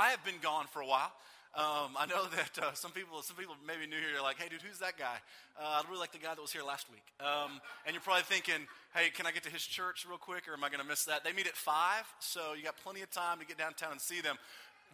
I 0.00 0.08
have 0.12 0.24
been 0.24 0.40
gone 0.40 0.64
for 0.72 0.80
a 0.80 0.86
while. 0.86 1.12
Um, 1.54 1.92
I 1.98 2.06
know 2.08 2.24
that 2.36 2.58
uh, 2.58 2.72
some 2.72 2.90
people, 2.90 3.20
some 3.20 3.36
people 3.36 3.54
maybe 3.66 3.84
new 3.84 4.00
here, 4.00 4.16
are 4.18 4.22
like, 4.22 4.38
"Hey, 4.38 4.48
dude, 4.48 4.62
who's 4.62 4.78
that 4.78 4.96
guy?" 4.96 5.20
Uh, 5.60 5.82
I 5.84 5.88
really 5.88 6.00
like 6.00 6.12
the 6.12 6.18
guy 6.18 6.34
that 6.34 6.40
was 6.40 6.52
here 6.52 6.62
last 6.62 6.86
week. 6.90 7.04
Um, 7.20 7.60
and 7.84 7.92
you're 7.92 8.00
probably 8.00 8.22
thinking, 8.22 8.66
"Hey, 8.94 9.10
can 9.10 9.26
I 9.26 9.30
get 9.30 9.42
to 9.42 9.50
his 9.50 9.60
church 9.60 10.06
real 10.08 10.16
quick, 10.16 10.48
or 10.48 10.54
am 10.54 10.64
I 10.64 10.70
going 10.70 10.80
to 10.80 10.88
miss 10.88 11.04
that?" 11.04 11.22
They 11.22 11.34
meet 11.34 11.46
at 11.46 11.54
five, 11.54 12.08
so 12.18 12.54
you 12.56 12.64
got 12.64 12.78
plenty 12.78 13.02
of 13.02 13.10
time 13.10 13.40
to 13.40 13.44
get 13.44 13.58
downtown 13.58 13.92
and 13.92 14.00
see 14.00 14.22
them. 14.22 14.38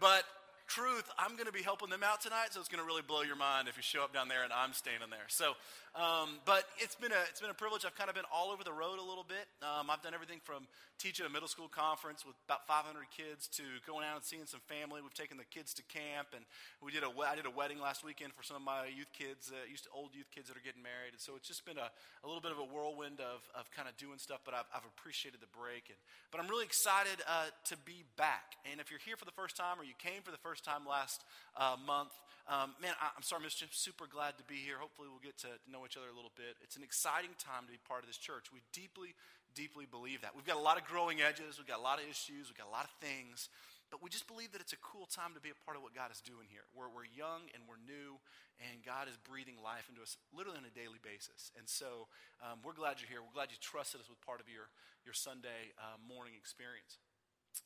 But 0.01 0.25
truth, 0.67 1.09
I'm 1.19 1.37
going 1.37 1.47
to 1.47 1.53
be 1.53 1.63
helping 1.63 1.91
them 1.91 2.03
out 2.03 2.21
tonight, 2.21 2.49
so 2.51 2.61
it's 2.61 2.69
going 2.69 2.83
to 2.83 2.87
really 2.87 3.03
blow 3.03 3.23
your 3.23 3.37
mind 3.37 3.69
if 3.69 3.77
you 3.77 3.83
show 3.83 4.03
up 4.03 4.13
down 4.13 4.29
there 4.29 4.45
and 4.45 4.53
I'm 4.53 4.73
standing 4.73 5.11
there. 5.11 5.27
So 5.29 5.55
um, 5.97 6.45
but 6.45 6.69
it's 6.77 6.93
been, 6.93 7.09
a, 7.09 7.23
it's 7.33 7.41
been 7.41 7.49
a 7.49 7.57
privilege. 7.57 7.89
I've 7.89 7.97
kind 7.97 8.13
of 8.13 8.17
been 8.17 8.29
all 8.29 8.53
over 8.53 8.61
the 8.61 8.73
road 8.73 9.01
a 9.01 9.07
little 9.07 9.25
bit. 9.25 9.49
Um, 9.65 9.89
I've 9.89 10.05
done 10.05 10.13
everything 10.13 10.45
from 10.45 10.69
teaching 11.01 11.25
a 11.25 11.33
middle 11.33 11.49
school 11.49 11.73
conference 11.73 12.21
with 12.21 12.37
about 12.45 12.69
500 12.69 12.85
kids 13.09 13.49
to 13.57 13.65
going 13.89 14.05
out 14.05 14.21
and 14.21 14.25
seeing 14.25 14.45
some 14.45 14.61
family. 14.69 15.01
We've 15.01 15.17
taken 15.17 15.41
the 15.41 15.49
kids 15.49 15.73
to 15.81 15.83
camp, 15.89 16.37
and 16.37 16.45
we 16.85 16.93
did 16.93 17.01
a, 17.01 17.09
I 17.09 17.33
did 17.33 17.49
a 17.49 17.55
wedding 17.55 17.81
last 17.81 18.05
weekend 18.05 18.37
for 18.37 18.45
some 18.45 18.61
of 18.61 18.65
my 18.65 18.93
youth 18.93 19.09
kids, 19.17 19.49
uh, 19.49 19.65
used 19.65 19.89
to 19.89 19.93
old 19.97 20.13
youth 20.13 20.29
kids 20.29 20.53
that 20.53 20.57
are 20.61 20.65
getting 20.65 20.85
married. 20.85 21.17
And 21.17 21.21
so 21.21 21.33
it's 21.33 21.49
just 21.49 21.65
been 21.65 21.81
a, 21.81 21.89
a 21.89 22.27
little 22.29 22.45
bit 22.45 22.53
of 22.53 22.61
a 22.61 22.69
whirlwind 22.69 23.25
of, 23.25 23.41
of 23.57 23.73
kind 23.73 23.89
of 23.89 23.97
doing 23.97 24.21
stuff, 24.21 24.45
but 24.45 24.53
I've, 24.53 24.69
I've 24.77 24.85
appreciated 24.85 25.41
the 25.41 25.49
break. 25.57 25.89
And, 25.89 25.97
but 26.29 26.45
I'm 26.45 26.49
really 26.53 26.69
excited 26.69 27.25
uh, 27.25 27.49
to 27.73 27.75
be 27.89 28.05
back. 28.21 28.61
And 28.69 28.85
if 28.85 28.93
you're 28.93 29.01
here 29.01 29.17
for 29.17 29.25
the 29.25 29.33
first 29.33 29.57
time 29.57 29.81
or 29.81 29.85
you 29.89 29.97
came 29.97 30.21
for 30.21 30.33
the 30.33 30.45
first 30.45 30.56
time 30.63 30.87
last 30.89 31.25
uh, 31.57 31.77
month, 31.87 32.13
um, 32.47 32.79
man, 32.79 32.95
I, 33.03 33.11
am 33.19 33.27
sorry, 33.27 33.43
Mr. 33.43 33.67
Super 33.75 34.07
glad 34.07 34.39
to 34.39 34.47
be 34.47 34.63
here. 34.63 34.79
Hopefully, 34.79 35.11
we'll 35.11 35.25
get 35.25 35.35
to 35.43 35.51
know 35.67 35.83
each 35.83 35.99
other 35.99 36.07
a 36.07 36.15
little 36.15 36.31
bit. 36.39 36.55
It's 36.63 36.79
an 36.79 36.87
exciting 36.87 37.35
time 37.43 37.67
to 37.67 37.73
be 37.75 37.83
part 37.83 38.07
of 38.07 38.09
this 38.09 38.23
church. 38.23 38.55
We 38.55 38.63
deeply, 38.71 39.19
deeply 39.59 39.83
believe 39.83 40.23
that. 40.23 40.31
We've 40.31 40.47
got 40.47 40.55
a 40.55 40.63
lot 40.63 40.79
of 40.79 40.87
growing 40.87 41.19
edges, 41.19 41.59
we've 41.59 41.67
got 41.67 41.83
a 41.83 41.87
lot 41.87 41.99
of 41.99 42.07
issues, 42.07 42.47
we've 42.47 42.61
got 42.61 42.71
a 42.71 42.77
lot 42.77 42.87
of 42.87 42.95
things, 43.03 43.51
but 43.91 43.99
we 43.99 44.11
just 44.11 44.31
believe 44.31 44.55
that 44.55 44.63
it's 44.63 44.75
a 44.75 44.83
cool 44.83 45.11
time 45.11 45.35
to 45.35 45.43
be 45.43 45.51
a 45.51 45.59
part 45.67 45.75
of 45.75 45.83
what 45.83 45.91
God 45.91 46.15
is 46.15 46.23
doing 46.23 46.47
here. 46.47 46.63
We're, 46.71 46.91
we're 46.91 47.11
young 47.11 47.51
and 47.51 47.67
we're 47.67 47.83
new, 47.83 48.19
and 48.63 48.83
God 48.83 49.11
is 49.11 49.19
breathing 49.27 49.59
life 49.59 49.91
into 49.91 50.03
us 50.03 50.15
literally 50.31 50.59
on 50.59 50.67
a 50.67 50.75
daily 50.75 51.03
basis. 51.03 51.51
And 51.59 51.67
so 51.67 52.07
um, 52.43 52.63
we're 52.63 52.79
glad 52.79 53.03
you're 53.03 53.11
here. 53.11 53.23
We're 53.23 53.35
glad 53.35 53.51
you 53.51 53.59
trusted 53.59 53.99
us 53.99 54.07
with 54.07 54.23
part 54.23 54.39
of 54.39 54.47
your, 54.47 54.71
your 55.03 55.15
Sunday 55.15 55.75
uh, 55.79 55.99
morning 56.03 56.35
experience. 56.35 56.99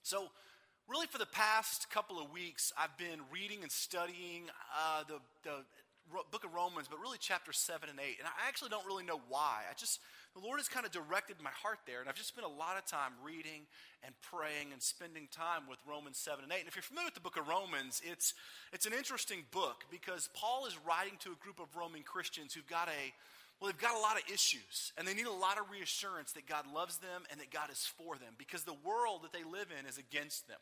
So, 0.04 0.32
really 0.91 1.06
for 1.06 1.19
the 1.19 1.27
past 1.27 1.88
couple 1.88 2.19
of 2.19 2.33
weeks, 2.33 2.72
I've 2.77 2.96
been 2.98 3.22
reading 3.30 3.62
and 3.62 3.70
studying 3.70 4.50
uh, 4.74 5.05
the, 5.06 5.22
the 5.44 5.62
book 6.32 6.42
of 6.42 6.52
Romans, 6.52 6.88
but 6.91 6.98
really 6.98 7.19
chapter 7.20 7.52
7 7.52 7.88
and 7.88 8.00
8. 8.00 8.19
And 8.19 8.27
I 8.27 8.48
actually 8.48 8.70
don't 8.70 8.84
really 8.84 9.05
know 9.05 9.20
why. 9.28 9.62
I 9.70 9.74
just, 9.78 10.00
the 10.34 10.42
Lord 10.42 10.58
has 10.58 10.66
kind 10.66 10.84
of 10.84 10.91
directed 10.91 11.36
my 11.38 11.55
heart 11.55 11.78
there. 11.86 12.00
And 12.00 12.08
I've 12.08 12.19
just 12.19 12.34
spent 12.34 12.44
a 12.44 12.50
lot 12.50 12.74
of 12.77 12.91
time 12.91 13.14
reading 13.22 13.70
and 14.02 14.12
praying 14.19 14.74
and 14.74 14.82
spending 14.82 15.28
time 15.30 15.70
with 15.70 15.78
Romans 15.86 16.19
7 16.19 16.42
and 16.42 16.50
8. 16.50 16.58
And 16.58 16.66
if 16.66 16.74
you're 16.74 16.82
familiar 16.82 17.06
with 17.06 17.14
the 17.14 17.22
book 17.22 17.38
of 17.38 17.47
Romans, 17.47 18.02
it's, 18.02 18.34
it's 18.72 18.86
an 18.86 18.92
interesting 18.92 19.47
book 19.54 19.86
because 19.94 20.28
Paul 20.34 20.66
is 20.66 20.75
writing 20.82 21.14
to 21.22 21.30
a 21.30 21.38
group 21.38 21.62
of 21.62 21.70
Roman 21.78 22.02
Christians 22.02 22.52
who've 22.52 22.66
got 22.66 22.91
a, 22.91 23.14
well, 23.61 23.70
they've 23.70 23.80
got 23.80 23.97
a 23.97 24.00
lot 24.00 24.16
of 24.16 24.22
issues 24.33 24.92
and 24.97 25.06
they 25.06 25.14
need 25.14 25.27
a 25.27 25.33
lot 25.33 25.58
of 25.58 25.70
reassurance 25.70 26.33
that 26.33 26.47
God 26.47 26.64
loves 26.75 26.97
them 26.97 27.22
and 27.30 27.41
that 27.41 27.50
God 27.50 27.70
is 27.70 27.84
for 27.84 28.16
them 28.16 28.33
because 28.39 28.62
the 28.64 28.77
world 28.84 29.20
that 29.22 29.33
they 29.33 29.44
live 29.44 29.69
in 29.78 29.86
is 29.86 29.98
against 29.98 30.48
them. 30.48 30.58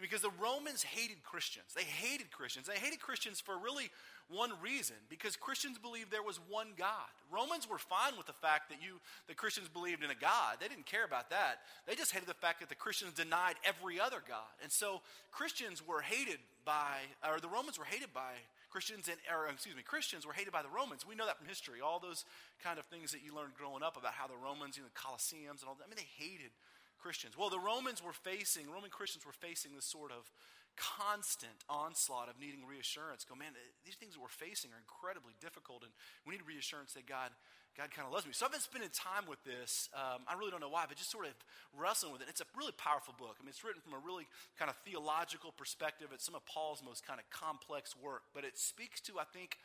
Because 0.00 0.22
the 0.22 0.32
Romans 0.42 0.82
hated 0.82 1.22
Christians. 1.22 1.66
They 1.76 1.84
hated 1.84 2.32
Christians. 2.32 2.66
They 2.66 2.74
hated 2.74 2.98
Christians 2.98 3.40
for 3.40 3.56
really 3.56 3.90
one 4.28 4.50
reason 4.60 4.96
because 5.08 5.36
Christians 5.36 5.78
believed 5.78 6.10
there 6.10 6.22
was 6.22 6.40
one 6.48 6.68
God. 6.76 7.14
Romans 7.30 7.70
were 7.70 7.78
fine 7.78 8.16
with 8.16 8.26
the 8.26 8.32
fact 8.32 8.70
that 8.70 8.82
you 8.82 8.98
the 9.28 9.34
Christians 9.34 9.68
believed 9.68 10.02
in 10.02 10.10
a 10.10 10.14
God. 10.16 10.56
They 10.60 10.66
didn't 10.66 10.86
care 10.86 11.04
about 11.04 11.30
that. 11.30 11.60
They 11.86 11.94
just 11.94 12.10
hated 12.10 12.26
the 12.26 12.34
fact 12.34 12.58
that 12.58 12.68
the 12.68 12.74
Christians 12.74 13.12
denied 13.12 13.54
every 13.62 14.00
other 14.00 14.18
God. 14.26 14.50
And 14.62 14.72
so 14.72 15.00
Christians 15.30 15.86
were 15.86 16.00
hated 16.00 16.38
by 16.64 17.06
or 17.24 17.38
the 17.38 17.48
Romans 17.48 17.78
were 17.78 17.84
hated 17.84 18.12
by 18.12 18.32
Christians 18.74 19.06
and 19.06 19.22
or 19.30 19.46
excuse 19.46 19.78
me, 19.78 19.86
Christians 19.86 20.26
were 20.26 20.34
hated 20.34 20.50
by 20.50 20.66
the 20.66 20.74
Romans. 20.74 21.06
We 21.06 21.14
know 21.14 21.30
that 21.30 21.38
from 21.38 21.46
history. 21.46 21.78
All 21.78 22.02
those 22.02 22.26
kind 22.58 22.74
of 22.74 22.90
things 22.90 23.14
that 23.14 23.22
you 23.22 23.30
learned 23.30 23.54
growing 23.54 23.86
up 23.86 23.94
about 23.94 24.18
how 24.18 24.26
the 24.26 24.34
Romans, 24.34 24.74
you 24.74 24.82
know, 24.82 24.90
the 24.90 24.98
Colosseums 24.98 25.62
and 25.62 25.70
all 25.70 25.78
that. 25.78 25.86
I 25.86 25.88
mean, 25.88 26.02
they 26.02 26.10
hated 26.18 26.50
Christians. 26.98 27.38
Well, 27.38 27.54
the 27.54 27.62
Romans 27.62 28.02
were 28.02 28.10
facing, 28.16 28.66
Roman 28.66 28.90
Christians 28.90 29.22
were 29.22 29.36
facing 29.36 29.78
this 29.78 29.86
sort 29.86 30.10
of 30.10 30.26
constant 30.74 31.62
onslaught 31.70 32.26
of 32.26 32.34
needing 32.42 32.66
reassurance. 32.66 33.22
Go, 33.22 33.38
man, 33.38 33.54
these 33.86 33.94
things 33.94 34.18
that 34.18 34.22
we're 34.24 34.32
facing 34.32 34.74
are 34.74 34.82
incredibly 34.82 35.38
difficult, 35.38 35.86
and 35.86 35.94
we 36.26 36.34
need 36.34 36.42
reassurance 36.42 36.98
that 36.98 37.06
God, 37.06 37.30
God 37.76 37.90
kind 37.90 38.06
of 38.06 38.14
loves 38.14 38.24
me. 38.24 38.32
So 38.32 38.46
I've 38.46 38.52
been 38.54 38.62
spending 38.62 38.90
time 38.94 39.26
with 39.26 39.42
this. 39.42 39.90
Um, 39.94 40.22
I 40.30 40.38
really 40.38 40.54
don't 40.54 40.62
know 40.62 40.70
why, 40.70 40.86
but 40.86 40.96
just 40.96 41.10
sort 41.10 41.26
of 41.26 41.34
wrestling 41.74 42.12
with 42.12 42.22
it. 42.22 42.28
It's 42.30 42.40
a 42.40 42.46
really 42.54 42.72
powerful 42.78 43.14
book. 43.18 43.34
I 43.38 43.42
mean, 43.42 43.50
it's 43.50 43.64
written 43.66 43.82
from 43.82 43.94
a 43.94 44.02
really 44.02 44.30
kind 44.58 44.70
of 44.70 44.76
theological 44.86 45.50
perspective. 45.50 46.14
It's 46.14 46.24
some 46.24 46.38
of 46.38 46.46
Paul's 46.46 46.82
most 46.86 47.04
kind 47.04 47.18
of 47.18 47.26
complex 47.34 47.94
work, 47.98 48.30
but 48.32 48.44
it 48.44 48.58
speaks 48.58 49.00
to, 49.10 49.18
I 49.18 49.24
think, 49.24 49.58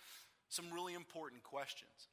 some 0.50 0.74
really 0.74 0.96
important 0.98 1.44
questions. 1.44 2.10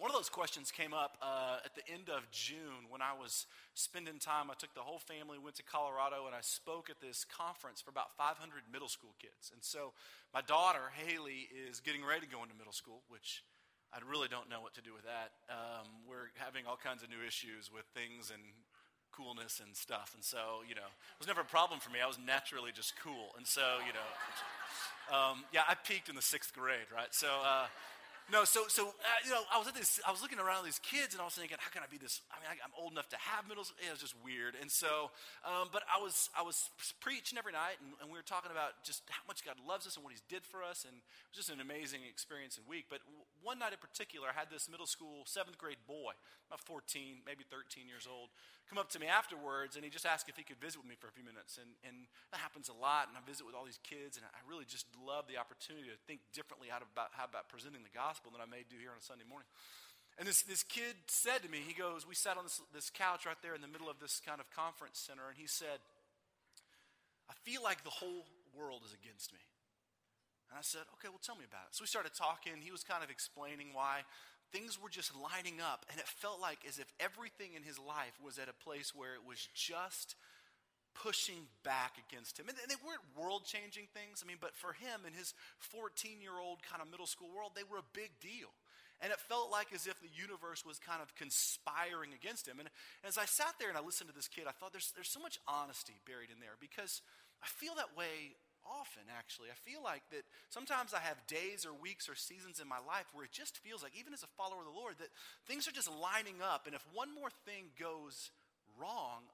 One 0.00 0.10
of 0.10 0.16
those 0.16 0.30
questions 0.32 0.72
came 0.72 0.94
up 0.94 1.18
uh, 1.20 1.58
at 1.62 1.76
the 1.76 1.86
end 1.92 2.08
of 2.08 2.24
June 2.32 2.88
when 2.88 3.02
I 3.02 3.12
was 3.12 3.46
spending 3.74 4.18
time. 4.18 4.50
I 4.50 4.54
took 4.58 4.72
the 4.74 4.80
whole 4.80 4.98
family, 4.98 5.36
went 5.38 5.56
to 5.56 5.62
Colorado, 5.62 6.24
and 6.24 6.34
I 6.34 6.40
spoke 6.40 6.88
at 6.88 6.98
this 7.04 7.24
conference 7.28 7.82
for 7.82 7.90
about 7.90 8.16
500 8.16 8.34
middle 8.72 8.88
school 8.88 9.14
kids. 9.20 9.52
And 9.52 9.62
so 9.62 9.92
my 10.32 10.40
daughter, 10.40 10.90
Haley, 10.96 11.46
is 11.52 11.80
getting 11.80 12.02
ready 12.02 12.26
to 12.26 12.32
go 12.32 12.42
into 12.42 12.56
middle 12.56 12.72
school, 12.72 13.02
which 13.12 13.44
I 13.92 13.98
really 14.06 14.28
don't 14.28 14.48
know 14.48 14.60
what 14.62 14.74
to 14.74 14.82
do 14.82 14.94
with 14.94 15.02
that. 15.02 15.34
Um, 15.50 16.06
we're 16.06 16.30
having 16.36 16.62
all 16.66 16.78
kinds 16.78 17.02
of 17.02 17.10
new 17.10 17.26
issues 17.26 17.70
with 17.74 17.84
things 17.90 18.30
and 18.30 18.42
coolness 19.10 19.58
and 19.58 19.74
stuff. 19.74 20.12
And 20.14 20.22
so, 20.22 20.62
you 20.68 20.74
know, 20.74 20.86
it 20.86 21.18
was 21.18 21.26
never 21.26 21.40
a 21.42 21.48
problem 21.48 21.80
for 21.80 21.90
me. 21.90 21.98
I 21.98 22.06
was 22.06 22.18
naturally 22.18 22.70
just 22.70 22.94
cool. 23.02 23.34
And 23.36 23.46
so, 23.46 23.82
you 23.82 23.92
know, 23.92 24.10
um, 25.10 25.44
yeah, 25.52 25.62
I 25.66 25.74
peaked 25.74 26.08
in 26.08 26.14
the 26.14 26.22
sixth 26.22 26.54
grade, 26.54 26.86
right? 26.94 27.10
So, 27.10 27.26
uh, 27.42 27.66
no, 28.30 28.46
so 28.46 28.70
so 28.70 28.94
uh, 28.94 29.20
you 29.26 29.30
know, 29.34 29.42
I 29.50 29.58
was 29.58 29.66
at 29.66 29.74
this. 29.74 29.98
I 30.06 30.14
was 30.14 30.22
looking 30.22 30.38
around 30.38 30.62
at 30.62 30.70
these 30.70 30.78
kids, 30.78 31.14
and 31.14 31.20
I 31.20 31.26
was 31.26 31.34
thinking, 31.34 31.58
how 31.58 31.70
can 31.74 31.82
I 31.82 31.90
be 31.90 31.98
this? 31.98 32.22
I 32.30 32.38
mean, 32.38 32.46
I, 32.46 32.54
am 32.62 32.70
old 32.78 32.94
enough 32.94 33.10
to 33.10 33.18
have 33.18 33.50
middle. 33.50 33.66
school. 33.66 33.82
It 33.82 33.90
was 33.90 33.98
just 33.98 34.14
weird. 34.22 34.54
And 34.54 34.70
so, 34.70 35.10
um, 35.42 35.68
but 35.74 35.82
I 35.90 35.98
was 35.98 36.30
I 36.38 36.46
was 36.46 36.70
preaching 37.02 37.38
every 37.38 37.50
night, 37.50 37.82
and, 37.82 37.98
and, 37.98 38.06
we 38.06 38.14
were 38.14 38.26
talking 38.26 38.54
about 38.54 38.78
just 38.86 39.02
how 39.10 39.26
much 39.26 39.42
God 39.42 39.58
loves 39.66 39.86
us 39.86 39.98
and 39.98 40.06
what 40.06 40.14
He's 40.14 40.22
did 40.30 40.46
for 40.46 40.62
us, 40.62 40.86
and 40.86 40.94
it 40.94 41.30
was 41.34 41.42
just 41.42 41.50
an 41.50 41.58
amazing 41.58 42.06
experience 42.06 42.54
and 42.54 42.66
week. 42.70 42.86
But 42.86 43.02
one 43.42 43.58
night 43.58 43.74
in 43.74 43.82
particular, 43.82 44.30
I 44.30 44.36
had 44.38 44.46
this 44.46 44.70
middle 44.70 44.86
school 44.86 45.26
seventh 45.26 45.58
grade 45.58 45.82
boy, 45.90 46.14
about 46.46 46.62
14, 46.62 47.26
maybe 47.26 47.42
13 47.42 47.90
years 47.90 48.06
old, 48.06 48.30
come 48.70 48.78
up 48.78 48.90
to 48.94 49.02
me 49.02 49.10
afterwards, 49.10 49.74
and 49.74 49.82
he 49.82 49.90
just 49.90 50.06
asked 50.06 50.30
if 50.30 50.38
he 50.38 50.46
could 50.46 50.62
visit 50.62 50.78
with 50.78 50.86
me 50.86 50.94
for 50.94 51.10
a 51.10 51.14
few 51.14 51.26
minutes. 51.26 51.58
And 51.58 51.74
and 51.82 52.06
that 52.30 52.38
happens 52.38 52.70
a 52.70 52.76
lot, 52.76 53.10
and 53.10 53.18
I 53.18 53.24
visit 53.26 53.42
with 53.42 53.58
all 53.58 53.66
these 53.66 53.82
kids, 53.82 54.20
and 54.20 54.22
I 54.22 54.40
really 54.44 54.68
just 54.68 54.86
love 55.00 55.26
the 55.26 55.40
opportunity 55.40 55.90
to 55.90 55.98
think 56.06 56.20
differently 56.30 56.70
about 56.70 57.10
how 57.16 57.26
about 57.26 57.50
presenting 57.50 57.82
the 57.82 57.90
gospel 57.90 58.19
gospel 58.20 58.36
I 58.40 58.48
may 58.48 58.64
do 58.68 58.76
here 58.76 58.92
on 58.92 59.00
a 59.00 59.04
Sunday 59.04 59.24
morning. 59.28 59.48
And 60.18 60.28
this, 60.28 60.42
this 60.42 60.62
kid 60.62 60.92
said 61.08 61.40
to 61.42 61.48
me, 61.48 61.64
he 61.64 61.72
goes, 61.72 62.04
We 62.06 62.14
sat 62.14 62.36
on 62.36 62.44
this, 62.44 62.60
this 62.74 62.90
couch 62.90 63.24
right 63.24 63.38
there 63.42 63.54
in 63.54 63.62
the 63.64 63.70
middle 63.70 63.88
of 63.88 63.96
this 64.00 64.20
kind 64.20 64.40
of 64.40 64.50
conference 64.52 65.00
center, 65.00 65.24
and 65.28 65.38
he 65.38 65.46
said, 65.46 65.80
I 67.30 67.34
feel 67.48 67.62
like 67.62 67.84
the 67.84 67.94
whole 67.94 68.26
world 68.52 68.82
is 68.84 68.92
against 68.92 69.32
me. 69.32 69.40
And 70.50 70.58
I 70.58 70.62
said, 70.62 70.84
Okay, 70.98 71.08
well, 71.08 71.22
tell 71.22 71.36
me 71.36 71.48
about 71.48 71.70
it. 71.70 71.72
So 71.72 71.82
we 71.82 71.88
started 71.88 72.12
talking. 72.12 72.60
He 72.60 72.72
was 72.72 72.84
kind 72.84 73.00
of 73.00 73.08
explaining 73.08 73.72
why 73.72 74.04
things 74.52 74.76
were 74.76 74.92
just 74.92 75.16
lining 75.16 75.62
up, 75.64 75.86
and 75.88 75.96
it 75.96 76.08
felt 76.08 76.40
like 76.40 76.60
as 76.68 76.76
if 76.76 76.92
everything 77.00 77.56
in 77.56 77.62
his 77.62 77.78
life 77.78 78.18
was 78.20 78.36
at 78.36 78.52
a 78.52 78.56
place 78.56 78.92
where 78.92 79.16
it 79.16 79.24
was 79.24 79.40
just 79.54 80.16
pushing 80.94 81.48
back 81.64 81.96
against 82.08 82.38
him. 82.38 82.48
And 82.48 82.56
they 82.68 82.80
weren't 82.84 83.04
world 83.16 83.44
changing 83.44 83.86
things. 83.94 84.22
I 84.22 84.26
mean, 84.26 84.40
but 84.40 84.56
for 84.56 84.72
him 84.72 85.06
in 85.06 85.12
his 85.12 85.34
14 85.72 86.20
year 86.20 86.38
old 86.38 86.62
kind 86.62 86.82
of 86.82 86.90
middle 86.90 87.06
school 87.06 87.30
world, 87.34 87.52
they 87.54 87.66
were 87.66 87.78
a 87.78 87.94
big 87.94 88.10
deal. 88.20 88.52
And 89.00 89.08
it 89.08 89.20
felt 89.32 89.48
like 89.48 89.72
as 89.72 89.88
if 89.88 89.96
the 90.04 90.12
universe 90.12 90.60
was 90.60 90.76
kind 90.76 91.00
of 91.00 91.16
conspiring 91.16 92.12
against 92.12 92.44
him. 92.44 92.60
And 92.60 92.68
as 93.00 93.16
I 93.16 93.24
sat 93.24 93.56
there 93.56 93.72
and 93.72 93.78
I 93.78 93.80
listened 93.80 94.12
to 94.12 94.16
this 94.16 94.28
kid, 94.28 94.44
I 94.44 94.52
thought 94.52 94.76
there's, 94.76 94.92
there's 94.92 95.08
so 95.08 95.24
much 95.24 95.40
honesty 95.48 95.96
buried 96.04 96.28
in 96.28 96.36
there 96.36 96.60
because 96.60 97.00
I 97.40 97.48
feel 97.48 97.72
that 97.80 97.96
way 97.96 98.36
often, 98.60 99.08
actually. 99.08 99.48
I 99.48 99.56
feel 99.56 99.80
like 99.80 100.04
that 100.12 100.28
sometimes 100.52 100.92
I 100.92 101.00
have 101.00 101.16
days 101.24 101.64
or 101.64 101.72
weeks 101.72 102.12
or 102.12 102.14
seasons 102.14 102.60
in 102.60 102.68
my 102.68 102.76
life 102.76 103.08
where 103.16 103.24
it 103.24 103.32
just 103.32 103.56
feels 103.64 103.82
like, 103.82 103.96
even 103.96 104.12
as 104.12 104.22
a 104.22 104.36
follower 104.36 104.60
of 104.60 104.68
the 104.68 104.76
Lord, 104.76 105.00
that 105.00 105.08
things 105.48 105.64
are 105.64 105.72
just 105.72 105.88
lining 105.88 106.44
up. 106.44 106.68
And 106.68 106.76
if 106.76 106.84
one 106.92 107.08
more 107.08 107.32
thing 107.48 107.72
goes 107.80 108.30
wrong, 108.76 109.32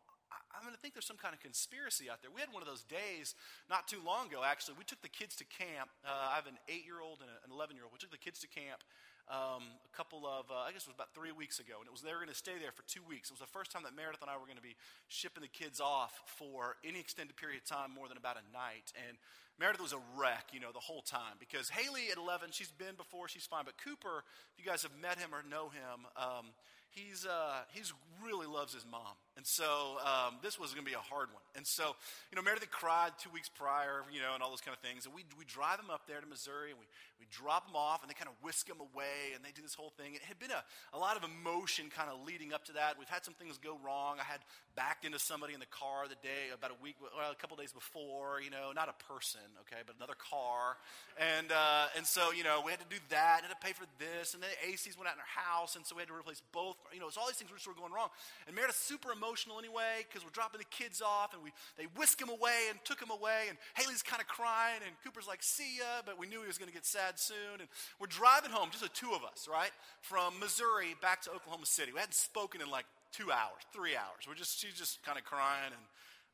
I'm 0.56 0.64
going 0.64 0.74
to 0.74 0.80
think 0.80 0.96
there's 0.96 1.06
some 1.06 1.20
kind 1.20 1.36
of 1.36 1.40
conspiracy 1.44 2.08
out 2.08 2.24
there. 2.24 2.32
We 2.32 2.40
had 2.40 2.50
one 2.50 2.64
of 2.64 2.68
those 2.68 2.82
days 2.82 3.36
not 3.68 3.86
too 3.86 4.00
long 4.00 4.32
ago, 4.32 4.40
actually. 4.40 4.80
We 4.80 4.88
took 4.88 5.04
the 5.04 5.12
kids 5.12 5.36
to 5.38 5.46
camp. 5.46 5.92
Uh, 6.00 6.32
I 6.32 6.36
have 6.40 6.48
an 6.48 6.56
eight 6.66 6.88
year 6.88 7.04
old 7.04 7.20
and 7.20 7.28
an 7.28 7.52
11 7.52 7.76
year 7.76 7.84
old. 7.84 7.92
We 7.92 8.00
took 8.00 8.10
the 8.10 8.20
kids 8.20 8.40
to 8.40 8.48
camp 8.48 8.80
um, 9.28 9.74
a 9.82 9.92
couple 9.96 10.22
of, 10.22 10.46
uh, 10.50 10.66
I 10.66 10.70
guess 10.70 10.86
it 10.86 10.94
was 10.94 10.98
about 10.98 11.10
three 11.14 11.34
weeks 11.34 11.58
ago. 11.58 11.82
And 11.82 11.86
it 11.86 11.92
was 11.92 12.02
they 12.02 12.14
were 12.14 12.22
going 12.22 12.30
to 12.30 12.38
stay 12.38 12.58
there 12.62 12.70
for 12.70 12.86
two 12.86 13.02
weeks. 13.02 13.30
It 13.30 13.34
was 13.34 13.42
the 13.42 13.50
first 13.50 13.74
time 13.74 13.82
that 13.82 13.94
Meredith 13.94 14.22
and 14.22 14.30
I 14.30 14.38
were 14.38 14.46
going 14.46 14.60
to 14.60 14.64
be 14.64 14.78
shipping 15.10 15.42
the 15.42 15.50
kids 15.50 15.82
off 15.82 16.14
for 16.38 16.78
any 16.86 17.02
extended 17.02 17.34
period 17.34 17.58
of 17.62 17.66
time 17.66 17.90
more 17.90 18.06
than 18.06 18.16
about 18.16 18.38
a 18.38 18.46
night. 18.54 18.94
And 18.94 19.18
Meredith 19.58 19.82
was 19.82 19.92
a 19.92 20.02
wreck, 20.14 20.54
you 20.54 20.60
know, 20.62 20.70
the 20.70 20.84
whole 20.84 21.02
time 21.02 21.42
because 21.42 21.68
Haley 21.74 22.14
at 22.14 22.18
11, 22.18 22.54
she's 22.54 22.70
been 22.70 22.94
before, 22.94 23.26
she's 23.26 23.46
fine. 23.46 23.66
But 23.66 23.74
Cooper, 23.82 24.22
if 24.54 24.62
you 24.62 24.66
guys 24.68 24.82
have 24.86 24.94
met 24.94 25.18
him 25.18 25.34
or 25.34 25.42
know 25.42 25.74
him, 25.74 26.06
um, 26.14 26.54
he's, 26.94 27.26
uh, 27.26 27.66
he's 27.74 27.92
really 28.22 28.46
loves 28.46 28.74
his 28.74 28.86
mom. 28.86 29.18
And 29.36 29.44
so 29.44 30.00
um, 30.00 30.40
this 30.40 30.58
was 30.58 30.72
going 30.72 30.84
to 30.84 30.90
be 30.90 30.96
a 30.96 31.08
hard 31.12 31.28
one. 31.28 31.44
And 31.56 31.66
so, 31.66 31.92
you 32.32 32.36
know, 32.36 32.42
Meredith 32.42 32.70
cried 32.70 33.12
two 33.20 33.28
weeks 33.28 33.52
prior, 33.52 34.00
you 34.08 34.20
know, 34.20 34.32
and 34.32 34.42
all 34.42 34.48
those 34.48 34.64
kind 34.64 34.72
of 34.72 34.80
things. 34.80 35.04
And 35.04 35.12
we, 35.12 35.28
we 35.36 35.44
drive 35.44 35.76
them 35.76 35.92
up 35.92 36.08
there 36.08 36.24
to 36.24 36.26
Missouri 36.26 36.72
and 36.72 36.80
we, 36.80 36.88
we 37.20 37.28
drop 37.28 37.68
them 37.68 37.76
off 37.76 38.00
and 38.00 38.08
they 38.08 38.16
kind 38.16 38.32
of 38.32 38.36
whisk 38.40 38.64
them 38.64 38.80
away 38.80 39.36
and 39.36 39.44
they 39.44 39.52
do 39.52 39.60
this 39.60 39.76
whole 39.76 39.92
thing. 40.00 40.16
It 40.16 40.24
had 40.24 40.40
been 40.40 40.56
a, 40.56 40.64
a 40.96 40.98
lot 40.98 41.20
of 41.20 41.22
emotion 41.24 41.92
kind 41.92 42.08
of 42.08 42.24
leading 42.24 42.56
up 42.56 42.64
to 42.72 42.80
that. 42.80 42.96
We've 42.96 43.12
had 43.12 43.28
some 43.28 43.36
things 43.36 43.60
go 43.60 43.76
wrong. 43.84 44.16
I 44.16 44.24
had 44.24 44.40
backed 44.72 45.04
into 45.04 45.20
somebody 45.20 45.52
in 45.52 45.60
the 45.60 45.68
car 45.68 46.08
the 46.08 46.20
day, 46.24 46.48
about 46.48 46.72
a 46.72 46.80
week, 46.80 46.96
well, 47.04 47.28
a 47.28 47.36
couple 47.36 47.60
days 47.60 47.76
before, 47.76 48.40
you 48.40 48.48
know, 48.48 48.72
not 48.72 48.88
a 48.88 48.96
person, 49.04 49.44
okay, 49.68 49.84
but 49.84 50.00
another 50.00 50.16
car. 50.16 50.80
And, 51.20 51.52
uh, 51.52 51.92
and 51.92 52.08
so, 52.08 52.32
you 52.32 52.44
know, 52.44 52.64
we 52.64 52.72
had 52.72 52.80
to 52.80 52.88
do 52.88 53.00
that 53.12 53.44
had 53.44 53.52
to 53.52 53.60
pay 53.60 53.76
for 53.76 53.84
this. 54.00 54.32
And 54.32 54.40
then 54.40 54.48
the 54.48 54.72
ACs 54.72 54.96
went 54.96 55.12
out 55.12 55.16
in 55.16 55.20
our 55.20 55.34
house. 55.36 55.76
And 55.76 55.84
so 55.84 55.92
we 55.92 56.00
had 56.00 56.08
to 56.08 56.16
replace 56.16 56.40
both, 56.56 56.76
you 56.88 57.00
know, 57.00 57.08
it's 57.08 57.20
all 57.20 57.28
these 57.28 57.36
things 57.36 57.52
were 57.52 57.60
sort 57.60 57.76
of 57.76 57.84
going 57.84 57.92
wrong. 57.92 58.08
And 58.48 58.56
Meredith's 58.56 58.80
super 58.80 59.12
emotional 59.12 59.25
emotional 59.26 59.58
anyway 59.58 60.06
because 60.06 60.22
we're 60.22 60.30
dropping 60.30 60.58
the 60.58 60.70
kids 60.70 61.02
off 61.02 61.34
and 61.34 61.42
we, 61.42 61.50
they 61.76 61.90
whisk 61.98 62.20
him 62.22 62.28
away 62.28 62.70
and 62.70 62.78
took 62.84 63.02
him 63.02 63.10
away. 63.10 63.50
And 63.50 63.58
Haley's 63.74 64.02
kind 64.02 64.22
of 64.22 64.28
crying 64.28 64.78
and 64.86 64.94
Cooper's 65.02 65.26
like, 65.26 65.42
see 65.42 65.78
ya. 65.82 66.06
But 66.06 66.18
we 66.18 66.26
knew 66.26 66.40
he 66.40 66.46
was 66.46 66.58
going 66.58 66.70
to 66.70 66.74
get 66.74 66.86
sad 66.86 67.18
soon. 67.18 67.58
And 67.58 67.68
we're 67.98 68.06
driving 68.06 68.50
home, 68.50 68.70
just 68.70 68.82
the 68.82 68.94
two 68.94 69.10
of 69.12 69.26
us, 69.26 69.48
right? 69.50 69.74
From 70.00 70.38
Missouri 70.38 70.94
back 71.02 71.22
to 71.22 71.30
Oklahoma 71.34 71.66
City. 71.66 71.90
We 71.92 71.98
hadn't 71.98 72.14
spoken 72.14 72.62
in 72.62 72.70
like 72.70 72.86
two 73.10 73.34
hours, 73.34 73.66
three 73.74 73.96
hours. 73.96 74.28
We're 74.28 74.38
just, 74.38 74.60
she's 74.60 74.78
just 74.78 75.02
kind 75.02 75.18
of 75.18 75.24
crying 75.24 75.74
and 75.74 75.84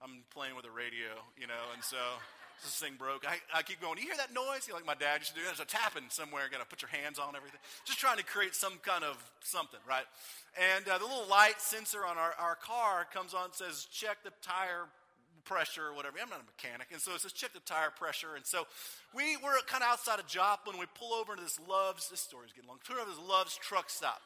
I'm 0.03 0.27
playing 0.35 0.57
with 0.57 0.65
the 0.65 0.75
radio, 0.75 1.17
you 1.39 1.47
know, 1.47 1.73
and 1.73 1.83
so 1.83 1.99
this 2.63 2.77
thing 2.77 2.95
broke. 2.99 3.27
I, 3.29 3.37
I 3.55 3.63
keep 3.63 3.81
going, 3.81 3.99
you 3.99 4.05
hear 4.05 4.17
that 4.17 4.33
noise? 4.33 4.67
You 4.67 4.73
know, 4.73 4.79
like 4.79 4.87
my 4.87 4.95
dad 4.95 5.21
used 5.21 5.35
to 5.35 5.39
do. 5.39 5.45
There's 5.45 5.61
a 5.61 5.65
tapping 5.65 6.09
somewhere. 6.09 6.49
Got 6.51 6.61
to 6.61 6.67
put 6.67 6.83
your 6.83 6.91
hands 6.91 7.19
on 7.19 7.37
everything. 7.37 7.61
Just 7.85 7.99
trying 7.99 8.19
to 8.19 8.25
create 8.25 8.55
some 8.55 8.79
kind 8.83 9.05
of 9.05 9.19
something, 9.41 9.81
right? 9.89 10.07
And 10.55 10.89
uh, 10.89 10.99
the 10.99 11.05
little 11.05 11.29
light 11.29 11.61
sensor 11.61 12.05
on 12.07 12.19
our, 12.19 12.35
our 12.39 12.57
car 12.57 13.07
comes 13.13 13.35
on 13.35 13.53
and 13.53 13.55
says, 13.55 13.87
check 13.91 14.23
the 14.25 14.33
tire 14.43 14.87
pressure 15.45 15.89
or 15.89 15.95
whatever. 15.95 16.17
I'm 16.23 16.31
not 16.31 16.41
a 16.41 16.49
mechanic. 16.49 16.89
And 16.93 17.01
so 17.01 17.15
it 17.15 17.21
says, 17.21 17.33
check 17.33 17.53
the 17.53 17.61
tire 17.61 17.91
pressure. 17.91 18.35
And 18.37 18.47
so 18.47 18.67
we 19.15 19.37
were 19.37 19.59
kind 19.67 19.83
of 19.83 19.91
outside 19.91 20.19
of 20.19 20.27
Joplin. 20.27 20.79
We 20.79 20.87
pull 20.95 21.13
over 21.13 21.33
into 21.33 21.45
this 21.45 21.59
Love's, 21.69 22.09
this 22.09 22.21
story's 22.21 22.53
getting 22.53 22.69
long, 22.69 22.79
pull 22.87 22.97
over 22.97 23.05
to 23.05 23.11
this 23.11 23.29
Love's 23.29 23.57
truck 23.57 23.91
stop 23.91 24.23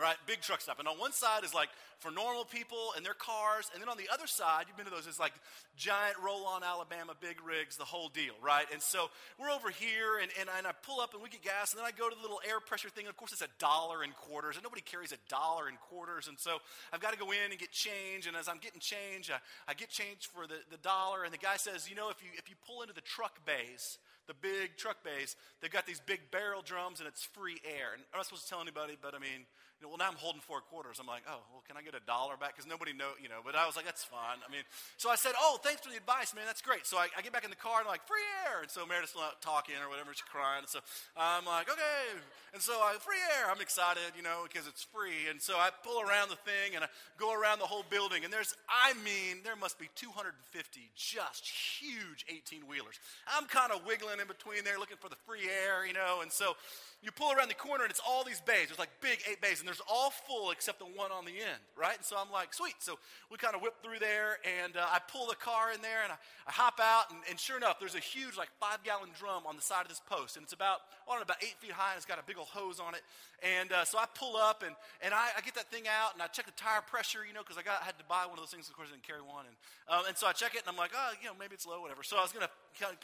right? 0.00 0.16
Big 0.26 0.40
truck 0.40 0.60
stop. 0.60 0.78
And 0.78 0.88
on 0.88 0.98
one 0.98 1.12
side 1.12 1.44
is 1.44 1.54
like 1.54 1.68
for 1.98 2.10
normal 2.10 2.44
people 2.44 2.92
and 2.96 3.04
their 3.04 3.14
cars. 3.14 3.70
And 3.72 3.82
then 3.82 3.88
on 3.88 3.96
the 3.96 4.08
other 4.12 4.26
side, 4.26 4.66
you've 4.68 4.76
been 4.76 4.86
to 4.86 4.92
those, 4.92 5.06
it's 5.06 5.18
like 5.18 5.32
giant 5.76 6.16
roll 6.22 6.46
on 6.46 6.62
Alabama 6.62 7.14
big 7.20 7.36
rigs, 7.44 7.76
the 7.76 7.84
whole 7.84 8.08
deal, 8.08 8.34
right? 8.42 8.66
And 8.72 8.80
so 8.80 9.10
we're 9.38 9.50
over 9.50 9.70
here 9.70 10.18
and, 10.22 10.30
and, 10.38 10.48
and 10.56 10.66
I 10.66 10.72
pull 10.86 11.00
up 11.00 11.14
and 11.14 11.22
we 11.22 11.28
get 11.28 11.42
gas. 11.42 11.72
And 11.72 11.80
then 11.80 11.86
I 11.86 11.90
go 11.90 12.08
to 12.08 12.14
the 12.14 12.22
little 12.22 12.40
air 12.48 12.60
pressure 12.60 12.88
thing. 12.88 13.04
And 13.04 13.10
of 13.10 13.16
course, 13.16 13.32
it's 13.32 13.42
a 13.42 13.50
dollar 13.58 14.04
in 14.04 14.10
quarters. 14.12 14.56
And 14.56 14.62
nobody 14.62 14.82
carries 14.82 15.12
a 15.12 15.20
dollar 15.28 15.68
in 15.68 15.76
quarters. 15.90 16.28
And 16.28 16.38
so 16.38 16.58
I've 16.92 17.00
got 17.00 17.12
to 17.12 17.18
go 17.18 17.32
in 17.32 17.50
and 17.50 17.58
get 17.58 17.72
change. 17.72 18.26
And 18.26 18.36
as 18.36 18.48
I'm 18.48 18.58
getting 18.58 18.80
change, 18.80 19.30
I, 19.30 19.38
I 19.66 19.74
get 19.74 19.90
change 19.90 20.30
for 20.32 20.46
the, 20.46 20.62
the 20.70 20.78
dollar. 20.78 21.24
And 21.24 21.34
the 21.34 21.42
guy 21.42 21.56
says, 21.56 21.90
you 21.90 21.96
know, 21.96 22.10
if 22.10 22.22
you, 22.22 22.30
if 22.38 22.48
you 22.48 22.54
pull 22.66 22.82
into 22.82 22.94
the 22.94 23.02
truck 23.02 23.44
bays, 23.44 23.98
the 24.28 24.34
big 24.34 24.76
truck 24.76 25.02
bays, 25.02 25.34
they've 25.60 25.72
got 25.72 25.86
these 25.86 26.00
big 26.00 26.20
barrel 26.30 26.62
drums 26.62 27.00
and 27.00 27.08
it's 27.08 27.24
free 27.24 27.58
air. 27.64 27.96
And 27.96 28.04
I'm 28.12 28.18
not 28.18 28.26
supposed 28.26 28.44
to 28.44 28.48
tell 28.48 28.60
anybody, 28.60 28.96
but 29.00 29.14
I 29.14 29.18
mean, 29.18 29.48
you 29.78 29.86
know, 29.86 29.94
well, 29.94 30.02
now 30.02 30.10
I'm 30.10 30.18
holding 30.18 30.42
four 30.42 30.58
quarters. 30.58 30.98
I'm 30.98 31.06
like, 31.06 31.22
oh, 31.30 31.38
well, 31.54 31.62
can 31.62 31.78
I 31.78 31.86
get 31.86 31.94
a 31.94 32.02
dollar 32.02 32.34
back? 32.34 32.58
Because 32.58 32.66
nobody 32.66 32.90
know, 32.90 33.14
you 33.22 33.30
know. 33.30 33.46
But 33.46 33.54
I 33.54 33.62
was 33.62 33.78
like, 33.78 33.86
that's 33.86 34.02
fine. 34.02 34.42
I 34.42 34.50
mean, 34.50 34.66
so 34.98 35.06
I 35.06 35.14
said, 35.14 35.38
oh, 35.38 35.62
thanks 35.62 35.86
for 35.86 35.94
the 35.94 35.96
advice, 35.96 36.34
man. 36.34 36.50
That's 36.50 36.62
great. 36.62 36.82
So 36.82 36.98
I, 36.98 37.06
I 37.14 37.22
get 37.22 37.30
back 37.30 37.46
in 37.46 37.50
the 37.50 37.58
car 37.58 37.78
and 37.78 37.86
I'm 37.86 37.94
like, 37.94 38.02
free 38.02 38.26
air. 38.50 38.66
And 38.66 38.70
so 38.70 38.82
Meredith's 38.82 39.14
not 39.14 39.38
talking 39.38 39.78
or 39.78 39.86
whatever. 39.86 40.10
She's 40.10 40.26
crying. 40.26 40.66
And 40.66 40.70
so 40.70 40.82
I'm 41.14 41.46
like, 41.46 41.70
okay. 41.70 42.18
And 42.50 42.58
so 42.58 42.74
I, 42.82 42.98
free 42.98 43.22
air. 43.38 43.46
I'm 43.46 43.62
excited, 43.62 44.18
you 44.18 44.26
know, 44.26 44.50
because 44.50 44.66
it's 44.66 44.82
free. 44.82 45.30
And 45.30 45.38
so 45.38 45.54
I 45.54 45.70
pull 45.70 46.02
around 46.02 46.34
the 46.34 46.40
thing 46.42 46.74
and 46.74 46.82
I 46.82 46.90
go 47.14 47.30
around 47.30 47.62
the 47.62 47.70
whole 47.70 47.86
building. 47.86 48.26
And 48.26 48.32
there's, 48.34 48.58
I 48.66 48.98
mean, 49.06 49.46
there 49.46 49.54
must 49.54 49.78
be 49.78 49.86
250 49.94 50.34
just 50.98 51.46
huge 51.46 52.26
18 52.26 52.66
wheelers. 52.66 52.98
I'm 53.30 53.46
kind 53.46 53.70
of 53.70 53.86
wiggling 53.86 54.18
in 54.18 54.26
between 54.26 54.66
there 54.66 54.82
looking 54.82 54.98
for 54.98 55.06
the 55.06 55.20
free 55.22 55.46
air, 55.46 55.86
you 55.86 55.94
know. 55.94 56.18
And 56.26 56.32
so 56.32 56.58
you 57.02 57.12
pull 57.12 57.30
around 57.30 57.46
the 57.46 57.54
corner 57.54 57.84
and 57.84 57.90
it's 57.90 58.02
all 58.02 58.24
these 58.24 58.40
bays. 58.40 58.66
There's 58.66 58.78
like 58.78 58.90
big 59.00 59.22
eight 59.30 59.40
bays, 59.40 59.60
and 59.60 59.67
there's 59.68 59.84
all 59.84 60.08
full 60.08 60.50
except 60.50 60.80
the 60.80 60.88
one 60.88 61.12
on 61.12 61.28
the 61.28 61.36
end, 61.36 61.60
right? 61.76 61.92
And 61.92 62.04
so 62.04 62.16
I'm 62.16 62.32
like, 62.32 62.56
sweet. 62.56 62.80
So 62.80 62.96
we 63.28 63.36
kind 63.36 63.52
of 63.52 63.60
whip 63.60 63.76
through 63.84 64.00
there, 64.00 64.40
and 64.40 64.72
uh, 64.80 64.88
I 64.88 64.96
pull 64.96 65.28
the 65.28 65.36
car 65.36 65.76
in 65.76 65.84
there, 65.84 66.00
and 66.00 66.08
I, 66.08 66.16
I 66.48 66.52
hop 66.56 66.80
out, 66.80 67.12
and, 67.12 67.20
and, 67.28 67.36
sure 67.36 67.60
enough, 67.60 67.76
there's 67.76 67.92
a 67.92 68.00
huge, 68.00 68.40
like, 68.40 68.48
five 68.56 68.80
gallon 68.80 69.12
drum 69.12 69.44
on 69.44 69.60
the 69.60 69.62
side 69.62 69.84
of 69.84 69.92
this 69.92 70.00
post, 70.00 70.40
and 70.40 70.42
it's 70.48 70.56
about, 70.56 70.88
I 71.04 71.12
don't 71.12 71.20
know, 71.20 71.28
about 71.28 71.44
eight 71.44 71.60
feet 71.60 71.76
high, 71.76 71.92
and 71.92 72.00
it's 72.00 72.08
got 72.08 72.16
a 72.16 72.24
big 72.24 72.40
old 72.40 72.48
hose 72.48 72.80
on 72.80 72.96
it. 72.96 73.04
And 73.44 73.68
uh, 73.68 73.84
so 73.84 74.00
I 74.00 74.08
pull 74.16 74.40
up, 74.40 74.64
and, 74.64 74.72
and 75.04 75.12
I, 75.12 75.36
I, 75.36 75.44
get 75.44 75.52
that 75.60 75.68
thing 75.68 75.84
out, 75.84 76.16
and 76.16 76.24
I 76.24 76.32
check 76.32 76.48
the 76.48 76.56
tire 76.56 76.80
pressure, 76.80 77.28
you 77.28 77.36
know, 77.36 77.44
because 77.44 77.60
I, 77.60 77.62
got, 77.62 77.84
I 77.84 77.92
had 77.92 78.00
to 78.00 78.08
buy 78.08 78.24
one 78.24 78.40
of 78.40 78.42
those 78.42 78.56
things, 78.56 78.72
of 78.72 78.74
course, 78.74 78.88
I 78.88 78.96
didn't 78.96 79.04
carry 79.04 79.20
one. 79.20 79.44
And, 79.44 79.56
um, 79.92 80.08
and 80.08 80.16
so 80.16 80.24
I 80.24 80.32
check 80.32 80.56
it, 80.56 80.64
and 80.64 80.72
I'm 80.72 80.80
like, 80.80 80.96
oh, 80.96 81.12
you 81.20 81.28
know, 81.28 81.36
maybe 81.36 81.52
it's 81.52 81.68
low, 81.68 81.84
whatever. 81.84 82.00
So 82.00 82.16
I 82.16 82.24
was 82.24 82.32
going 82.32 82.48
to 82.48 82.52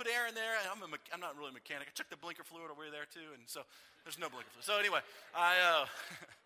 put 0.00 0.08
air 0.08 0.24
in 0.24 0.32
there, 0.32 0.56
and 0.64 0.72
I'm, 0.72 0.80
a, 0.80 0.96
I'm 1.12 1.20
not 1.20 1.36
really 1.36 1.52
a 1.52 1.56
mechanic. 1.60 1.86
I 1.86 1.94
checked 1.94 2.08
the 2.08 2.16
blinker 2.16 2.48
fluid 2.48 2.72
over 2.72 2.88
there, 2.88 3.04
too, 3.04 3.36
and 3.36 3.44
so 3.44 3.68
there's 4.08 4.16
no 4.16 4.32
blinker 4.32 4.48
fluid. 4.56 4.64
So 4.64 4.80
anyway, 4.80 5.04
I. 5.36 5.60
Uh, 5.60 5.84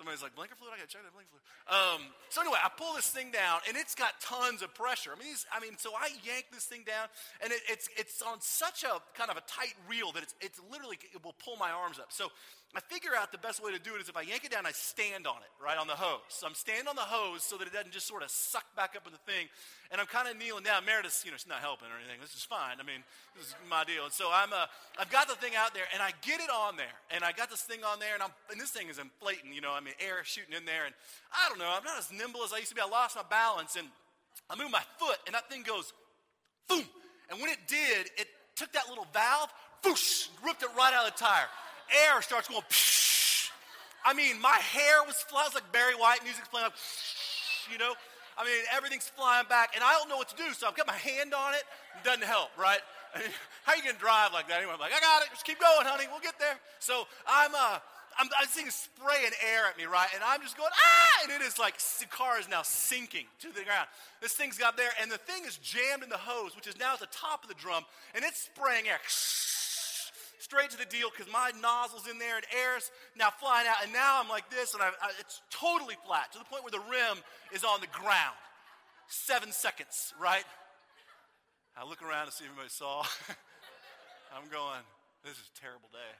Somebody's 0.00 0.22
like, 0.24 0.32
blinker 0.32 0.56
fluid? 0.56 0.72
I 0.72 0.80
got 0.80 0.88
to 0.88 0.96
check 0.96 1.04
that 1.04 1.12
blinker 1.12 1.28
fluid. 1.28 1.44
Um, 1.68 2.00
so 2.32 2.40
anyway, 2.40 2.56
I 2.64 2.72
pull 2.72 2.96
this 2.96 3.12
thing 3.12 3.28
down, 3.28 3.60
and 3.68 3.76
it's 3.76 3.92
got 3.92 4.16
tons 4.16 4.64
of 4.64 4.72
pressure. 4.72 5.12
I 5.12 5.20
mean, 5.20 5.36
I 5.52 5.60
mean, 5.60 5.76
so 5.76 5.92
I 5.92 6.08
yank 6.24 6.48
this 6.56 6.64
thing 6.64 6.88
down, 6.88 7.12
and 7.44 7.52
it, 7.52 7.60
it's, 7.68 7.92
it's 8.00 8.22
on 8.24 8.40
such 8.40 8.80
a 8.82 8.96
kind 9.12 9.28
of 9.28 9.36
a 9.36 9.44
tight 9.44 9.76
reel 9.84 10.10
that 10.16 10.22
it's, 10.22 10.32
it's 10.40 10.56
literally, 10.72 10.96
it 11.12 11.20
will 11.22 11.36
pull 11.36 11.60
my 11.60 11.68
arms 11.68 11.98
up. 12.00 12.16
So 12.16 12.32
I 12.70 12.78
figure 12.78 13.10
out 13.18 13.34
the 13.34 13.42
best 13.42 13.58
way 13.58 13.74
to 13.74 13.82
do 13.82 13.98
it 13.98 14.00
is 14.00 14.08
if 14.08 14.16
I 14.16 14.22
yank 14.22 14.46
it 14.46 14.54
down, 14.54 14.62
I 14.62 14.70
stand 14.70 15.26
on 15.26 15.42
it, 15.42 15.50
right, 15.58 15.74
on 15.74 15.90
the 15.90 15.98
hose. 15.98 16.22
So 16.30 16.46
I'm 16.46 16.54
standing 16.54 16.86
on 16.86 16.94
the 16.94 17.02
hose 17.02 17.42
so 17.42 17.58
that 17.58 17.66
it 17.66 17.74
doesn't 17.74 17.90
just 17.90 18.06
sort 18.06 18.22
of 18.22 18.30
suck 18.30 18.62
back 18.78 18.94
up 18.94 19.02
in 19.10 19.12
the 19.12 19.24
thing. 19.26 19.50
And 19.90 19.98
I'm 19.98 20.06
kind 20.06 20.30
of 20.30 20.38
kneeling 20.38 20.62
down. 20.62 20.86
Meredith's, 20.86 21.26
you 21.26 21.34
know, 21.34 21.36
she's 21.36 21.50
not 21.50 21.66
helping 21.66 21.90
or 21.90 21.98
anything. 21.98 22.22
This 22.22 22.30
is 22.38 22.46
fine. 22.46 22.78
I 22.78 22.86
mean, 22.86 23.02
this 23.34 23.50
is 23.50 23.54
my 23.66 23.82
deal. 23.82 24.06
And 24.06 24.14
so 24.14 24.30
I'm, 24.30 24.54
uh, 24.54 24.70
I've 25.02 25.10
got 25.10 25.26
the 25.26 25.34
thing 25.34 25.58
out 25.58 25.74
there, 25.74 25.90
and 25.90 25.98
I 25.98 26.14
get 26.22 26.38
it 26.38 26.46
on 26.46 26.78
there. 26.78 26.94
And 27.10 27.26
I 27.26 27.34
got 27.34 27.50
this 27.50 27.66
thing 27.66 27.82
on 27.82 27.98
there, 27.98 28.14
and, 28.14 28.22
I'm, 28.22 28.30
and 28.54 28.60
this 28.62 28.70
thing 28.70 28.86
is 28.86 29.02
inflating, 29.02 29.50
you 29.50 29.66
know, 29.66 29.74
I 29.74 29.82
mean, 29.82 29.98
air 29.98 30.22
shooting 30.22 30.54
in 30.54 30.62
there. 30.62 30.86
And 30.86 30.94
I 31.34 31.50
don't 31.50 31.58
know, 31.58 31.74
I'm 31.74 31.82
not 31.82 31.98
as 31.98 32.14
nimble 32.14 32.46
as 32.46 32.54
I 32.54 32.62
used 32.62 32.70
to 32.70 32.78
be. 32.78 32.86
I 32.86 32.86
lost 32.86 33.18
my 33.18 33.26
balance, 33.26 33.74
and 33.74 33.90
I 34.46 34.54
move 34.54 34.70
my 34.70 34.86
foot, 34.94 35.18
and 35.26 35.34
that 35.34 35.50
thing 35.50 35.66
goes, 35.66 35.90
boom. 36.70 36.86
And 37.34 37.42
when 37.42 37.50
it 37.50 37.66
did, 37.66 38.14
it 38.14 38.30
took 38.54 38.70
that 38.78 38.86
little 38.86 39.10
valve, 39.10 39.50
whoosh, 39.82 40.30
ripped 40.46 40.62
it 40.62 40.70
right 40.78 40.94
out 40.94 41.10
of 41.10 41.18
the 41.18 41.18
tire 41.18 41.50
air 42.06 42.22
starts 42.22 42.48
going, 42.48 42.62
psh. 42.68 43.50
I 44.04 44.14
mean, 44.14 44.40
my 44.40 44.56
hair 44.72 45.04
was 45.06 45.16
flying, 45.16 45.50
like 45.54 45.70
Barry 45.72 45.94
White 45.94 46.22
music's 46.24 46.48
playing, 46.48 46.64
like, 46.64 46.78
you 47.70 47.78
know? 47.78 47.92
I 48.38 48.44
mean, 48.44 48.64
everything's 48.72 49.08
flying 49.08 49.44
back, 49.48 49.72
and 49.74 49.84
I 49.84 49.92
don't 49.92 50.08
know 50.08 50.16
what 50.16 50.28
to 50.30 50.36
do, 50.36 50.52
so 50.56 50.66
I've 50.66 50.76
got 50.76 50.86
my 50.86 50.96
hand 50.96 51.34
on 51.34 51.52
it. 51.52 51.64
It 52.00 52.04
doesn't 52.04 52.24
help, 52.24 52.48
right? 52.56 52.80
I 53.14 53.18
mean, 53.20 53.28
how 53.64 53.72
are 53.72 53.76
you 53.76 53.82
going 53.82 53.94
to 53.94 54.00
drive 54.00 54.32
like 54.32 54.48
that? 54.48 54.58
Anyway, 54.58 54.72
I'm 54.72 54.80
like, 54.80 54.96
I 54.96 55.00
got 55.00 55.22
it. 55.22 55.28
Just 55.30 55.44
keep 55.44 55.60
going, 55.60 55.84
honey. 55.84 56.04
We'll 56.10 56.24
get 56.24 56.38
there. 56.38 56.56
So 56.78 57.04
I'm, 57.28 57.52
uh, 57.54 57.78
I'm, 58.18 58.28
I'm 58.38 58.48
seeing 58.48 58.70
spraying 58.70 59.36
air 59.44 59.68
at 59.68 59.76
me, 59.76 59.84
right? 59.84 60.08
And 60.14 60.22
I'm 60.24 60.40
just 60.40 60.56
going, 60.56 60.70
ah! 60.72 61.24
And 61.24 61.32
it 61.32 61.44
is 61.44 61.58
like 61.58 61.76
the 62.00 62.06
car 62.06 62.40
is 62.40 62.48
now 62.48 62.62
sinking 62.62 63.26
to 63.40 63.48
the 63.48 63.64
ground. 63.64 63.88
This 64.22 64.32
thing's 64.32 64.58
got 64.58 64.76
there, 64.76 64.90
and 65.00 65.10
the 65.10 65.18
thing 65.18 65.44
is 65.44 65.56
jammed 65.58 66.02
in 66.02 66.08
the 66.08 66.18
hose, 66.18 66.56
which 66.56 66.66
is 66.66 66.78
now 66.78 66.94
at 66.94 67.00
the 67.00 67.12
top 67.12 67.42
of 67.42 67.48
the 67.48 67.56
drum, 67.56 67.84
and 68.14 68.24
it's 68.24 68.48
spraying 68.48 68.88
air 68.88 69.00
straight 70.40 70.70
to 70.72 70.78
the 70.80 70.88
deal 70.88 71.12
because 71.12 71.30
my 71.30 71.52
nozzle's 71.60 72.08
in 72.08 72.18
there 72.18 72.36
and 72.36 72.46
air's 72.50 72.90
now 73.16 73.28
flying 73.28 73.68
out. 73.68 73.84
And 73.84 73.92
now 73.92 74.18
I'm 74.20 74.28
like 74.28 74.48
this, 74.50 74.74
and 74.74 74.82
I, 74.82 74.88
I, 74.88 75.12
it's 75.20 75.40
totally 75.52 75.96
flat 76.08 76.32
to 76.32 76.38
the 76.40 76.48
point 76.48 76.64
where 76.64 76.72
the 76.72 76.82
rim 76.88 77.20
is 77.52 77.62
on 77.62 77.80
the 77.80 77.92
ground. 77.92 78.36
Seven 79.06 79.52
seconds, 79.52 80.14
right? 80.20 80.44
I 81.76 81.86
look 81.86 82.02
around 82.02 82.26
to 82.26 82.32
see 82.32 82.44
if 82.44 82.50
anybody 82.50 82.72
saw. 82.72 83.04
I'm 84.34 84.48
going, 84.50 84.80
this 85.22 85.36
is 85.36 85.44
a 85.44 85.60
terrible 85.60 85.92
day. 85.92 86.14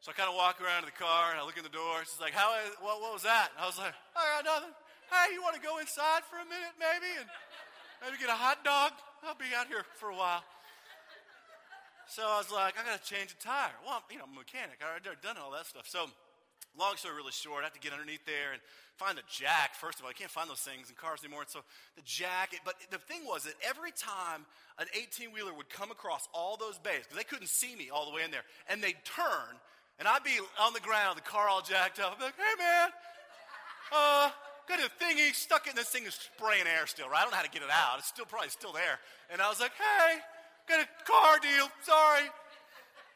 So 0.00 0.14
I 0.14 0.14
kind 0.14 0.30
of 0.30 0.38
walk 0.38 0.62
around 0.62 0.86
to 0.86 0.88
the 0.88 0.96
car 0.96 1.34
and 1.34 1.42
I 1.42 1.44
look 1.44 1.58
in 1.58 1.66
the 1.66 1.74
door. 1.74 2.00
She's 2.06 2.22
like, 2.22 2.30
"How? 2.30 2.54
What, 2.80 3.02
what 3.02 3.12
was 3.12 3.26
that?" 3.26 3.50
And 3.50 3.58
I 3.58 3.66
was 3.66 3.76
like, 3.76 3.90
"I 4.14 4.38
got 4.38 4.46
nothing. 4.46 4.70
Hey, 5.10 5.34
you 5.34 5.42
want 5.42 5.58
to 5.58 5.60
go 5.60 5.82
inside 5.82 6.22
for 6.30 6.38
a 6.38 6.46
minute, 6.46 6.78
maybe, 6.78 7.10
and 7.18 7.26
maybe 8.00 8.14
get 8.14 8.30
a 8.30 8.38
hot 8.38 8.62
dog? 8.62 8.94
I'll 9.26 9.34
be 9.34 9.50
out 9.58 9.66
here 9.66 9.82
for 9.98 10.14
a 10.14 10.16
while." 10.16 10.46
So 12.08 12.24
I 12.24 12.40
was 12.40 12.50
like, 12.50 12.74
I 12.80 12.88
got 12.88 12.96
to 12.96 13.04
change 13.04 13.36
a 13.36 13.40
tire. 13.44 13.76
Well, 13.84 14.00
you 14.10 14.16
know, 14.16 14.24
I'm 14.24 14.32
a 14.32 14.40
mechanic. 14.40 14.80
I 14.80 14.88
already 14.88 15.12
done 15.20 15.36
all 15.36 15.52
that 15.52 15.68
stuff. 15.68 15.84
So 15.84 16.08
long 16.72 16.96
story 16.96 17.12
really 17.20 17.36
short, 17.36 17.60
I 17.60 17.68
have 17.68 17.76
to 17.76 17.84
get 17.84 17.92
underneath 17.92 18.24
there 18.24 18.56
and 18.56 18.64
find 18.96 19.20
the 19.20 19.28
jack. 19.28 19.76
First 19.76 20.00
of 20.00 20.08
all, 20.08 20.10
I 20.10 20.16
can't 20.16 20.30
find 20.30 20.48
those 20.48 20.64
things 20.64 20.88
in 20.88 20.96
cars 20.96 21.20
anymore. 21.20 21.44
And 21.44 21.52
so 21.52 21.60
the 22.00 22.02
jack, 22.08 22.56
but 22.64 22.80
the 22.88 22.96
thing 22.96 23.28
was 23.28 23.44
that 23.44 23.60
every 23.60 23.92
time 23.92 24.48
an 24.80 24.88
18 24.96 25.36
wheeler 25.36 25.52
would 25.52 25.68
come 25.68 25.90
across 25.90 26.28
all 26.32 26.56
those 26.56 26.80
bays, 26.80 27.04
because 27.04 27.20
they 27.20 27.28
couldn't 27.28 27.52
see 27.52 27.76
me 27.76 27.92
all 27.92 28.08
the 28.08 28.14
way 28.16 28.24
in 28.24 28.32
there, 28.32 28.48
and 28.72 28.80
they'd 28.80 28.98
turn, 29.04 29.60
and 30.00 30.08
I'd 30.08 30.24
be 30.24 30.40
on 30.56 30.72
the 30.72 30.80
ground, 30.80 31.20
the 31.20 31.28
car 31.28 31.44
all 31.44 31.60
jacked 31.60 32.00
up. 32.00 32.16
I'd 32.16 32.18
be 32.18 32.24
like, 32.24 32.40
hey 32.40 32.56
man, 32.56 32.88
uh, 33.92 34.30
got 34.64 34.80
a 34.80 34.88
thingy 34.96 35.36
stuck 35.36 35.68
in 35.68 35.76
this 35.76 35.92
thing 35.92 36.08
is 36.08 36.16
spraying 36.16 36.64
air 36.64 36.86
still, 36.86 37.08
right? 37.08 37.20
I 37.20 37.22
don't 37.22 37.32
know 37.32 37.36
how 37.36 37.44
to 37.44 37.52
get 37.52 37.62
it 37.62 37.72
out. 37.72 37.98
It's 37.98 38.08
still 38.08 38.24
probably 38.24 38.48
still 38.48 38.72
there. 38.72 38.96
And 39.28 39.42
I 39.42 39.48
was 39.48 39.60
like, 39.60 39.72
hey, 39.76 40.24
Got 40.68 40.80
a 40.80 40.88
car 41.04 41.38
deal. 41.40 41.68
Sorry. 41.82 42.28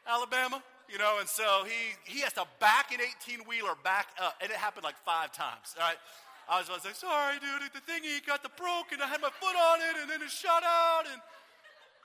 Alabama. 0.07 0.61
you 0.91 0.97
know, 0.99 1.17
and 1.19 1.27
so 1.29 1.63
he, 1.65 1.95
he 2.03 2.19
has 2.21 2.33
to 2.33 2.45
back 2.59 2.91
an 2.93 2.99
18 3.01 3.47
wheeler 3.47 3.73
back 3.83 4.07
up. 4.21 4.35
And 4.41 4.51
it 4.51 4.57
happened 4.57 4.83
like 4.83 4.97
five 5.05 5.31
times, 5.31 5.73
all 5.79 5.87
right? 5.87 5.97
I 6.49 6.59
was, 6.59 6.69
I 6.69 6.73
was 6.73 6.85
like, 6.85 6.95
sorry, 6.95 7.39
dude, 7.39 7.71
the 7.71 7.79
thingy 7.87 8.19
got 8.25 8.43
the 8.43 8.51
broke 8.59 8.91
and 8.91 9.01
I 9.01 9.07
had 9.07 9.21
my 9.21 9.31
foot 9.39 9.55
on 9.55 9.79
it 9.79 9.95
and 10.01 10.11
then 10.11 10.21
it 10.21 10.29
shut 10.29 10.63
out. 10.63 11.07
And 11.09 11.21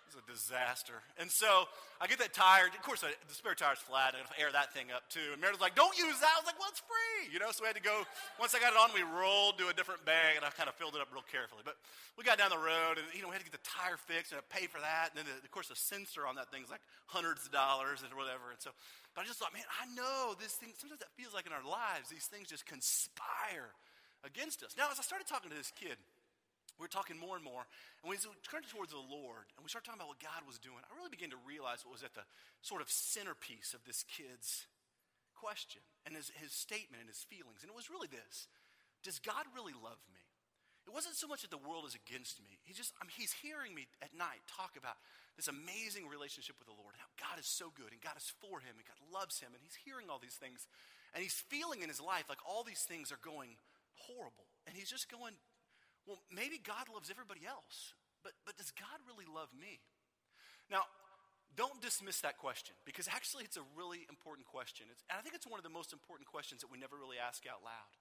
it 0.08 0.16
was 0.16 0.24
a 0.24 0.32
disaster. 0.32 1.04
And 1.20 1.28
so 1.28 1.68
I 2.00 2.08
get 2.08 2.18
that 2.18 2.32
tire. 2.32 2.66
Of 2.66 2.80
course, 2.80 3.04
the 3.04 3.12
spare 3.34 3.52
tire's 3.52 3.78
flat. 3.78 4.16
I 4.16 4.24
air 4.40 4.48
that 4.52 4.72
thing 4.72 4.88
up 4.88 5.04
too. 5.12 5.36
And 5.36 5.40
Meredith's 5.40 5.60
like, 5.60 5.76
don't 5.76 5.92
use 5.96 6.16
that. 6.24 6.32
I 6.32 6.38
was 6.40 6.48
like, 6.48 6.56
well, 6.56 6.72
it's 6.72 6.80
free. 6.80 7.28
You 7.28 7.38
know, 7.38 7.52
so 7.52 7.62
we 7.62 7.68
had 7.68 7.76
to 7.76 7.84
go. 7.84 8.06
Once 8.40 8.56
I 8.56 8.60
got 8.62 8.72
it 8.72 8.80
on, 8.80 8.90
we 8.96 9.04
rolled 9.04 9.60
to 9.60 9.68
a 9.68 9.74
different 9.76 10.02
bag 10.08 10.40
and 10.40 10.44
I 10.44 10.50
kind 10.56 10.68
of 10.68 10.74
filled 10.80 10.96
it 10.96 11.02
up 11.04 11.12
real 11.12 11.26
carefully. 11.28 11.62
But 11.62 11.76
we 12.16 12.24
got 12.24 12.40
down 12.40 12.48
the 12.48 12.60
road 12.60 12.96
and, 12.96 13.06
you 13.12 13.20
know, 13.20 13.28
we 13.28 13.36
had 13.36 13.44
to 13.44 13.48
get 13.48 13.54
the 13.54 13.66
tire 13.66 13.98
fixed 13.98 14.32
and 14.32 14.40
I 14.40 14.44
paid 14.48 14.72
for 14.72 14.80
that. 14.80 15.12
And 15.12 15.20
then, 15.20 15.26
the, 15.28 15.38
of 15.44 15.52
course, 15.52 15.68
the 15.68 15.78
sensor 15.78 16.24
on 16.24 16.34
that 16.40 16.48
thing's 16.48 16.72
like 16.72 16.82
hundreds 17.06 17.44
of 17.44 17.52
dollars 17.52 18.00
and 18.00 18.10
whatever. 18.16 18.54
And 18.54 18.60
so, 18.62 18.72
but 19.12 19.22
I 19.22 19.24
just 19.26 19.42
thought, 19.42 19.52
man, 19.52 19.66
I 19.66 19.84
know 19.92 20.38
this 20.38 20.56
thing, 20.56 20.70
sometimes 20.78 21.02
that 21.02 21.12
feels 21.18 21.34
like 21.34 21.44
in 21.44 21.52
our 21.52 21.64
lives, 21.64 22.08
these 22.08 22.30
things 22.30 22.48
just 22.48 22.64
conspire 22.64 23.74
against 24.24 24.62
us. 24.62 24.74
Now, 24.78 24.90
as 24.90 24.98
I 24.98 25.04
started 25.06 25.26
talking 25.26 25.50
to 25.50 25.58
this 25.58 25.74
kid, 25.74 25.98
we 26.78 26.86
were 26.86 26.94
talking 26.94 27.18
more 27.18 27.34
and 27.34 27.42
more, 27.42 27.66
and 28.00 28.06
we 28.06 28.14
turned 28.46 28.70
towards 28.70 28.94
the 28.94 29.02
Lord, 29.02 29.50
and 29.58 29.66
we 29.66 29.68
started 29.68 29.90
talking 29.90 29.98
about 29.98 30.14
what 30.14 30.22
God 30.22 30.46
was 30.46 30.62
doing. 30.62 30.78
I 30.86 30.94
really 30.94 31.10
began 31.10 31.34
to 31.34 31.40
realize 31.42 31.82
what 31.82 31.90
was 31.90 32.06
at 32.06 32.14
the 32.14 32.22
sort 32.62 32.80
of 32.80 32.88
centerpiece 32.88 33.74
of 33.74 33.82
this 33.82 34.06
kid's 34.06 34.70
question 35.34 35.82
and 36.06 36.14
his, 36.14 36.30
his 36.38 36.54
statement 36.54 37.02
and 37.02 37.10
his 37.10 37.26
feelings. 37.26 37.66
And 37.66 37.70
it 37.70 37.76
was 37.78 37.90
really 37.90 38.10
this 38.10 38.46
Does 39.02 39.18
God 39.18 39.46
really 39.54 39.74
love 39.74 39.98
me? 40.14 40.22
It 40.88 40.96
wasn't 40.96 41.20
so 41.20 41.28
much 41.28 41.44
that 41.44 41.52
the 41.52 41.60
world 41.60 41.84
is 41.84 41.92
against 41.92 42.40
me. 42.40 42.56
He 42.64 42.72
just, 42.72 42.96
I 42.96 43.04
mean, 43.04 43.12
he's 43.12 43.36
hearing 43.44 43.76
me 43.76 43.84
at 44.00 44.16
night 44.16 44.40
talk 44.48 44.72
about 44.72 44.96
this 45.36 45.44
amazing 45.44 46.08
relationship 46.08 46.56
with 46.56 46.64
the 46.64 46.74
Lord, 46.74 46.96
and 46.96 47.02
how 47.04 47.12
God 47.20 47.36
is 47.36 47.44
so 47.44 47.68
good, 47.76 47.92
and 47.92 48.00
God 48.00 48.16
is 48.16 48.32
for 48.40 48.64
him, 48.64 48.80
and 48.80 48.88
God 48.88 48.96
loves 49.12 49.36
him, 49.36 49.52
and 49.52 49.60
he's 49.60 49.76
hearing 49.84 50.08
all 50.08 50.16
these 50.16 50.40
things. 50.40 50.64
And 51.12 51.20
he's 51.20 51.36
feeling 51.36 51.84
in 51.84 51.92
his 51.92 52.00
life 52.00 52.24
like 52.32 52.40
all 52.40 52.64
these 52.64 52.88
things 52.88 53.12
are 53.12 53.20
going 53.20 53.60
horrible. 54.08 54.48
And 54.64 54.72
he's 54.72 54.88
just 54.88 55.12
going, 55.12 55.36
well, 56.08 56.24
maybe 56.32 56.56
God 56.56 56.88
loves 56.88 57.12
everybody 57.12 57.44
else, 57.44 57.92
but, 58.24 58.32
but 58.48 58.56
does 58.56 58.72
God 58.72 58.98
really 59.04 59.28
love 59.28 59.52
me? 59.52 59.84
Now, 60.72 60.88
don't 61.52 61.78
dismiss 61.84 62.24
that 62.24 62.40
question 62.40 62.72
because 62.88 63.06
actually 63.12 63.44
it's 63.44 63.60
a 63.60 63.66
really 63.76 64.08
important 64.08 64.48
question. 64.48 64.88
It's, 64.88 65.04
and 65.12 65.20
I 65.20 65.22
think 65.22 65.36
it's 65.36 65.46
one 65.46 65.60
of 65.60 65.66
the 65.68 65.72
most 65.72 65.92
important 65.92 66.24
questions 66.24 66.64
that 66.64 66.72
we 66.72 66.80
never 66.80 66.96
really 66.96 67.20
ask 67.20 67.44
out 67.44 67.60
loud. 67.60 67.92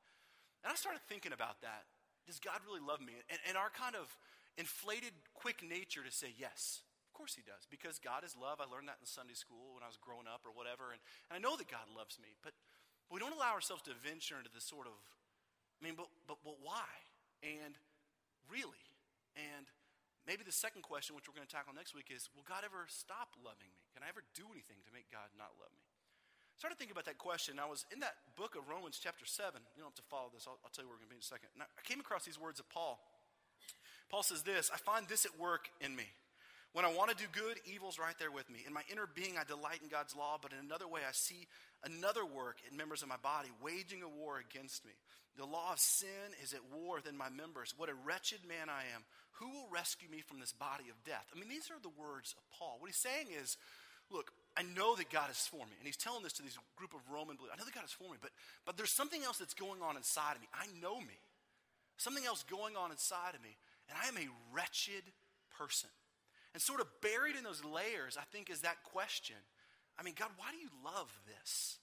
And 0.64 0.72
I 0.72 0.76
started 0.80 1.04
thinking 1.12 1.36
about 1.36 1.60
that. 1.62 1.84
Does 2.24 2.40
God 2.40 2.64
really 2.64 2.84
love 2.84 3.04
me? 3.04 3.20
And, 3.28 3.40
and 3.48 3.56
our 3.60 3.72
kind 3.72 4.00
of 4.00 4.08
inflated, 4.56 5.12
quick 5.36 5.60
nature 5.60 6.02
to 6.02 6.14
say 6.14 6.32
yes. 6.32 6.82
Of 7.08 7.16
course 7.16 7.34
he 7.36 7.44
does, 7.44 7.66
because 7.68 7.98
God 8.00 8.24
is 8.24 8.38
love. 8.38 8.62
I 8.62 8.68
learned 8.70 8.88
that 8.88 9.02
in 9.02 9.08
Sunday 9.10 9.36
school 9.36 9.74
when 9.74 9.82
I 9.82 9.90
was 9.90 9.98
growing 9.98 10.30
up 10.30 10.46
or 10.46 10.54
whatever. 10.54 10.94
And, 10.94 11.02
and 11.28 11.34
I 11.34 11.42
know 11.42 11.58
that 11.58 11.68
God 11.68 11.90
loves 11.92 12.22
me, 12.22 12.38
but, 12.46 12.54
we 13.08 13.20
don't 13.20 13.32
allow 13.32 13.56
ourselves 13.56 13.84
to 13.88 13.96
venture 14.04 14.36
into 14.36 14.52
this 14.52 14.68
sort 14.68 14.84
of, 14.84 14.96
I 15.80 15.86
mean, 15.86 15.96
but, 15.96 16.12
but, 16.28 16.44
but 16.44 16.60
why? 16.60 16.88
And 17.40 17.80
Really? 18.48 18.84
And 19.36 19.68
maybe 20.26 20.42
the 20.42 20.56
second 20.56 20.82
question, 20.82 21.14
which 21.16 21.28
we're 21.30 21.38
going 21.38 21.48
to 21.48 21.52
tackle 21.52 21.76
next 21.76 21.94
week, 21.94 22.10
is 22.10 22.32
Will 22.34 22.48
God 22.48 22.64
ever 22.64 22.88
stop 22.90 23.36
loving 23.40 23.70
me? 23.76 23.84
Can 23.94 24.02
I 24.02 24.10
ever 24.10 24.26
do 24.34 24.48
anything 24.52 24.82
to 24.88 24.92
make 24.96 25.08
God 25.12 25.30
not 25.38 25.54
love 25.60 25.72
me? 25.76 25.86
I 25.86 26.58
started 26.58 26.82
thinking 26.82 26.98
about 26.98 27.06
that 27.06 27.22
question. 27.22 27.62
I 27.62 27.70
was 27.70 27.86
in 27.94 28.02
that 28.02 28.18
book 28.34 28.58
of 28.58 28.66
Romans, 28.66 28.98
chapter 28.98 29.30
7. 29.30 29.62
You 29.78 29.86
don't 29.86 29.94
have 29.94 30.02
to 30.02 30.10
follow 30.10 30.34
this, 30.34 30.50
I'll, 30.50 30.58
I'll 30.66 30.74
tell 30.74 30.82
you 30.82 30.90
where 30.90 30.98
we're 30.98 31.06
going 31.06 31.14
to 31.14 31.22
be 31.22 31.22
in 31.22 31.28
a 31.28 31.34
second. 31.34 31.54
And 31.54 31.62
I 31.62 31.84
came 31.86 32.02
across 32.02 32.26
these 32.26 32.42
words 32.42 32.58
of 32.58 32.66
Paul. 32.74 32.98
Paul 34.10 34.24
says 34.24 34.42
this 34.42 34.72
I 34.74 34.78
find 34.78 35.08
this 35.08 35.26
at 35.26 35.38
work 35.38 35.70
in 35.82 35.96
me. 35.96 36.10
When 36.74 36.86
I 36.86 36.94
want 36.94 37.10
to 37.10 37.18
do 37.18 37.26
good, 37.32 37.58
evil's 37.66 37.98
right 37.98 38.14
there 38.20 38.30
with 38.30 38.50
me. 38.50 38.60
In 38.68 38.74
my 38.74 38.84
inner 38.92 39.08
being, 39.08 39.38
I 39.38 39.44
delight 39.44 39.80
in 39.82 39.90
God's 39.90 40.16
law, 40.16 40.38
but 40.42 40.54
in 40.54 40.60
another 40.60 40.88
way, 40.88 41.02
I 41.08 41.12
see 41.12 41.48
another 41.84 42.26
work 42.26 42.58
in 42.70 42.78
members 42.78 43.02
of 43.02 43.10
my 43.10 43.18
body 43.18 43.50
waging 43.64 44.04
a 44.04 44.10
war 44.10 44.38
against 44.38 44.86
me. 44.86 44.92
The 45.38 45.46
law 45.46 45.74
of 45.74 45.80
sin 45.80 46.34
is 46.42 46.54
at 46.54 46.66
war 46.74 46.98
within 46.98 47.18
my 47.18 47.30
members. 47.30 47.74
What 47.78 47.90
a 47.90 47.98
wretched 48.06 48.42
man 48.48 48.70
I 48.70 48.90
am. 48.94 49.06
Who 49.38 49.50
will 49.54 49.70
rescue 49.72 50.10
me 50.10 50.22
from 50.22 50.40
this 50.40 50.52
body 50.52 50.90
of 50.90 50.98
death? 51.06 51.26
I 51.30 51.40
mean, 51.40 51.50
these 51.50 51.70
are 51.70 51.82
the 51.82 51.94
words 51.94 52.34
of 52.38 52.44
Paul. 52.58 52.78
What 52.80 52.90
he's 52.90 52.98
saying 52.98 53.30
is, 53.30 53.58
look, 54.10 54.32
I 54.58 54.64
know 54.64 54.96
that 54.96 55.14
God 55.14 55.30
is 55.30 55.46
for 55.46 55.62
me. 55.62 55.78
And 55.78 55.86
he's 55.86 55.98
telling 55.98 56.24
this 56.24 56.34
to 56.34 56.44
this 56.44 56.58
group 56.76 56.94
of 56.94 57.02
Roman 57.14 57.38
believers. 57.38 57.54
I 57.54 57.62
know 57.62 57.66
that 57.66 57.78
God 57.78 57.86
is 57.86 57.94
for 57.94 58.10
me, 58.10 58.18
but, 58.20 58.32
but 58.66 58.78
there's 58.78 58.94
something 58.94 59.22
else 59.22 59.38
that's 59.38 59.54
going 59.54 59.82
on 59.82 59.96
inside 59.96 60.34
of 60.34 60.42
me. 60.42 60.50
I 60.58 60.66
know 60.82 60.98
me. 60.98 61.22
Something 61.98 62.26
else 62.26 62.42
going 62.50 62.76
on 62.76 62.90
inside 62.90 63.38
of 63.38 63.42
me. 63.42 63.54
And 63.90 63.98
I 63.98 64.10
am 64.10 64.18
a 64.18 64.30
wretched 64.54 65.06
person. 65.54 65.90
And 66.58 66.62
sort 66.64 66.82
of 66.82 66.90
buried 67.06 67.38
in 67.38 67.46
those 67.46 67.62
layers, 67.62 68.18
I 68.18 68.26
think, 68.34 68.50
is 68.50 68.66
that 68.66 68.82
question. 68.82 69.38
I 69.94 70.02
mean, 70.02 70.18
God, 70.18 70.34
why 70.42 70.50
do 70.50 70.58
you 70.58 70.74
love 70.82 71.06
this? 71.30 71.78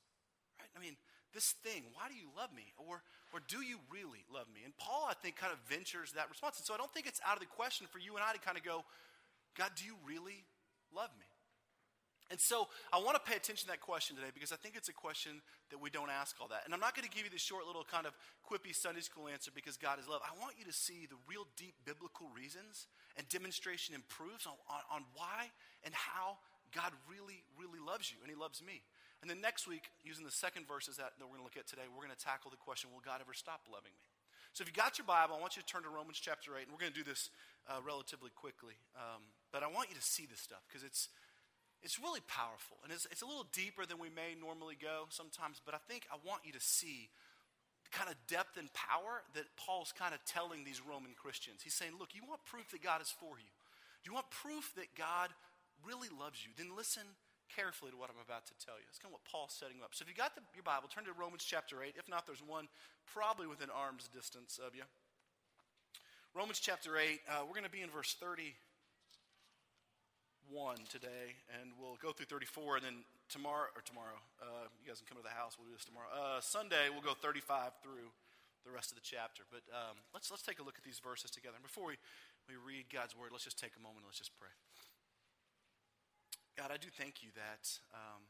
Right? 0.59 0.67
I 0.75 0.83
mean, 0.83 0.99
this 1.31 1.55
thing, 1.63 1.87
why 1.95 2.11
do 2.11 2.19
you 2.19 2.27
love 2.35 2.51
me? 2.51 2.75
Or, 2.75 2.99
or 3.31 3.39
do 3.47 3.63
you 3.63 3.79
really 3.87 4.27
love 4.27 4.51
me? 4.51 4.67
And 4.67 4.75
Paul, 4.75 5.07
I 5.07 5.15
think, 5.15 5.37
kind 5.39 5.53
of 5.53 5.63
ventures 5.71 6.11
that 6.19 6.27
response. 6.27 6.59
And 6.59 6.67
so 6.67 6.75
I 6.75 6.77
don't 6.77 6.91
think 6.91 7.07
it's 7.07 7.21
out 7.23 7.39
of 7.39 7.41
the 7.47 7.55
question 7.55 7.87
for 7.87 8.03
you 8.03 8.19
and 8.19 8.27
I 8.27 8.35
to 8.35 8.43
kind 8.43 8.59
of 8.59 8.67
go, 8.67 8.83
God, 9.55 9.71
do 9.79 9.87
you 9.87 9.95
really 10.03 10.43
love 10.91 11.15
me? 11.23 11.31
And 12.31 12.41
so 12.41 12.69
I 12.93 12.97
want 12.99 13.21
to 13.21 13.25
pay 13.25 13.37
attention 13.37 13.69
to 13.69 13.73
that 13.77 13.85
question 13.85 14.17
today 14.17 14.33
because 14.33 14.51
I 14.51 14.57
think 14.57 14.77
it's 14.77 14.89
a 14.89 14.97
question 14.97 15.45
that 15.69 15.77
we 15.77 15.93
don't 15.93 16.09
ask 16.09 16.37
all 16.41 16.49
that. 16.49 16.65
And 16.65 16.73
I'm 16.73 16.81
not 16.81 16.97
going 16.97 17.05
to 17.05 17.13
give 17.13 17.29
you 17.29 17.31
the 17.31 17.39
short 17.39 17.69
little 17.69 17.85
kind 17.85 18.09
of 18.09 18.17
quippy 18.41 18.73
Sunday 18.73 19.05
school 19.05 19.29
answer 19.29 19.53
because 19.53 19.77
God 19.77 20.01
is 20.01 20.09
love. 20.09 20.25
I 20.25 20.33
want 20.41 20.57
you 20.57 20.65
to 20.65 20.73
see 20.73 21.05
the 21.05 21.21
real 21.29 21.45
deep 21.61 21.77
biblical 21.85 22.33
reasons 22.33 22.89
and 23.21 23.29
demonstration 23.29 23.95
and 23.95 24.03
proofs 24.09 24.49
on, 24.49 24.57
on, 24.73 24.83
on 24.89 25.03
why 25.13 25.53
and 25.85 25.93
how 25.93 26.41
God 26.73 26.97
really, 27.07 27.45
really 27.61 27.79
loves 27.79 28.09
you 28.09 28.17
and 28.25 28.33
He 28.33 28.37
loves 28.37 28.65
me. 28.65 28.83
And 29.21 29.29
then 29.29 29.41
next 29.41 29.69
week, 29.69 29.89
using 30.05 30.25
the 30.25 30.35
second 30.35 30.69
verses 30.69 30.97
that, 30.97 31.17
that 31.17 31.25
we're 31.25 31.37
going 31.37 31.45
to 31.45 31.49
look 31.49 31.61
at 31.61 31.69
today, 31.69 31.89
we're 31.89 32.05
going 32.05 32.17
to 32.17 32.25
tackle 32.25 32.53
the 32.53 32.61
question 32.61 32.89
Will 32.93 33.05
God 33.05 33.21
ever 33.21 33.33
stop 33.33 33.69
loving 33.69 33.93
me? 33.93 34.09
So 34.53 34.63
if 34.63 34.71
you 34.71 34.77
got 34.77 35.03
your 35.03 35.09
Bible, 35.09 35.35
I 35.35 35.41
want 35.43 35.59
you 35.59 35.65
to 35.65 35.71
turn 35.71 35.83
to 35.83 35.91
Romans 35.91 36.21
chapter 36.23 36.55
8, 36.55 36.63
and 36.63 36.71
we're 36.71 36.79
going 36.79 36.95
to 36.95 37.01
do 37.01 37.03
this 37.03 37.33
uh, 37.67 37.83
relatively 37.83 38.31
quickly. 38.31 38.79
Um, 38.95 39.27
but 39.51 39.65
I 39.65 39.69
want 39.73 39.91
you 39.91 39.99
to 39.99 40.05
see 40.05 40.31
this 40.31 40.39
stuff 40.39 40.63
because 40.71 40.87
it's, 40.87 41.11
it's 41.85 42.01
really 42.01 42.25
powerful. 42.27 42.81
And 42.83 42.91
it's, 42.91 43.07
it's 43.13 43.21
a 43.21 43.29
little 43.29 43.47
deeper 43.53 43.85
than 43.85 44.01
we 44.01 44.09
may 44.09 44.33
normally 44.35 44.75
go 44.81 45.05
sometimes, 45.13 45.61
but 45.61 45.77
I 45.77 45.81
think 45.87 46.09
I 46.09 46.17
want 46.25 46.43
you 46.43 46.53
to 46.57 46.65
see 46.65 47.13
the 47.85 47.93
kind 47.93 48.09
of 48.09 48.17
depth 48.27 48.57
and 48.57 48.73
power 48.73 49.21
that 49.37 49.45
Paul's 49.61 49.93
kind 49.93 50.17
of 50.17 50.25
telling 50.25 50.65
these 50.65 50.81
Roman 50.81 51.13
Christians. 51.13 51.61
He's 51.61 51.77
saying, 51.77 52.01
Look, 52.01 52.17
you 52.17 52.25
want 52.25 52.41
proof 52.49 52.73
that 52.73 52.83
God 52.83 53.05
is 53.05 53.13
for 53.13 53.37
you, 53.37 53.53
Do 54.03 54.09
you 54.09 54.17
want 54.17 54.33
proof 54.33 54.73
that 54.81 54.97
God 54.97 55.29
really 55.85 56.09
loves 56.09 56.41
you, 56.41 56.51
then 56.57 56.73
listen 56.73 57.05
carefully 57.53 57.93
to 57.93 57.99
what 58.01 58.09
I'm 58.09 58.19
about 58.25 58.49
to 58.49 58.57
tell 58.57 58.81
you. 58.81 58.89
It's 58.89 58.99
kind 58.99 59.13
of 59.13 59.21
what 59.21 59.29
Paul's 59.29 59.53
setting 59.53 59.85
up. 59.85 59.93
So 59.93 60.03
if 60.03 60.09
you 60.09 60.17
got 60.17 60.35
the, 60.35 60.41
your 60.57 60.65
Bible, 60.65 60.89
turn 60.89 61.05
to 61.05 61.13
Romans 61.13 61.45
chapter 61.45 61.85
8. 61.85 61.95
If 62.01 62.09
not, 62.09 62.27
there's 62.27 62.43
one 62.43 62.73
probably 63.05 63.47
within 63.47 63.69
arm's 63.69 64.09
distance 64.09 64.59
of 64.59 64.75
you. 64.75 64.89
Romans 66.35 66.59
chapter 66.59 66.97
8, 66.97 67.21
uh, 67.29 67.45
we're 67.47 67.55
going 67.55 67.69
to 67.69 67.71
be 67.71 67.85
in 67.85 67.93
verse 67.93 68.17
31 70.51 70.77
today, 70.89 71.41
and 71.61 71.73
we'll 71.81 71.97
go 72.01 72.13
through 72.13 72.29
34, 72.29 72.77
and 72.77 72.85
then 72.85 72.99
tomorrow, 73.29 73.69
or 73.73 73.83
tomorrow, 73.85 74.19
uh, 74.43 74.69
you 74.81 74.89
guys 74.89 75.01
can 75.01 75.09
come 75.09 75.17
to 75.17 75.25
the 75.25 75.33
house, 75.33 75.57
we'll 75.57 75.69
do 75.69 75.77
this 75.77 75.85
tomorrow. 75.85 76.09
Uh, 76.13 76.41
Sunday, 76.41 76.93
we'll 76.93 77.05
go 77.05 77.17
35 77.17 77.73
through 77.81 78.13
the 78.65 78.73
rest 78.73 78.93
of 78.93 78.97
the 78.97 79.05
chapter. 79.05 79.45
But 79.49 79.65
um, 79.73 79.97
let's, 80.13 80.29
let's 80.29 80.45
take 80.45 80.61
a 80.61 80.65
look 80.65 80.77
at 80.77 80.85
these 80.85 81.01
verses 81.01 81.31
together. 81.31 81.57
And 81.57 81.65
before 81.65 81.89
we, 81.89 81.97
we 82.49 82.57
read 82.61 82.89
God's 82.93 83.17
word, 83.17 83.33
let's 83.33 83.45
just 83.45 83.61
take 83.61 83.77
a 83.77 83.83
moment 83.83 84.05
and 84.05 84.09
let's 84.09 84.21
just 84.21 84.37
pray. 84.37 84.53
God, 86.57 86.73
I 86.73 86.79
do 86.79 86.89
thank 86.93 87.25
you 87.25 87.33
that 87.37 87.65
um, 87.93 88.25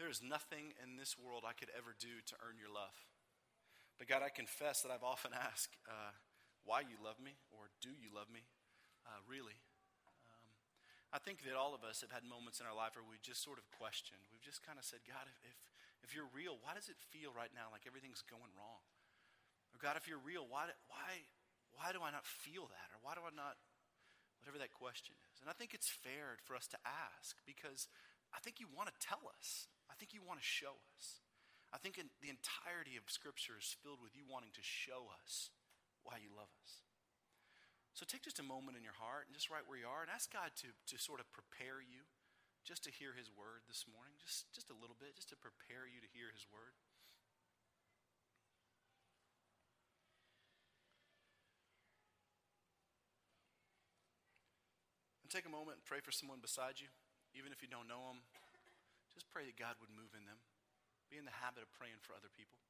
there 0.00 0.08
is 0.08 0.20
nothing 0.24 0.76
in 0.80 0.96
this 0.96 1.16
world 1.16 1.44
I 1.44 1.56
could 1.56 1.72
ever 1.76 1.96
do 1.96 2.20
to 2.30 2.34
earn 2.44 2.60
your 2.60 2.72
love. 2.72 2.94
But 4.00 4.08
God, 4.08 4.24
I 4.24 4.32
confess 4.32 4.80
that 4.84 4.92
I've 4.92 5.04
often 5.04 5.32
asked 5.50 5.76
uh, 5.84 6.16
why 6.64 6.84
you 6.84 6.96
love 7.00 7.20
me 7.20 7.36
or 7.52 7.68
do 7.80 7.92
you 7.92 8.12
love 8.12 8.28
me, 8.32 8.44
uh, 9.04 9.20
really. 9.28 9.60
I 11.10 11.18
think 11.18 11.42
that 11.42 11.58
all 11.58 11.74
of 11.74 11.82
us 11.82 12.00
have 12.06 12.14
had 12.14 12.22
moments 12.22 12.62
in 12.62 12.70
our 12.70 12.76
life 12.76 12.94
where 12.94 13.06
we 13.06 13.18
just 13.18 13.42
sort 13.42 13.58
of 13.58 13.66
questioned. 13.74 14.22
We've 14.30 14.44
just 14.44 14.62
kind 14.62 14.78
of 14.78 14.86
said, 14.86 15.02
God, 15.02 15.26
if, 15.26 15.34
if, 15.42 15.58
if 16.06 16.10
you're 16.14 16.30
real, 16.30 16.58
why 16.62 16.78
does 16.78 16.86
it 16.86 16.98
feel 17.10 17.34
right 17.34 17.50
now 17.50 17.66
like 17.74 17.82
everything's 17.84 18.22
going 18.22 18.54
wrong? 18.54 18.82
Or 19.74 19.82
God, 19.82 19.98
if 19.98 20.06
you're 20.06 20.22
real, 20.22 20.46
why, 20.46 20.70
why, 20.86 21.26
why 21.74 21.90
do 21.90 21.98
I 22.02 22.14
not 22.14 22.22
feel 22.22 22.70
that? 22.70 22.88
Or 22.94 23.02
why 23.02 23.18
do 23.18 23.26
I 23.26 23.34
not 23.34 23.58
whatever 24.40 24.56
that 24.56 24.72
question 24.72 25.12
is. 25.30 25.44
And 25.44 25.48
I 25.52 25.54
think 25.54 25.76
it's 25.76 25.88
fair 25.88 26.40
for 26.48 26.56
us 26.56 26.66
to 26.72 26.80
ask 26.84 27.36
because 27.44 27.88
I 28.32 28.40
think 28.40 28.58
you 28.58 28.68
want 28.72 28.88
to 28.88 28.96
tell 28.96 29.20
us. 29.28 29.68
I 29.92 29.94
think 30.00 30.16
you 30.16 30.24
want 30.24 30.40
to 30.40 30.44
show 30.44 30.80
us. 30.96 31.20
I 31.70 31.78
think 31.78 32.00
the 32.00 32.32
entirety 32.32 32.96
of 32.96 33.06
Scripture 33.06 33.60
is 33.60 33.76
filled 33.84 34.02
with 34.02 34.16
you 34.16 34.26
wanting 34.26 34.50
to 34.58 34.64
show 34.64 35.12
us 35.22 35.54
why 36.02 36.18
you 36.18 36.32
love 36.32 36.50
us. 36.64 36.82
So 37.94 38.06
take 38.06 38.22
just 38.22 38.38
a 38.38 38.46
moment 38.46 38.78
in 38.78 38.86
your 38.86 38.96
heart 38.96 39.26
and 39.26 39.34
just 39.34 39.50
right 39.50 39.66
where 39.66 39.78
you 39.78 39.88
are 39.90 40.00
and 40.00 40.10
ask 40.10 40.30
God 40.30 40.54
to, 40.62 40.70
to 40.72 40.96
sort 40.96 41.20
of 41.20 41.28
prepare 41.34 41.82
you 41.82 42.06
just 42.64 42.84
to 42.84 42.90
hear 42.92 43.16
His 43.16 43.32
word 43.32 43.64
this 43.66 43.88
morning, 43.88 44.14
just, 44.20 44.46
just 44.52 44.68
a 44.68 44.76
little 44.76 44.96
bit, 44.96 45.16
just 45.16 45.32
to 45.32 45.38
prepare 45.38 45.88
you 45.88 46.00
to 46.00 46.10
hear 46.12 46.28
His 46.32 46.44
word. 46.52 46.76
And 55.24 55.32
take 55.32 55.48
a 55.48 55.52
moment 55.52 55.80
and 55.80 55.84
pray 55.86 56.04
for 56.04 56.12
someone 56.12 56.42
beside 56.42 56.78
you, 56.82 56.90
even 57.32 57.52
if 57.52 57.64
you 57.64 57.68
don't 57.70 57.88
know 57.88 58.12
them. 58.12 58.22
just 59.14 59.30
pray 59.30 59.46
that 59.48 59.56
God 59.56 59.80
would 59.80 59.92
move 59.92 60.12
in 60.12 60.26
them. 60.28 60.42
Be 61.08 61.18
in 61.18 61.26
the 61.26 61.38
habit 61.42 61.64
of 61.64 61.70
praying 61.74 61.98
for 62.02 62.14
other 62.14 62.30
people. 62.30 62.60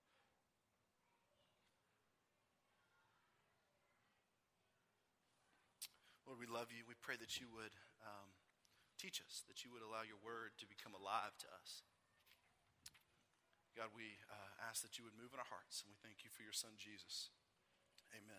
Lord, 6.30 6.38
we 6.38 6.46
love 6.46 6.70
you. 6.70 6.86
We 6.86 6.94
pray 7.02 7.18
that 7.18 7.42
you 7.42 7.50
would 7.50 7.74
um, 8.06 8.30
teach 9.02 9.18
us, 9.18 9.42
that 9.50 9.66
you 9.66 9.74
would 9.74 9.82
allow 9.82 10.06
your 10.06 10.22
word 10.22 10.54
to 10.62 10.66
become 10.70 10.94
alive 10.94 11.34
to 11.42 11.50
us. 11.58 11.82
God, 13.74 13.90
we 13.98 14.14
uh, 14.30 14.70
ask 14.70 14.86
that 14.86 14.94
you 14.94 15.02
would 15.02 15.18
move 15.18 15.34
in 15.34 15.42
our 15.42 15.50
hearts, 15.50 15.82
and 15.82 15.90
we 15.90 15.98
thank 15.98 16.22
you 16.22 16.30
for 16.30 16.46
your 16.46 16.54
son, 16.54 16.78
Jesus. 16.78 17.34
Amen. 18.14 18.38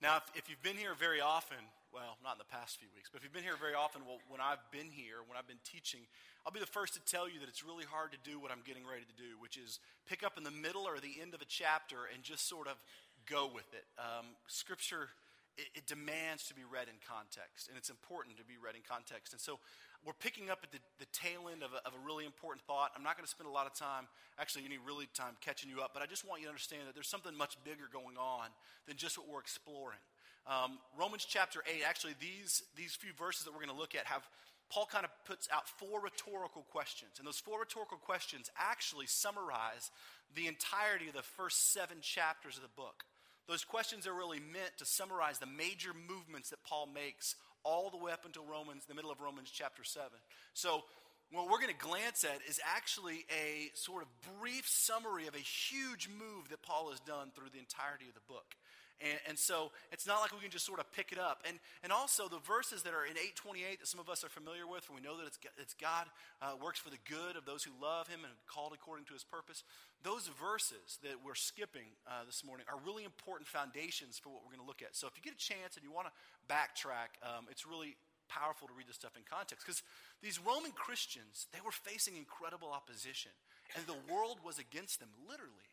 Now, 0.00 0.16
if, 0.16 0.32
if, 0.32 0.44
you've 0.48 0.64
been 0.64 0.80
here 0.80 0.96
very 0.96 1.20
often, 1.20 1.60
well, 1.92 2.16
not 2.24 2.40
in 2.40 2.40
the 2.40 2.48
past 2.48 2.80
few 2.80 2.88
weeks, 2.96 3.12
but 3.12 3.20
if 3.20 3.22
you've 3.28 3.36
been 3.36 3.44
here 3.44 3.60
very 3.60 3.76
often, 3.76 4.08
well, 4.08 4.24
when 4.32 4.40
I've 4.40 4.64
been 4.72 4.88
here, 4.88 5.20
when 5.28 5.36
I've 5.36 5.44
been 5.44 5.60
teaching, 5.68 6.08
I'll 6.48 6.56
be 6.56 6.64
the 6.64 6.72
first 6.72 6.96
to 6.96 7.04
tell 7.04 7.28
you 7.28 7.36
that 7.44 7.52
it's 7.52 7.60
really 7.60 7.84
hard 7.84 8.16
to 8.16 8.20
do 8.24 8.40
what 8.40 8.48
I'm 8.48 8.64
getting 8.64 8.88
ready 8.88 9.04
to 9.04 9.16
do, 9.20 9.36
which 9.36 9.60
is 9.60 9.76
pick 10.08 10.24
up 10.24 10.40
in 10.40 10.44
the 10.48 10.56
middle 10.56 10.88
or 10.88 11.04
the 11.04 11.20
end 11.20 11.36
of 11.36 11.44
a 11.44 11.50
chapter 11.52 12.08
and 12.08 12.24
just 12.24 12.48
sort 12.48 12.64
of 12.64 12.80
go 13.28 13.44
with 13.44 13.68
it. 13.76 13.84
Um, 14.00 14.32
scripture 14.48 15.12
it, 15.58 15.82
it, 15.82 15.86
demands 15.90 16.46
to 16.48 16.54
be 16.54 16.62
read 16.62 16.86
in 16.86 16.94
context, 17.02 17.68
and 17.68 17.76
it's 17.76 17.90
important 17.90 18.38
to 18.38 18.46
be 18.46 18.54
read 18.56 18.78
in 18.78 18.86
context. 18.86 19.34
And 19.34 19.42
so 19.42 19.58
we're 20.06 20.16
picking 20.16 20.48
up 20.48 20.62
at 20.62 20.70
the, 20.70 20.78
the 21.02 21.10
tail 21.10 21.50
end 21.50 21.66
of 21.66 21.74
a, 21.74 21.82
of 21.82 21.92
a 21.98 22.00
really 22.06 22.24
important 22.24 22.62
thought. 22.62 22.94
I'm 22.94 23.02
not 23.02 23.18
going 23.18 23.26
to 23.26 23.30
spend 23.30 23.50
a 23.50 23.52
lot 23.52 23.66
of 23.66 23.74
time, 23.74 24.06
actually, 24.38 24.64
any 24.64 24.78
really 24.78 25.10
time 25.12 25.34
catching 25.42 25.68
you 25.68 25.82
up, 25.82 25.90
but 25.92 26.00
I 26.00 26.06
just 26.06 26.22
want 26.22 26.40
you 26.40 26.46
to 26.46 26.54
understand 26.54 26.86
that 26.86 26.94
there's 26.94 27.10
something 27.10 27.34
much 27.34 27.58
bigger 27.66 27.90
going 27.90 28.16
on 28.16 28.54
than 28.86 28.96
just 28.96 29.18
what 29.18 29.26
we're 29.26 29.42
exploring. 29.42 30.00
Um, 30.46 30.78
Romans 30.96 31.26
chapter 31.26 31.60
8, 31.66 31.82
actually, 31.82 32.14
these, 32.22 32.62
these 32.78 32.94
few 32.94 33.12
verses 33.18 33.44
that 33.44 33.52
we're 33.52 33.60
going 33.60 33.74
to 33.74 33.80
look 33.80 33.98
at 33.98 34.06
have 34.06 34.22
Paul 34.70 34.86
kind 34.86 35.04
of 35.04 35.10
puts 35.24 35.48
out 35.52 35.68
four 35.68 36.00
rhetorical 36.00 36.62
questions. 36.70 37.12
And 37.18 37.26
those 37.26 37.38
four 37.40 37.60
rhetorical 37.60 37.96
questions 37.96 38.50
actually 38.58 39.06
summarize 39.06 39.90
the 40.34 40.46
entirety 40.46 41.08
of 41.08 41.14
the 41.14 41.22
first 41.22 41.72
seven 41.72 41.98
chapters 42.02 42.56
of 42.56 42.62
the 42.62 42.76
book. 42.76 43.04
Those 43.48 43.64
questions 43.64 44.06
are 44.06 44.12
really 44.12 44.40
meant 44.40 44.76
to 44.76 44.84
summarize 44.84 45.38
the 45.38 45.46
major 45.46 45.90
movements 46.06 46.50
that 46.50 46.62
Paul 46.62 46.86
makes 46.86 47.34
all 47.64 47.88
the 47.88 47.96
way 47.96 48.12
up 48.12 48.26
until 48.26 48.44
Romans, 48.44 48.84
the 48.86 48.94
middle 48.94 49.10
of 49.10 49.20
Romans 49.20 49.50
chapter 49.50 49.82
7. 49.82 50.10
So, 50.52 50.84
what 51.30 51.50
we're 51.50 51.60
going 51.60 51.72
to 51.72 51.86
glance 51.86 52.24
at 52.24 52.40
is 52.48 52.60
actually 52.64 53.26
a 53.28 53.68
sort 53.74 54.02
of 54.02 54.08
brief 54.40 54.66
summary 54.66 55.26
of 55.26 55.34
a 55.34 55.38
huge 55.38 56.08
move 56.08 56.48
that 56.48 56.62
Paul 56.62 56.90
has 56.90 57.00
done 57.00 57.32
through 57.34 57.50
the 57.52 57.58
entirety 57.58 58.06
of 58.08 58.14
the 58.14 58.24
book. 58.28 58.56
And, 58.98 59.18
and, 59.30 59.38
so 59.38 59.70
it's 59.92 60.06
not 60.06 60.20
like 60.20 60.34
we 60.34 60.42
can 60.42 60.50
just 60.50 60.66
sort 60.66 60.80
of 60.82 60.90
pick 60.90 61.12
it 61.12 61.18
up. 61.18 61.46
And, 61.46 61.62
and 61.86 61.92
also 61.92 62.26
the 62.26 62.42
verses 62.42 62.82
that 62.82 62.94
are 62.94 63.06
in 63.06 63.14
828 63.14 63.78
that 63.78 63.86
some 63.86 64.02
of 64.02 64.10
us 64.10 64.26
are 64.26 64.28
familiar 64.28 64.66
with, 64.66 64.90
where 64.90 64.98
we 64.98 65.04
know 65.06 65.14
that 65.22 65.26
it's, 65.30 65.38
it's 65.54 65.74
God 65.78 66.10
uh, 66.42 66.58
works 66.58 66.82
for 66.82 66.90
the 66.90 66.98
good 67.06 67.38
of 67.38 67.46
those 67.46 67.62
who 67.62 67.70
love 67.78 68.10
him 68.10 68.26
and 68.26 68.34
called 68.50 68.74
according 68.74 69.06
to 69.06 69.14
his 69.14 69.22
purpose. 69.22 69.62
Those 70.02 70.26
verses 70.34 70.98
that 71.06 71.22
we're 71.22 71.38
skipping 71.38 71.94
uh, 72.10 72.26
this 72.26 72.42
morning 72.42 72.66
are 72.66 72.78
really 72.82 73.06
important 73.06 73.46
foundations 73.46 74.18
for 74.18 74.34
what 74.34 74.42
we're 74.42 74.50
going 74.50 74.66
to 74.66 74.70
look 74.70 74.82
at. 74.82 74.98
So 74.98 75.06
if 75.06 75.14
you 75.14 75.22
get 75.22 75.34
a 75.34 75.38
chance 75.38 75.78
and 75.78 75.86
you 75.86 75.94
want 75.94 76.10
to 76.10 76.14
backtrack, 76.50 77.14
um, 77.22 77.46
it's 77.54 77.62
really 77.62 77.94
powerful 78.26 78.66
to 78.66 78.74
read 78.74 78.90
this 78.90 78.98
stuff 78.98 79.14
in 79.14 79.22
context 79.24 79.64
because 79.64 79.82
these 80.22 80.42
Roman 80.42 80.74
Christians, 80.74 81.46
they 81.54 81.62
were 81.64 81.72
facing 81.72 82.18
incredible 82.18 82.74
opposition, 82.74 83.32
and 83.78 83.86
the 83.86 83.96
world 84.12 84.42
was 84.42 84.58
against 84.58 85.00
them, 85.00 85.08
literally. 85.22 85.70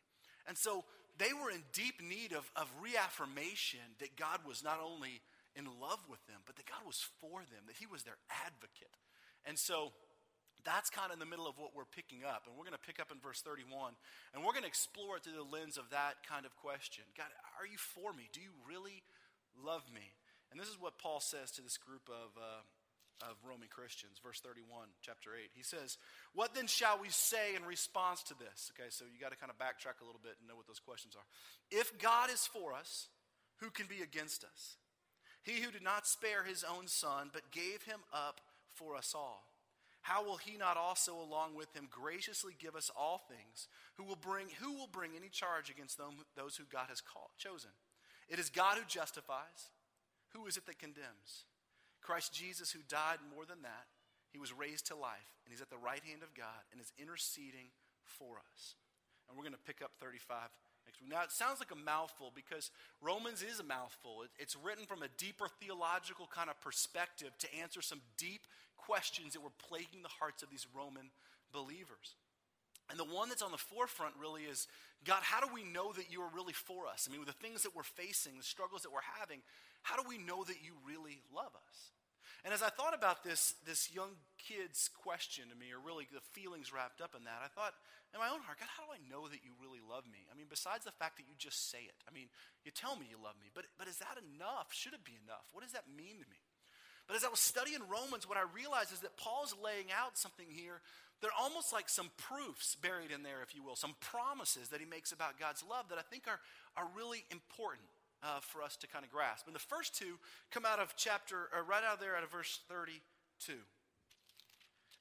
And 0.48 0.58
so 0.58 0.86
they 1.17 1.31
were 1.31 1.50
in 1.50 1.63
deep 1.72 2.01
need 2.03 2.34
of, 2.34 2.50
of 2.55 2.67
reaffirmation 2.81 3.95
that 4.00 4.15
God 4.15 4.39
was 4.48 4.63
not 4.63 4.79
only 4.84 5.22
in 5.55 5.65
love 5.79 6.03
with 6.10 6.19
them, 6.27 6.43
but 6.45 6.55
that 6.57 6.67
God 6.67 6.84
was 6.86 7.00
for 7.22 7.39
them, 7.48 7.63
that 7.67 7.79
He 7.79 7.88
was 7.88 8.03
their 8.03 8.19
advocate. 8.27 9.00
And 9.48 9.57
so 9.57 9.93
that's 10.65 10.89
kind 10.89 11.13
of 11.13 11.15
in 11.15 11.24
the 11.24 11.29
middle 11.29 11.48
of 11.48 11.55
what 11.62 11.72
we're 11.72 11.88
picking 11.88 12.25
up. 12.25 12.43
And 12.50 12.57
we're 12.57 12.67
going 12.67 12.75
to 12.75 12.81
pick 12.81 13.00
up 13.00 13.13
in 13.13 13.22
verse 13.22 13.39
31, 13.39 13.95
and 14.34 14.43
we're 14.43 14.51
going 14.51 14.67
to 14.67 14.72
explore 14.72 15.17
it 15.17 15.24
through 15.24 15.39
the 15.39 15.48
lens 15.48 15.77
of 15.77 15.93
that 15.95 16.25
kind 16.27 16.43
of 16.43 16.57
question 16.57 17.05
God, 17.15 17.31
are 17.62 17.67
you 17.69 17.77
for 17.77 18.12
me? 18.12 18.27
Do 18.34 18.41
you 18.41 18.51
really 18.67 19.05
love 19.55 19.88
me? 19.93 20.17
And 20.51 20.60
this 20.60 20.67
is 20.67 20.81
what 20.81 21.00
Paul 21.00 21.22
says 21.22 21.51
to 21.55 21.62
this 21.62 21.77
group 21.77 22.10
of, 22.10 22.36
uh, 22.36 22.65
of 23.22 23.38
Roman 23.48 23.67
Christians, 23.69 24.19
verse 24.22 24.39
31, 24.41 24.88
chapter 25.01 25.31
8. 25.35 25.51
He 25.53 25.63
says, 25.63 25.98
What 26.33 26.53
then 26.53 26.68
shall 26.68 27.00
we 27.01 27.09
say 27.09 27.55
in 27.55 27.63
response 27.63 28.24
to 28.24 28.35
this? 28.35 28.72
Okay, 28.74 28.90
so 28.90 29.05
you 29.05 29.20
got 29.20 29.31
to 29.31 29.37
kind 29.37 29.51
of 29.51 29.57
backtrack 29.57 30.01
a 30.01 30.05
little 30.05 30.22
bit 30.22 30.35
and 30.40 30.48
know 30.48 30.55
what 30.55 30.68
those 30.68 30.79
questions 30.79 31.16
are. 31.16 31.25
If 31.72 31.98
God 32.00 32.29
is 32.29 32.46
for 32.46 32.74
us, 32.74 33.07
who 33.59 33.70
can 33.70 33.87
be 33.87 34.01
against 34.01 34.44
us? 34.44 34.77
He 35.44 35.61
who 35.61 35.72
did 35.72 35.83
not 35.83 36.07
spare 36.07 36.44
his 36.44 36.63
own 36.63 36.87
son, 36.87 37.29
but 37.31 37.51
gave 37.51 37.83
him 37.83 38.01
up 38.11 38.42
for 38.74 38.96
us 38.96 39.13
all. 39.16 39.46
How 40.01 40.24
will 40.24 40.37
he 40.37 40.57
not 40.57 40.77
also, 40.77 41.16
along 41.16 41.55
with 41.55 41.74
him, 41.74 41.87
graciously 41.90 42.53
give 42.59 42.75
us 42.75 42.92
all 42.96 43.22
things? 43.29 43.68
Who 43.98 44.03
will 44.03 44.18
bring, 44.18 44.48
who 44.61 44.74
will 44.74 44.90
bring 44.92 45.11
any 45.18 45.29
charge 45.29 45.70
against 45.70 45.98
them, 45.98 46.25
those 46.35 46.55
who 46.57 46.63
God 46.72 46.87
has 46.90 47.01
called, 47.01 47.29
chosen? 47.37 47.72
It 48.29 48.40
is 48.40 48.50
God 48.50 48.77
who 48.77 48.83
justifies. 48.87 49.70
Who 50.33 50.46
is 50.48 50.57
it 50.57 50.66
that 50.68 50.79
condemns? 50.79 51.46
Christ 52.05 52.33
Jesus, 52.33 52.70
who 52.70 52.85
died 52.87 53.18
more 53.33 53.46
than 53.50 53.65
that, 53.65 53.89
he 54.29 54.37
was 54.37 54.53
raised 54.53 54.87
to 54.87 54.96
life, 54.96 55.33
and 55.41 55.50
he's 55.50 55.61
at 55.61 55.74
the 55.74 55.81
right 55.81 56.03
hand 56.05 56.22
of 56.22 56.37
God 56.37 56.61
and 56.72 56.79
is 56.79 56.94
interceding 57.01 57.74
for 58.05 58.37
us. 58.37 58.75
And 59.25 59.33
we're 59.33 59.44
going 59.44 59.57
to 59.57 59.65
pick 59.65 59.81
up 59.81 59.98
35 59.98 60.53
next 60.85 61.01
week. 61.01 61.09
Now, 61.09 61.24
it 61.24 61.31
sounds 61.31 61.57
like 61.57 61.74
a 61.74 61.81
mouthful 61.81 62.29
because 62.35 62.70
Romans 63.01 63.41
is 63.41 63.59
a 63.59 63.65
mouthful. 63.65 64.22
it's 64.37 64.55
written 64.55 64.85
from 64.85 65.01
a 65.01 65.09
deeper 65.18 65.48
theological 65.59 66.29
kind 66.29 66.50
of 66.50 66.61
perspective 66.61 67.33
to 67.39 67.48
answer 67.57 67.81
some 67.81 68.01
deep 68.18 68.46
questions 68.77 69.33
that 69.33 69.41
were 69.41 69.55
plaguing 69.68 70.03
the 70.03 70.13
hearts 70.22 70.44
of 70.44 70.50
these 70.51 70.68
Roman 70.75 71.09
believers. 71.51 72.13
And 72.89 73.00
the 73.00 73.05
one 73.05 73.29
that's 73.29 73.41
on 73.41 73.51
the 73.51 73.57
forefront 73.57 74.13
really 74.19 74.43
is 74.43 74.67
God, 75.03 75.21
how 75.21 75.41
do 75.41 75.50
we 75.53 75.63
know 75.63 75.93
that 75.93 76.11
you 76.11 76.21
are 76.21 76.29
really 76.33 76.53
for 76.53 76.87
us? 76.87 77.07
I 77.07 77.11
mean, 77.11 77.21
with 77.21 77.29
the 77.29 77.41
things 77.41 77.63
that 77.63 77.75
we're 77.75 77.85
facing, 77.85 78.37
the 78.37 78.43
struggles 78.43 78.81
that 78.81 78.93
we're 78.93 79.05
having, 79.19 79.41
how 79.81 79.95
do 79.98 80.07
we 80.07 80.17
know 80.17 80.43
that 80.43 80.65
you 80.65 80.74
really 80.85 81.21
love 81.33 81.53
us? 81.53 81.93
And 82.45 82.53
as 82.53 82.61
I 82.61 82.69
thought 82.69 82.93
about 82.93 83.25
this, 83.25 83.57
this 83.65 83.89
young 83.89 84.13
kid's 84.37 84.89
question 85.01 85.50
to 85.50 85.57
me, 85.57 85.74
or 85.74 85.81
really 85.81 86.05
the 86.13 86.21
feelings 86.37 86.69
wrapped 86.69 87.01
up 87.01 87.17
in 87.17 87.25
that, 87.25 87.41
I 87.41 87.50
thought 87.50 87.74
in 88.13 88.21
my 88.21 88.29
own 88.29 88.45
heart, 88.45 88.61
God, 88.61 88.69
how 88.69 88.85
do 88.85 88.93
I 88.93 89.01
know 89.09 89.25
that 89.25 89.41
you 89.41 89.57
really 89.57 89.81
love 89.81 90.05
me? 90.05 90.29
I 90.29 90.37
mean, 90.37 90.45
besides 90.45 90.85
the 90.85 90.93
fact 90.93 91.17
that 91.17 91.25
you 91.25 91.33
just 91.41 91.74
say 91.74 91.89
it, 91.89 91.98
I 92.05 92.13
mean, 92.13 92.29
you 92.61 92.69
tell 92.69 92.98
me 92.98 93.09
you 93.09 93.17
love 93.17 93.37
me, 93.41 93.50
but, 93.50 93.65
but 93.81 93.89
is 93.89 93.98
that 93.98 94.21
enough? 94.21 94.69
Should 94.69 94.93
it 94.93 95.01
be 95.01 95.17
enough? 95.17 95.50
What 95.57 95.65
does 95.65 95.74
that 95.74 95.89
mean 95.89 96.21
to 96.21 96.27
me? 96.29 96.41
But 97.09 97.17
as 97.17 97.25
I 97.25 97.29
was 97.29 97.41
studying 97.41 97.85
Romans, 97.85 98.29
what 98.29 98.37
I 98.37 98.45
realized 98.50 98.93
is 98.93 99.01
that 99.05 99.17
Paul's 99.17 99.53
laying 99.57 99.93
out 99.93 100.17
something 100.17 100.50
here. 100.50 100.81
They're 101.22 101.32
almost 101.40 101.72
like 101.72 101.90
some 101.90 102.12
proofs 102.18 102.75
buried 102.75 103.12
in 103.12 103.24
there, 103.24 103.42
if 103.42 103.56
you 103.56 103.64
will, 103.64 103.75
some 103.75 103.96
promises 104.00 104.70
that 104.70 104.80
he 104.80 104.86
makes 104.86 105.12
about 105.12 105.40
God's 105.40 105.64
love 105.68 105.90
that 105.90 105.98
I 105.98 106.01
think 106.01 106.24
are, 106.28 106.40
are 106.75 106.88
really 106.96 107.24
important 107.32 107.88
uh, 108.22 108.40
for 108.42 108.62
us 108.62 108.75
to 108.78 108.88
kind 108.88 109.06
of 109.06 109.12
grasp. 109.12 109.48
And 109.48 109.56
the 109.56 109.60
first 109.60 109.96
two 109.96 110.20
come 110.51 110.66
out 110.66 110.80
of 110.80 110.96
chapter, 110.96 111.50
or 111.56 111.64
right 111.64 111.84
out 111.84 111.96
of 111.96 112.00
there 112.00 112.16
out 112.16 112.24
of 112.24 112.32
verse 112.32 112.60
32. 112.68 113.54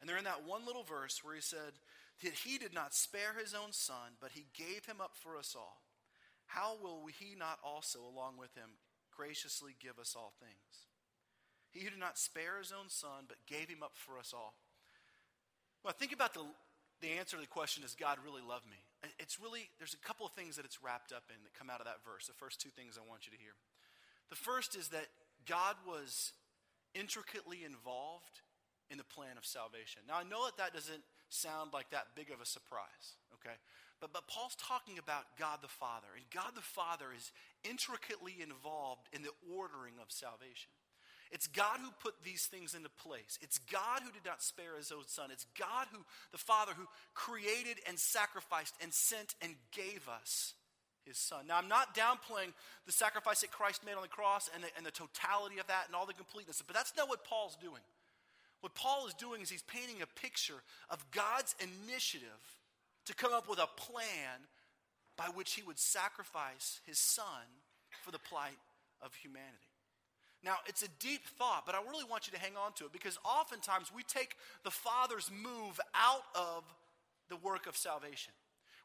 And 0.01 0.09
they're 0.09 0.19
in 0.19 0.25
that 0.25 0.47
one 0.47 0.67
little 0.67 0.83
verse 0.83 1.25
where 1.25 1.35
he 1.35 1.41
said 1.41 1.81
that 2.23 2.33
he 2.45 2.59
did 2.59 2.75
not 2.75 2.95
spare 2.95 3.35
his 3.39 3.55
own 3.55 3.73
son, 3.73 4.21
but 4.21 4.33
he 4.33 4.47
gave 4.55 4.85
him 4.87 5.01
up 5.01 5.13
for 5.15 5.37
us 5.37 5.55
all. 5.57 5.83
How 6.47 6.77
will 6.81 7.07
he 7.07 7.35
not 7.37 7.59
also, 7.65 8.01
along 8.01 8.37
with 8.39 8.55
him, 8.55 8.77
graciously 9.17 9.73
give 9.81 9.99
us 9.99 10.15
all 10.17 10.33
things? 10.39 10.87
He 11.71 11.81
who 11.81 11.91
did 11.91 11.99
not 11.99 12.19
spare 12.19 12.59
his 12.59 12.71
own 12.71 12.89
son, 12.89 13.25
but 13.27 13.39
gave 13.47 13.69
him 13.69 13.83
up 13.83 13.93
for 13.95 14.19
us 14.19 14.33
all. 14.35 14.55
Well, 15.85 15.93
I 15.93 16.01
think 16.01 16.17
about 16.17 16.33
the, 16.33 16.41
the 17.05 17.13
answer 17.21 17.37
to 17.37 17.43
the 17.43 17.47
question 17.47 17.83
Does 17.83 17.95
God 17.95 18.17
really 18.25 18.43
love 18.43 18.63
me? 18.65 18.81
it's 19.21 19.37
really, 19.39 19.69
there's 19.77 19.93
a 19.93 20.01
couple 20.01 20.25
of 20.25 20.33
things 20.33 20.57
that 20.57 20.65
it's 20.65 20.81
wrapped 20.81 21.13
up 21.13 21.29
in 21.29 21.37
that 21.45 21.53
come 21.53 21.69
out 21.69 21.79
of 21.79 21.85
that 21.85 22.01
verse. 22.01 22.27
The 22.27 22.33
first 22.33 22.57
two 22.57 22.73
things 22.73 22.97
I 22.97 23.05
want 23.05 23.29
you 23.29 23.37
to 23.37 23.39
hear. 23.39 23.53
The 24.33 24.41
first 24.41 24.75
is 24.75 24.89
that 24.97 25.13
God 25.45 25.77
was 25.85 26.33
intricately 26.97 27.69
involved 27.69 28.41
in 28.89 28.97
the 28.97 29.05
plan 29.05 29.37
of 29.37 29.45
salvation. 29.45 30.01
Now, 30.09 30.17
I 30.17 30.25
know 30.25 30.49
that 30.49 30.57
that 30.57 30.73
doesn't 30.73 31.05
sound 31.29 31.77
like 31.77 31.93
that 31.93 32.17
big 32.17 32.33
of 32.33 32.41
a 32.41 32.49
surprise, 32.49 33.21
okay? 33.37 33.61
But, 34.01 34.17
but 34.17 34.25
Paul's 34.25 34.57
talking 34.57 34.97
about 34.97 35.37
God 35.37 35.61
the 35.61 35.69
Father, 35.69 36.09
and 36.17 36.25
God 36.33 36.57
the 36.57 36.65
Father 36.65 37.13
is 37.13 37.29
intricately 37.61 38.41
involved 38.41 39.13
in 39.13 39.21
the 39.21 39.37
ordering 39.53 40.01
of 40.01 40.09
salvation. 40.09 40.73
It's 41.33 41.47
God 41.47 41.79
who 41.81 41.91
put 42.01 42.15
these 42.23 42.47
things 42.47 42.75
into 42.75 42.89
place. 42.89 43.39
It's 43.43 43.59
God 43.59 44.03
who 44.05 44.13
did 44.13 44.25
not 44.25 44.43
spare 44.43 44.77
his 44.77 44.93
own 44.93 45.07
son. 45.07 45.31
It's 45.33 45.47
God 45.59 45.87
who, 45.93 45.99
the 46.33 46.39
Father, 46.39 46.73
who 46.77 46.87
created 47.15 47.79
and 47.89 47.99
sacrificed 47.99 48.75
and 48.83 48.93
sent 48.93 49.35
and 49.43 49.55
gave 49.73 50.09
us 50.09 50.55
his 51.05 51.19
son. 51.19 51.47
Now, 51.47 51.59
I'm 51.59 51.69
not 51.69 51.95
downplaying 51.95 52.53
the 52.87 52.93
sacrifice 52.93 53.41
that 53.41 53.51
Christ 53.51 53.85
made 53.85 53.95
on 53.95 54.03
the 54.03 54.09
cross 54.09 54.49
and 54.55 54.65
the, 54.65 54.69
and 54.77 54.87
the 54.87 54.91
totality 54.91 55.59
of 55.59 55.67
that 55.67 55.85
and 55.87 55.97
all 55.97 56.07
the 56.07 56.15
completeness, 56.15 56.63
but 56.67 56.75
that's 56.75 56.97
not 56.97 57.09
what 57.09 57.25
Paul's 57.25 57.57
doing. 57.57 57.83
What 58.61 58.75
Paul 58.75 59.07
is 59.07 59.15
doing 59.15 59.43
is 59.43 59.51
he's 59.51 59.63
painting 59.63 60.01
a 60.01 60.21
picture 60.21 60.63
of 60.89 61.05
God's 61.11 61.55
initiative 61.61 62.29
to 63.07 63.15
come 63.15 63.33
up 63.33 63.49
with 63.49 63.59
a 63.59 63.69
plan 63.77 64.49
by 65.17 65.27
which 65.35 65.53
he 65.53 65.63
would 65.63 65.79
sacrifice 65.79 66.81
his 66.87 66.99
son 66.99 67.45
for 68.03 68.11
the 68.11 68.19
plight 68.19 68.59
of 69.03 69.15
humanity. 69.15 69.74
Now, 70.45 70.57
it's 70.67 70.83
a 70.83 70.89
deep 71.01 71.27
thought, 71.39 71.65
but 71.65 71.75
I 71.75 71.79
really 71.91 72.05
want 72.05 72.27
you 72.27 72.33
to 72.33 72.39
hang 72.39 72.53
on 72.57 72.73
to 72.75 72.85
it 72.85 72.93
because 72.93 73.19
oftentimes 73.25 73.91
we 73.95 74.03
take 74.03 74.37
the 74.63 74.71
Father's 74.71 75.31
move 75.31 75.81
out 75.95 76.25
of 76.35 76.65
the 77.31 77.37
work 77.37 77.67
of 77.67 77.77
salvation. 77.77 78.33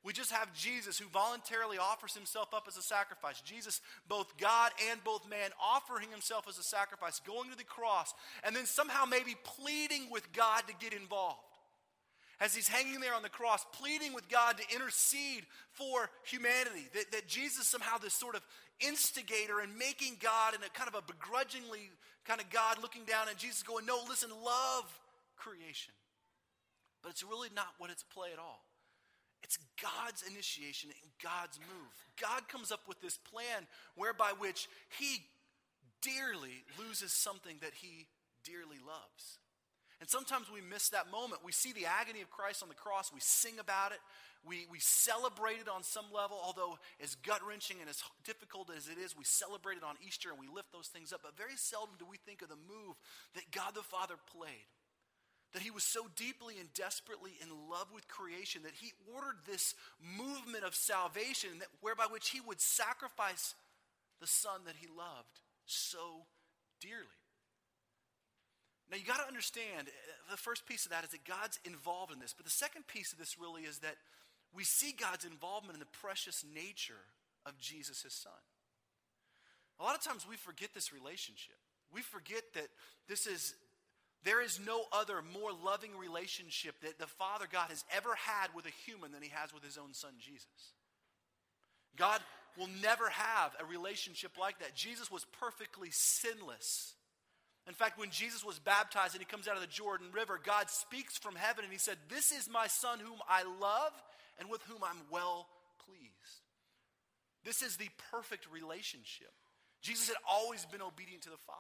We 0.02 0.14
just 0.14 0.32
have 0.32 0.54
Jesus 0.54 0.98
who 0.98 1.10
voluntarily 1.10 1.78
offers 1.78 2.14
himself 2.14 2.54
up 2.54 2.66
as 2.70 2.78
a 2.78 2.82
sacrifice. 2.82 3.42
Jesus, 3.42 3.82
both 4.08 4.38
God 4.38 4.72
and 4.90 5.04
both 5.04 5.30
man, 5.30 5.50
offering 5.62 6.10
himself 6.10 6.46
as 6.48 6.58
a 6.58 6.64
sacrifice, 6.64 7.20
going 7.20 7.50
to 7.52 7.58
the 7.58 7.66
cross, 7.66 8.14
and 8.46 8.56
then 8.56 8.66
somehow 8.66 9.04
maybe 9.04 9.36
pleading 9.44 10.08
with 10.10 10.32
God 10.32 10.62
to 10.68 10.74
get 10.80 10.94
involved. 10.98 11.40
As 12.40 12.56
he's 12.56 12.70
hanging 12.70 13.02
there 13.02 13.14
on 13.14 13.24
the 13.24 13.28
cross, 13.28 13.66
pleading 13.74 14.14
with 14.14 14.30
God 14.30 14.58
to 14.58 14.74
intercede 14.74 15.46
for 15.74 16.10
humanity. 16.24 16.88
That, 16.94 17.12
that 17.12 17.28
Jesus 17.28 17.68
somehow, 17.68 17.98
this 17.98 18.14
sort 18.14 18.36
of 18.36 18.42
instigator 18.80 19.60
and 19.60 19.78
making 19.78 20.18
God 20.22 20.56
in 20.56 20.62
a 20.64 20.70
kind 20.70 20.88
of 20.88 20.96
a 20.96 21.02
begrudgingly 21.02 21.92
kind 22.26 22.42
of 22.42 22.50
God 22.50 22.78
looking 22.82 23.04
down 23.06 23.28
and 23.30 23.38
Jesus 23.38 23.64
going, 23.64 23.86
No, 23.86 24.00
listen, 24.08 24.30
love 24.30 24.88
creation. 25.36 25.94
But 27.02 27.10
it's 27.10 27.24
really 27.24 27.50
not 27.56 27.74
what 27.78 27.90
it's 27.90 28.04
play 28.04 28.30
at 28.34 28.40
all. 28.40 28.66
It's 29.42 29.58
God's 29.82 30.24
initiation 30.24 30.90
and 31.02 31.12
God's 31.24 31.60
move. 31.60 31.90
God 32.22 32.48
comes 32.50 32.72
up 32.72 32.82
with 32.88 33.00
this 33.02 33.18
plan 33.18 33.68
whereby 33.96 34.32
which 34.38 34.68
he 35.00 35.24
dearly 36.02 36.64
loses 36.78 37.12
something 37.12 37.56
that 37.62 37.72
he 37.74 38.08
dearly 38.44 38.78
loves. 38.86 39.40
And 40.00 40.10
sometimes 40.10 40.48
we 40.52 40.62
miss 40.62 40.90
that 40.90 41.12
moment. 41.12 41.44
We 41.44 41.52
see 41.52 41.74
the 41.74 41.86
agony 41.86 42.22
of 42.22 42.30
Christ 42.30 42.64
on 42.64 42.70
the 42.70 42.76
cross, 42.76 43.12
we 43.14 43.20
sing 43.20 43.60
about 43.60 43.92
it, 43.92 44.00
we, 44.48 44.66
we 44.72 44.80
celebrate 44.80 45.60
it 45.60 45.68
on 45.68 45.84
some 45.84 46.06
level, 46.14 46.40
although 46.42 46.80
as 47.04 47.16
gut 47.16 47.42
wrenching 47.46 47.78
and 47.82 47.90
as 47.90 48.02
difficult 48.24 48.70
as 48.76 48.88
it 48.88 48.98
is, 48.98 49.18
we 49.18 49.26
celebrate 49.26 49.78
it 49.78 49.84
on 49.84 49.96
Easter 50.06 50.30
and 50.30 50.40
we 50.40 50.48
lift 50.48 50.72
those 50.72 50.88
things 50.88 51.12
up. 51.12 51.22
But 51.24 51.38
very 51.38 51.58
seldom 51.58 51.96
do 52.00 52.06
we 52.10 52.18
think 52.18 52.42
of 52.42 52.50
the 52.50 52.56
move 52.56 52.96
that 53.36 53.52
God 53.52 53.76
the 53.76 53.84
Father 53.84 54.16
played. 54.32 54.72
That 55.54 55.64
he 55.64 55.72
was 55.72 55.84
so 55.84 56.06
deeply 56.16 56.56
and 56.60 56.72
desperately 56.74 57.32
in 57.42 57.50
love 57.70 57.88
with 57.94 58.08
creation 58.08 58.64
that 58.64 58.78
he 58.80 58.94
ordered 59.12 59.42
this 59.48 59.74
movement 60.00 60.64
of 60.64 60.76
salvation 60.76 61.60
that, 61.60 61.68
whereby 61.82 62.06
which 62.10 62.30
he 62.30 62.40
would 62.40 62.62
sacrifice 62.62 63.56
the 64.22 64.28
son 64.28 64.62
that 64.66 64.76
he 64.80 64.88
loved 64.88 65.42
so 65.66 66.28
dearly. 66.80 67.18
Now 68.92 68.98
you 68.98 69.06
got 69.06 69.18
to 69.18 69.28
understand 69.28 69.90
the 70.30 70.38
first 70.38 70.66
piece 70.66 70.86
of 70.86 70.92
that 70.92 71.04
is 71.04 71.12
that 71.12 71.26
God's 71.26 71.60
involved 71.66 72.14
in 72.14 72.20
this. 72.20 72.34
But 72.34 72.46
the 72.46 72.52
second 72.52 72.88
piece 72.88 73.12
of 73.12 73.20
this 73.20 73.38
really 73.40 73.64
is 73.64 73.80
that 73.80 73.96
we 74.56 74.64
see 74.64 74.94
God's 74.98 75.26
involvement 75.26 75.76
in 75.76 75.80
the 75.80 75.98
precious 76.02 76.44
nature 76.54 77.06
of 77.46 77.58
Jesus, 77.58 78.02
his 78.02 78.14
son. 78.14 78.32
A 79.80 79.84
lot 79.84 79.96
of 79.96 80.04
times 80.04 80.26
we 80.30 80.36
forget 80.36 80.70
this 80.74 80.92
relationship. 80.92 81.56
We 81.94 82.02
forget 82.02 82.44
that 82.56 82.68
this 83.08 83.26
is, 83.26 83.56
there 84.24 84.42
is 84.42 84.60
no 84.66 84.84
other 84.92 85.22
more 85.34 85.52
loving 85.52 85.92
relationship 85.98 86.76
that 86.82 87.00
the 87.00 87.08
Father 87.08 87.46
God 87.50 87.70
has 87.70 87.86
ever 87.96 88.16
had 88.16 88.48
with 88.56 88.66
a 88.66 88.74
human 88.86 89.12
than 89.12 89.22
he 89.22 89.30
has 89.30 89.54
with 89.54 89.64
his 89.64 89.78
own 89.78 89.94
son, 89.94 90.12
Jesus. 90.20 90.74
God 91.96 92.22
will 92.58 92.70
never 92.82 93.10
have 93.10 93.56
a 93.60 93.66
relationship 93.66 94.32
like 94.40 94.60
that. 94.60 94.76
Jesus 94.76 95.10
was 95.10 95.26
perfectly 95.40 95.90
sinless. 95.92 96.94
In 97.68 97.74
fact, 97.74 98.00
when 98.00 98.10
Jesus 98.10 98.44
was 98.44 98.60
baptized 98.60 99.14
and 99.14 99.22
he 99.22 99.26
comes 99.26 99.48
out 99.48 99.56
of 99.56 99.62
the 99.62 99.68
Jordan 99.68 100.08
River, 100.12 100.40
God 100.44 100.70
speaks 100.70 101.18
from 101.18 101.36
heaven 101.36 101.64
and 101.64 101.72
he 101.72 101.80
said, 101.80 101.98
This 102.10 102.32
is 102.32 102.50
my 102.50 102.68
son 102.68 103.00
whom 103.00 103.20
I 103.30 103.44
love 103.44 103.94
and 104.40 104.50
with 104.50 104.62
whom 104.64 104.84
I'm 104.84 105.02
well 105.12 105.48
pleased. 105.86 106.44
This 107.44 107.62
is 107.62 107.78
the 107.78 107.90
perfect 108.12 108.48
relationship. 108.52 109.34
Jesus 109.82 110.08
had 110.08 110.18
always 110.30 110.66
been 110.66 110.82
obedient 110.82 111.24
to 111.24 111.30
the 111.30 111.38
Father. 111.38 111.60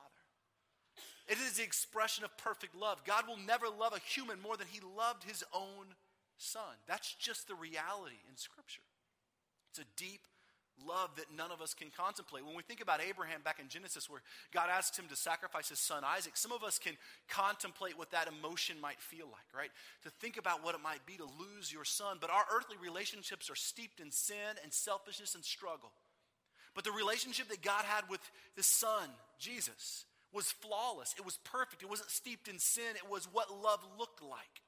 It 1.27 1.37
is 1.37 1.53
the 1.53 1.63
expression 1.63 2.23
of 2.23 2.35
perfect 2.37 2.75
love. 2.75 3.03
God 3.05 3.27
will 3.27 3.37
never 3.37 3.67
love 3.67 3.93
a 3.93 3.99
human 3.99 4.41
more 4.41 4.57
than 4.57 4.67
he 4.71 4.81
loved 4.97 5.23
his 5.23 5.43
own 5.53 5.93
son. 6.37 6.75
That's 6.87 7.13
just 7.13 7.47
the 7.47 7.55
reality 7.55 8.17
in 8.29 8.35
Scripture. 8.35 8.81
It's 9.69 9.79
a 9.79 9.85
deep 9.95 10.21
love 10.87 11.15
that 11.17 11.25
none 11.35 11.51
of 11.51 11.61
us 11.61 11.73
can 11.73 11.89
contemplate. 11.95 12.45
When 12.45 12.55
we 12.55 12.63
think 12.63 12.81
about 12.81 13.01
Abraham 13.01 13.41
back 13.43 13.59
in 13.59 13.67
Genesis, 13.67 14.09
where 14.09 14.21
God 14.53 14.69
asks 14.69 14.97
him 14.97 15.05
to 15.09 15.15
sacrifice 15.15 15.69
his 15.69 15.79
son 15.79 16.03
Isaac, 16.03 16.35
some 16.35 16.51
of 16.51 16.63
us 16.63 16.79
can 16.79 16.93
contemplate 17.27 17.97
what 17.97 18.11
that 18.11 18.27
emotion 18.27 18.79
might 18.81 18.99
feel 18.99 19.27
like, 19.27 19.47
right? 19.55 19.71
To 20.03 20.09
think 20.09 20.37
about 20.37 20.63
what 20.63 20.75
it 20.75 20.81
might 20.81 21.05
be 21.05 21.17
to 21.17 21.25
lose 21.25 21.71
your 21.71 21.85
son. 21.85 22.17
But 22.19 22.29
our 22.29 22.45
earthly 22.53 22.77
relationships 22.81 23.49
are 23.49 23.55
steeped 23.55 23.99
in 23.99 24.11
sin 24.11 24.59
and 24.63 24.73
selfishness 24.73 25.35
and 25.35 25.43
struggle. 25.43 25.91
But 26.75 26.83
the 26.83 26.91
relationship 26.91 27.49
that 27.49 27.61
God 27.61 27.83
had 27.85 28.03
with 28.09 28.21
his 28.55 28.65
son, 28.65 29.09
Jesus, 29.39 30.05
was 30.31 30.51
flawless. 30.51 31.15
It 31.17 31.25
was 31.25 31.37
perfect. 31.43 31.81
It 31.81 31.89
wasn't 31.89 32.11
steeped 32.11 32.47
in 32.47 32.59
sin. 32.59 32.95
It 32.95 33.09
was 33.09 33.27
what 33.31 33.51
love 33.51 33.79
looked 33.97 34.21
like. 34.21 34.61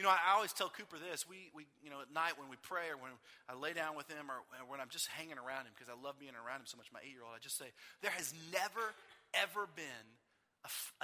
You 0.00 0.08
know, 0.08 0.16
I, 0.16 0.32
always 0.40 0.56
tell 0.56 0.72
Cooper 0.72 0.96
this. 0.96 1.28
We, 1.28 1.52
we, 1.52 1.68
you 1.84 1.92
know, 1.92 2.00
at 2.00 2.08
night 2.08 2.40
when 2.40 2.48
we 2.48 2.56
pray 2.64 2.88
or 2.88 2.96
when 2.96 3.12
I 3.44 3.52
lay 3.52 3.76
down 3.76 4.00
with 4.00 4.08
him 4.08 4.32
or 4.32 4.40
when 4.64 4.80
I'm 4.80 4.88
just 4.88 5.12
hanging 5.12 5.36
around 5.36 5.68
him 5.68 5.76
because 5.76 5.92
I 5.92 5.96
love 6.00 6.16
being 6.16 6.32
around 6.32 6.64
him 6.64 6.68
so 6.72 6.80
much, 6.80 6.88
my 6.88 7.04
eight 7.04 7.12
year 7.12 7.20
old, 7.20 7.36
I 7.36 7.40
just 7.44 7.60
say, 7.60 7.68
there 8.00 8.16
has 8.16 8.32
never, 8.48 8.96
ever 9.36 9.68
been 9.76 10.08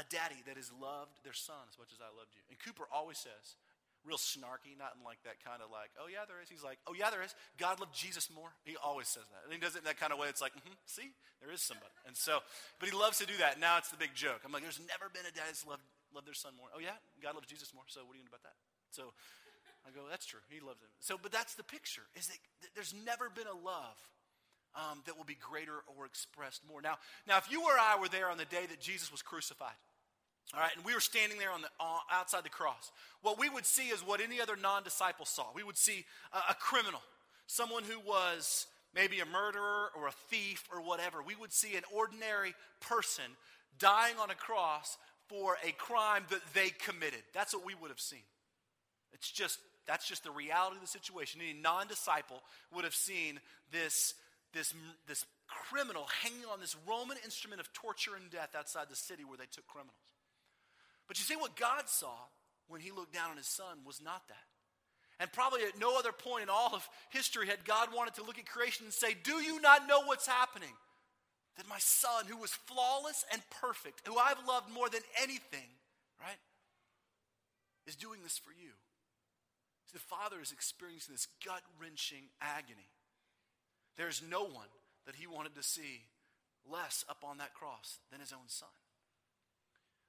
a, 0.01 0.05
daddy 0.09 0.41
that 0.49 0.57
has 0.57 0.73
loved 0.73 1.21
their 1.29 1.37
son 1.37 1.61
as 1.69 1.77
much 1.77 1.93
as 1.93 2.01
I 2.01 2.09
loved 2.09 2.33
you. 2.33 2.41
And 2.49 2.57
Cooper 2.57 2.89
always 2.89 3.21
says, 3.21 3.61
real 4.01 4.17
snarky, 4.17 4.73
not 4.81 4.97
in 4.97 5.05
like 5.05 5.21
that 5.29 5.45
kind 5.45 5.61
of 5.61 5.69
like, 5.69 5.93
oh 6.01 6.09
yeah, 6.09 6.25
there 6.25 6.41
is. 6.41 6.49
He's 6.49 6.65
like, 6.65 6.81
oh 6.89 6.97
yeah, 6.97 7.13
there 7.13 7.21
is. 7.21 7.37
God 7.61 7.77
loved 7.77 7.93
Jesus 7.93 8.33
more. 8.33 8.57
He 8.65 8.81
always 8.81 9.13
says 9.13 9.29
that. 9.29 9.45
And 9.45 9.53
he 9.53 9.61
does 9.61 9.77
it 9.77 9.85
in 9.85 9.89
that 9.93 10.01
kind 10.01 10.09
of 10.09 10.17
way. 10.17 10.33
It's 10.33 10.41
like, 10.41 10.57
mm-hmm, 10.57 10.73
see, 10.89 11.13
there 11.45 11.53
is 11.53 11.61
somebody. 11.61 11.93
And 12.09 12.17
so, 12.17 12.41
but 12.81 12.89
he 12.89 12.97
loves 12.97 13.21
to 13.21 13.29
do 13.29 13.37
that. 13.45 13.61
Now 13.61 13.77
it's 13.77 13.93
the 13.93 14.01
big 14.01 14.17
joke. 14.17 14.41
I'm 14.41 14.57
like, 14.57 14.65
there's 14.65 14.81
never 14.89 15.13
been 15.13 15.29
a 15.29 15.35
dad 15.37 15.53
that's 15.53 15.69
loved, 15.69 15.85
loved 16.17 16.25
their 16.25 16.39
son 16.39 16.57
more. 16.57 16.73
Oh 16.73 16.81
yeah, 16.81 16.97
God 17.21 17.37
loves 17.37 17.53
Jesus 17.53 17.77
more. 17.77 17.85
So 17.93 18.09
what 18.09 18.17
are 18.17 18.25
you 18.25 18.25
do 18.25 18.33
about 18.33 18.47
that? 18.49 18.57
So 18.97 19.13
I 19.87 19.91
go, 19.95 20.01
that's 20.11 20.25
true. 20.25 20.41
He 20.49 20.61
loves 20.61 20.81
him. 20.81 20.89
So, 21.01 21.17
but 21.21 21.31
that's 21.31 21.55
the 21.55 21.63
picture, 21.63 22.03
is 22.17 22.29
that 22.29 22.39
there's 22.75 22.95
never 23.05 23.29
been 23.29 23.47
a 23.47 23.55
love 23.55 23.97
um, 24.75 25.03
that 25.07 25.17
will 25.17 25.25
be 25.25 25.37
greater 25.39 25.85
or 25.97 26.07
expressed 26.07 26.63
more. 26.69 26.81
Now, 26.81 26.97
now, 27.29 27.37
if 27.37 27.51
you 27.51 27.63
or 27.63 27.73
I 27.79 27.97
were 28.01 28.09
there 28.09 28.31
on 28.31 28.39
the 28.39 28.47
day 28.47 28.65
that 28.69 28.81
Jesus 28.81 29.13
was 29.13 29.23
crucified, 29.23 29.77
all 30.55 30.61
right, 30.61 30.71
and 30.77 30.85
we 30.85 30.95
were 30.95 31.01
standing 31.01 31.39
there 31.39 31.51
on 31.51 31.63
the, 31.63 31.69
uh, 31.79 31.99
outside 32.11 32.45
the 32.45 32.49
cross, 32.49 32.91
what 33.21 33.39
we 33.39 33.49
would 33.49 33.67
see 33.67 33.89
is 33.89 34.01
what 34.01 34.21
any 34.21 34.41
other 34.41 34.57
non 34.57 34.83
disciple 34.83 35.27
saw. 35.27 35.45
We 35.55 35.63
would 35.63 35.77
see 35.77 36.05
a, 36.33 36.53
a 36.53 36.55
criminal, 36.55 37.03
someone 37.47 37.85
who 37.85 37.99
was 38.01 38.67
maybe 38.95 39.21
a 39.21 39.27
murderer 39.27 39.91
or 39.97 40.09
a 40.09 40.13
thief 40.31 40.65
or 40.73 40.81
whatever. 40.81 41.23
We 41.23 41.37
would 41.37 41.53
see 41.53 41.77
an 41.77 41.83
ordinary 41.95 42.55
person 42.81 43.25
dying 43.79 44.15
on 44.21 44.31
a 44.31 44.35
cross 44.35 44.97
for 45.29 45.59
a 45.67 45.73
crime 45.73 46.25
that 46.31 46.41
they 46.55 46.71
committed. 46.71 47.23
That's 47.35 47.53
what 47.53 47.65
we 47.65 47.75
would 47.75 47.91
have 47.91 48.01
seen. 48.01 48.23
It's 49.17 49.31
just, 49.31 49.59
that's 49.87 50.07
just 50.07 50.25
the 50.25 50.31
reality 50.31 50.77
of 50.77 50.83
the 50.83 50.87
situation. 50.87 51.41
Any 51.41 51.59
non 51.59 51.87
disciple 51.87 52.43
would 52.75 52.85
have 52.85 52.95
seen 52.95 53.41
this, 53.73 54.13
this, 54.53 54.75
this 55.09 55.25
criminal 55.49 56.07
hanging 56.23 56.45
on 56.53 56.61
this 56.61 56.77
Roman 56.87 57.17
instrument 57.25 57.61
of 57.61 57.73
torture 57.73 58.15
and 58.15 58.31
death 58.31 58.55
outside 58.57 58.91
the 58.91 58.97
city 58.97 59.25
where 59.25 59.39
they 59.39 59.49
took 59.51 59.67
criminals. 59.67 59.97
But 61.09 61.19
you 61.19 61.25
see, 61.25 61.37
what 61.37 61.57
God 61.57 61.89
saw 61.89 62.15
when 62.69 62.83
he 62.83 62.91
looked 62.91 63.15
down 63.15 63.31
on 63.31 63.39
his 63.39 63.47
son 63.47 63.79
was 63.87 64.03
not 64.03 64.29
that. 64.29 64.45
And 65.19 65.33
probably 65.33 65.63
at 65.63 65.81
no 65.81 65.99
other 65.99 66.13
point 66.13 66.43
in 66.43 66.51
all 66.51 66.75
of 66.75 66.87
history 67.09 67.47
had 67.47 67.65
God 67.65 67.89
wanted 67.95 68.15
to 68.17 68.23
look 68.23 68.39
at 68.39 68.45
creation 68.45 68.85
and 68.85 68.93
say, 68.93 69.17
Do 69.25 69.37
you 69.37 69.63
not 69.63 69.89
know 69.89 70.03
what's 70.05 70.27
happening? 70.27 70.75
That 71.57 71.67
my 71.69 71.79
son, 71.79 72.27
who 72.29 72.37
was 72.37 72.51
flawless 72.51 73.25
and 73.33 73.41
perfect, 73.63 74.07
who 74.07 74.19
I've 74.19 74.47
loved 74.47 74.71
more 74.71 74.91
than 74.91 75.01
anything, 75.23 75.73
right, 76.21 76.37
is 77.87 77.97
doing 77.97 78.21
this 78.23 78.37
for 78.37 78.51
you. 78.51 78.73
The 79.93 79.99
Father 79.99 80.41
is 80.43 80.53
experiencing 80.53 81.15
this 81.15 81.29
gut 81.45 81.63
wrenching 81.81 82.29
agony. 82.41 82.91
There's 83.97 84.23
no 84.29 84.43
one 84.43 84.69
that 85.07 85.15
he 85.17 85.27
wanted 85.27 85.55
to 85.55 85.63
see 85.63 86.03
less 86.71 87.05
up 87.09 87.23
on 87.25 87.39
that 87.39 87.55
cross 87.55 87.99
than 88.11 88.21
his 88.21 88.33
own 88.33 88.49
son. 88.49 88.69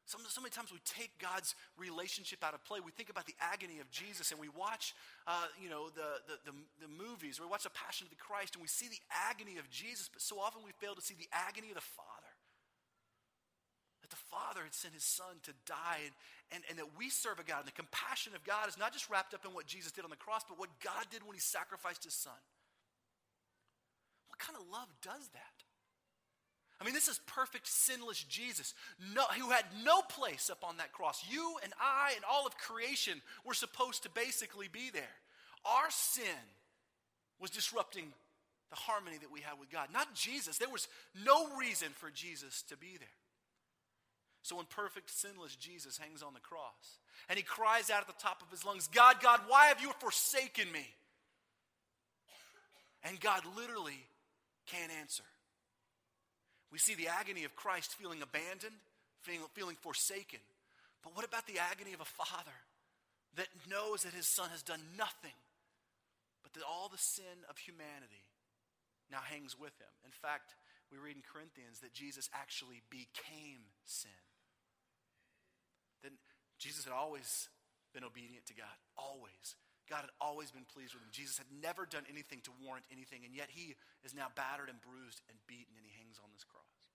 So, 0.08 0.18
so 0.30 0.40
many 0.40 0.52
times 0.52 0.72
we 0.72 0.80
take 0.88 1.12
God's 1.20 1.54
relationship 1.78 2.40
out 2.42 2.54
of 2.54 2.64
play. 2.64 2.80
We 2.80 2.92
think 2.92 3.10
about 3.10 3.28
the 3.28 3.36
agony 3.42 3.80
of 3.80 3.92
Jesus 3.92 4.32
and 4.32 4.40
we 4.40 4.48
watch, 4.48 4.96
uh, 5.28 5.52
you 5.62 5.70
know, 5.70 5.90
the, 5.90 6.24
the, 6.26 6.52
the, 6.52 6.88
the 6.88 6.88
movies, 6.88 7.40
or 7.40 7.44
we 7.44 7.52
watch 7.52 7.64
The 7.64 7.76
Passion 7.76 8.08
of 8.08 8.12
the 8.12 8.16
Christ 8.16 8.56
and 8.56 8.62
we 8.62 8.70
see 8.72 8.88
the 8.88 9.04
agony 9.12 9.58
of 9.60 9.70
Jesus, 9.70 10.10
but 10.12 10.22
so 10.22 10.40
often 10.40 10.64
we 10.64 10.72
fail 10.80 10.96
to 10.96 11.02
see 11.02 11.14
the 11.14 11.28
agony 11.34 11.70
of 11.70 11.76
the 11.76 11.82
Father. 11.82 12.17
Father 14.38 14.62
had 14.62 14.74
sent 14.74 14.94
his 14.94 15.04
Son 15.04 15.42
to 15.44 15.52
die, 15.66 16.06
and, 16.06 16.14
and, 16.52 16.64
and 16.70 16.78
that 16.78 16.98
we 16.98 17.10
serve 17.10 17.40
a 17.40 17.44
God. 17.44 17.66
And 17.66 17.68
the 17.68 17.72
compassion 17.72 18.34
of 18.36 18.44
God 18.44 18.70
is 18.70 18.78
not 18.78 18.94
just 18.94 19.10
wrapped 19.10 19.34
up 19.34 19.46
in 19.46 19.54
what 19.54 19.66
Jesus 19.66 19.92
did 19.92 20.04
on 20.04 20.12
the 20.12 20.16
cross, 20.16 20.44
but 20.48 20.60
what 20.60 20.70
God 20.84 21.06
did 21.10 21.24
when 21.26 21.34
he 21.34 21.40
sacrificed 21.40 22.04
his 22.04 22.14
Son. 22.14 22.38
What 24.30 24.38
kind 24.38 24.58
of 24.60 24.70
love 24.72 24.88
does 25.02 25.28
that? 25.34 25.58
I 26.80 26.86
mean, 26.86 26.94
this 26.94 27.08
is 27.08 27.20
perfect, 27.26 27.68
sinless 27.68 28.24
Jesus, 28.24 28.76
no, 29.16 29.24
who 29.40 29.50
had 29.50 29.66
no 29.84 30.02
place 30.02 30.52
up 30.52 30.64
on 30.64 30.78
that 30.78 30.92
cross. 30.92 31.26
You 31.28 31.56
and 31.64 31.74
I 31.82 32.12
and 32.16 32.24
all 32.30 32.46
of 32.46 32.56
creation 32.58 33.20
were 33.44 33.56
supposed 33.56 34.04
to 34.04 34.10
basically 34.12 34.68
be 34.72 34.92
there. 34.94 35.16
Our 35.66 35.90
sin 35.90 36.46
was 37.40 37.50
disrupting 37.50 38.14
the 38.70 38.76
harmony 38.76 39.18
that 39.18 39.32
we 39.32 39.42
had 39.42 39.60
with 39.60 39.72
God. 39.72 39.88
Not 39.92 40.14
Jesus. 40.14 40.60
There 40.60 40.70
was 40.70 40.88
no 41.26 41.58
reason 41.58 41.90
for 41.96 42.12
Jesus 42.12 42.62
to 42.70 42.78
be 42.78 42.98
there. 43.00 43.10
So 44.48 44.56
when 44.56 44.66
perfect, 44.66 45.12
sinless 45.12 45.58
Jesus 45.58 45.98
hangs 45.98 46.24
on 46.24 46.34
the 46.34 46.40
cross 46.40 47.04
and 47.28 47.36
he 47.36 47.44
cries 47.44 47.90
out 47.90 48.00
at 48.00 48.08
the 48.08 48.24
top 48.24 48.42
of 48.42 48.50
his 48.50 48.64
lungs, 48.64 48.88
God, 48.88 49.18
God, 49.22 49.42
why 49.50 49.66
have 49.66 49.82
you 49.82 49.92
forsaken 50.00 50.72
me? 50.72 50.88
And 53.04 53.20
God 53.20 53.42
literally 53.58 54.08
can't 54.72 54.92
answer. 55.02 55.28
We 56.72 56.80
see 56.80 56.96
the 56.96 57.10
agony 57.10 57.44
of 57.44 57.58
Christ 57.58 57.96
feeling 58.00 58.22
abandoned, 58.22 58.80
feeling, 59.20 59.42
feeling 59.54 59.76
forsaken. 59.76 60.40
But 61.04 61.14
what 61.14 61.28
about 61.28 61.46
the 61.46 61.60
agony 61.60 61.92
of 61.92 62.00
a 62.00 62.06
father 62.06 62.56
that 63.36 63.48
knows 63.70 64.04
that 64.04 64.14
his 64.14 64.28
son 64.28 64.48
has 64.52 64.64
done 64.64 64.80
nothing, 64.98 65.36
but 66.42 66.54
that 66.54 66.64
all 66.64 66.88
the 66.88 66.98
sin 66.98 67.44
of 67.50 67.58
humanity 67.58 68.24
now 69.12 69.20
hangs 69.28 69.60
with 69.60 69.76
him? 69.76 69.92
In 70.06 70.12
fact, 70.12 70.56
we 70.90 70.98
read 70.98 71.18
in 71.18 71.24
Corinthians 71.34 71.82
that 71.82 71.92
Jesus 71.92 72.30
actually 72.32 72.80
became 72.90 73.68
sin. 73.84 74.16
That 76.04 76.14
Jesus 76.58 76.84
had 76.86 76.94
always 76.94 77.50
been 77.94 78.04
obedient 78.04 78.46
to 78.48 78.56
God, 78.58 78.78
always. 78.98 79.58
God 79.88 80.04
had 80.04 80.16
always 80.20 80.52
been 80.52 80.68
pleased 80.68 80.92
with 80.92 81.02
him. 81.02 81.16
Jesus 81.16 81.40
had 81.40 81.48
never 81.50 81.88
done 81.88 82.04
anything 82.12 82.44
to 82.44 82.52
warrant 82.60 82.84
anything, 82.92 83.24
and 83.24 83.32
yet 83.32 83.48
he 83.48 83.80
is 84.04 84.12
now 84.12 84.28
battered 84.36 84.68
and 84.68 84.84
bruised 84.84 85.24
and 85.32 85.40
beaten, 85.48 85.80
and 85.80 85.88
he 85.88 85.96
hangs 85.96 86.20
on 86.20 86.28
this 86.36 86.44
cross. 86.44 86.92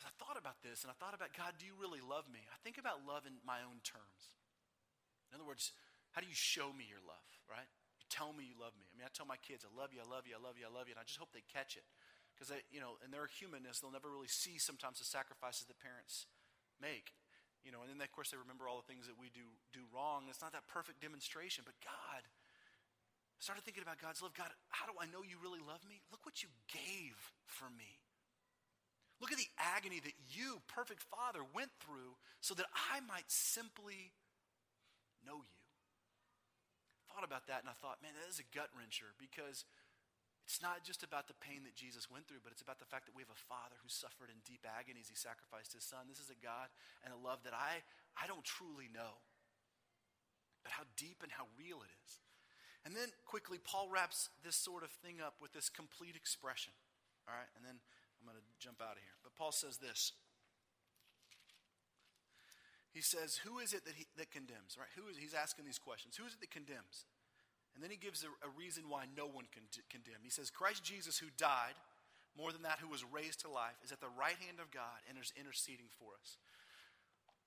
As 0.00 0.08
I 0.08 0.12
thought 0.16 0.40
about 0.40 0.64
this, 0.64 0.82
and 0.82 0.88
I 0.88 0.96
thought 0.96 1.12
about, 1.12 1.36
God, 1.36 1.60
do 1.60 1.68
you 1.68 1.76
really 1.76 2.00
love 2.00 2.24
me? 2.26 2.40
I 2.48 2.58
think 2.64 2.80
about 2.80 3.04
love 3.04 3.28
in 3.28 3.36
my 3.44 3.60
own 3.62 3.84
terms. 3.84 4.32
In 5.28 5.36
other 5.36 5.46
words, 5.46 5.76
how 6.16 6.24
do 6.24 6.26
you 6.26 6.34
show 6.34 6.72
me 6.72 6.88
your 6.88 7.04
love, 7.04 7.28
right? 7.46 7.68
You 8.00 8.06
tell 8.08 8.32
me 8.32 8.48
you 8.48 8.56
love 8.56 8.74
me. 8.80 8.88
I 8.90 8.92
mean, 8.96 9.06
I 9.06 9.12
tell 9.12 9.28
my 9.28 9.38
kids, 9.38 9.62
I 9.62 9.70
love 9.70 9.92
you, 9.92 10.00
I 10.00 10.08
love 10.08 10.24
you, 10.24 10.34
I 10.34 10.42
love 10.42 10.56
you, 10.56 10.64
I 10.66 10.72
love 10.72 10.88
you, 10.88 10.96
and 10.96 11.02
I 11.02 11.06
just 11.06 11.20
hope 11.20 11.36
they 11.36 11.44
catch 11.52 11.76
it. 11.76 11.84
Because, 12.32 12.50
you 12.72 12.80
know, 12.80 12.98
in 13.04 13.12
their 13.12 13.28
humanness, 13.28 13.78
they'll 13.78 13.94
never 13.94 14.10
really 14.10 14.32
see 14.32 14.56
sometimes 14.58 14.98
the 14.98 15.06
sacrifices 15.06 15.68
that 15.68 15.78
parents 15.78 16.26
make 16.80 17.14
you 17.64 17.72
know, 17.72 17.80
and 17.80 17.88
then 17.88 17.98
of 17.98 18.12
course 18.12 18.30
they 18.30 18.38
remember 18.38 18.68
all 18.68 18.78
the 18.78 18.86
things 18.86 19.08
that 19.08 19.16
we 19.16 19.32
do 19.32 19.44
do 19.72 19.82
wrong. 19.90 20.28
It's 20.28 20.44
not 20.44 20.52
that 20.52 20.68
perfect 20.68 21.00
demonstration, 21.00 21.64
but 21.64 21.74
God. 21.80 22.22
Started 23.42 23.64
thinking 23.64 23.82
about 23.82 23.98
God's 23.98 24.22
love. 24.22 24.32
God, 24.36 24.52
how 24.70 24.86
do 24.86 24.94
I 25.00 25.10
know 25.10 25.24
you 25.24 25.36
really 25.42 25.60
love 25.60 25.82
me? 25.84 26.00
Look 26.12 26.24
what 26.24 26.40
you 26.44 26.48
gave 26.70 27.16
for 27.44 27.66
me. 27.72 28.00
Look 29.20 29.32
at 29.32 29.40
the 29.40 29.50
agony 29.56 30.00
that 30.04 30.16
you, 30.32 30.60
perfect 30.68 31.02
Father, 31.02 31.40
went 31.54 31.72
through 31.80 32.20
so 32.40 32.52
that 32.54 32.68
I 32.72 33.00
might 33.00 33.28
simply 33.28 34.12
know 35.24 35.40
you. 35.40 35.60
I 37.00 37.14
thought 37.14 37.24
about 37.24 37.46
that 37.46 37.62
and 37.62 37.70
I 37.70 37.76
thought, 37.78 38.02
man, 38.02 38.12
that 38.18 38.28
is 38.28 38.42
a 38.42 38.48
gut 38.52 38.68
wrencher 38.74 39.14
because 39.16 39.64
it's 40.44 40.60
not 40.60 40.84
just 40.84 41.00
about 41.00 41.24
the 41.24 41.40
pain 41.40 41.64
that 41.64 41.72
Jesus 41.72 42.12
went 42.12 42.28
through, 42.28 42.44
but 42.44 42.52
it's 42.52 42.60
about 42.60 42.76
the 42.76 42.84
fact 42.84 43.08
that 43.08 43.16
we 43.16 43.24
have 43.24 43.32
a 43.32 43.46
Father 43.48 43.80
who 43.80 43.88
suffered 43.88 44.28
in 44.28 44.44
deep 44.44 44.68
agony 44.68 45.00
as 45.00 45.08
he 45.08 45.16
sacrificed 45.16 45.72
his 45.72 45.88
Son. 45.88 46.04
This 46.04 46.20
is 46.20 46.28
a 46.28 46.36
God 46.36 46.68
and 47.00 47.16
a 47.16 47.18
love 47.18 47.40
that 47.48 47.56
I, 47.56 47.80
I 48.12 48.28
don't 48.28 48.44
truly 48.44 48.92
know, 48.92 49.24
but 50.60 50.76
how 50.76 50.84
deep 51.00 51.24
and 51.24 51.32
how 51.32 51.48
real 51.56 51.80
it 51.80 51.88
is. 52.04 52.20
And 52.84 52.92
then 52.92 53.08
quickly, 53.24 53.56
Paul 53.56 53.88
wraps 53.88 54.28
this 54.44 54.56
sort 54.56 54.84
of 54.84 54.92
thing 55.00 55.16
up 55.16 55.40
with 55.40 55.56
this 55.56 55.72
complete 55.72 56.12
expression. 56.12 56.76
All 57.24 57.32
right, 57.32 57.48
and 57.56 57.64
then 57.64 57.80
I'm 58.20 58.28
going 58.28 58.36
to 58.36 58.44
jump 58.60 58.84
out 58.84 59.00
of 59.00 59.02
here. 59.02 59.16
But 59.24 59.32
Paul 59.32 59.52
says 59.52 59.80
this. 59.80 60.12
He 62.92 63.00
says, 63.00 63.40
Who 63.48 63.58
is 63.58 63.72
it 63.72 63.88
that, 63.88 63.96
he, 63.96 64.04
that 64.20 64.28
condemns? 64.28 64.76
Right? 64.76 64.92
Who 65.00 65.08
is, 65.08 65.16
he's 65.16 65.32
asking 65.32 65.64
these 65.64 65.80
questions. 65.80 66.20
Who 66.20 66.28
is 66.28 66.36
it 66.36 66.40
that 66.44 66.52
condemns? 66.52 67.08
And 67.74 67.82
then 67.82 67.90
he 67.90 67.98
gives 67.98 68.22
a, 68.22 68.30
a 68.46 68.50
reason 68.56 68.86
why 68.88 69.04
no 69.16 69.26
one 69.26 69.50
can 69.50 69.66
d- 69.70 69.82
condemn. 69.90 70.22
He 70.22 70.30
says, 70.30 70.50
Christ 70.50 70.84
Jesus, 70.84 71.18
who 71.18 71.26
died, 71.36 71.74
more 72.38 72.50
than 72.50 72.62
that, 72.62 72.78
who 72.78 72.88
was 72.88 73.04
raised 73.04 73.42
to 73.42 73.50
life, 73.50 73.78
is 73.84 73.90
at 73.90 74.00
the 74.00 74.10
right 74.18 74.38
hand 74.38 74.58
of 74.58 74.70
God 74.70 75.02
and 75.08 75.18
is 75.18 75.32
interceding 75.38 75.90
for 75.98 76.14
us. 76.18 76.38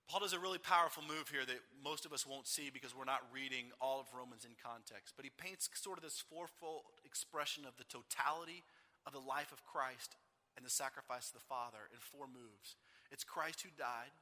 Paul 0.07 0.23
does 0.23 0.31
a 0.31 0.39
really 0.39 0.59
powerful 0.59 1.03
move 1.03 1.27
here 1.27 1.43
that 1.43 1.59
most 1.83 2.05
of 2.05 2.13
us 2.13 2.25
won't 2.25 2.47
see 2.47 2.71
because 2.71 2.95
we're 2.95 3.03
not 3.03 3.27
reading 3.27 3.75
all 3.81 3.99
of 3.99 4.07
Romans 4.15 4.47
in 4.47 4.55
context. 4.55 5.15
But 5.19 5.27
he 5.27 5.31
paints 5.35 5.67
sort 5.75 5.99
of 5.99 6.03
this 6.03 6.23
fourfold 6.23 7.03
expression 7.03 7.67
of 7.67 7.75
the 7.75 7.83
totality 7.91 8.63
of 9.05 9.11
the 9.11 9.19
life 9.19 9.51
of 9.51 9.67
Christ 9.67 10.15
and 10.55 10.65
the 10.65 10.71
sacrifice 10.71 11.27
of 11.27 11.35
the 11.35 11.47
Father 11.51 11.91
in 11.91 11.99
four 11.99 12.23
moves. 12.27 12.79
It's 13.11 13.27
Christ 13.27 13.67
who 13.67 13.69
died, 13.77 14.15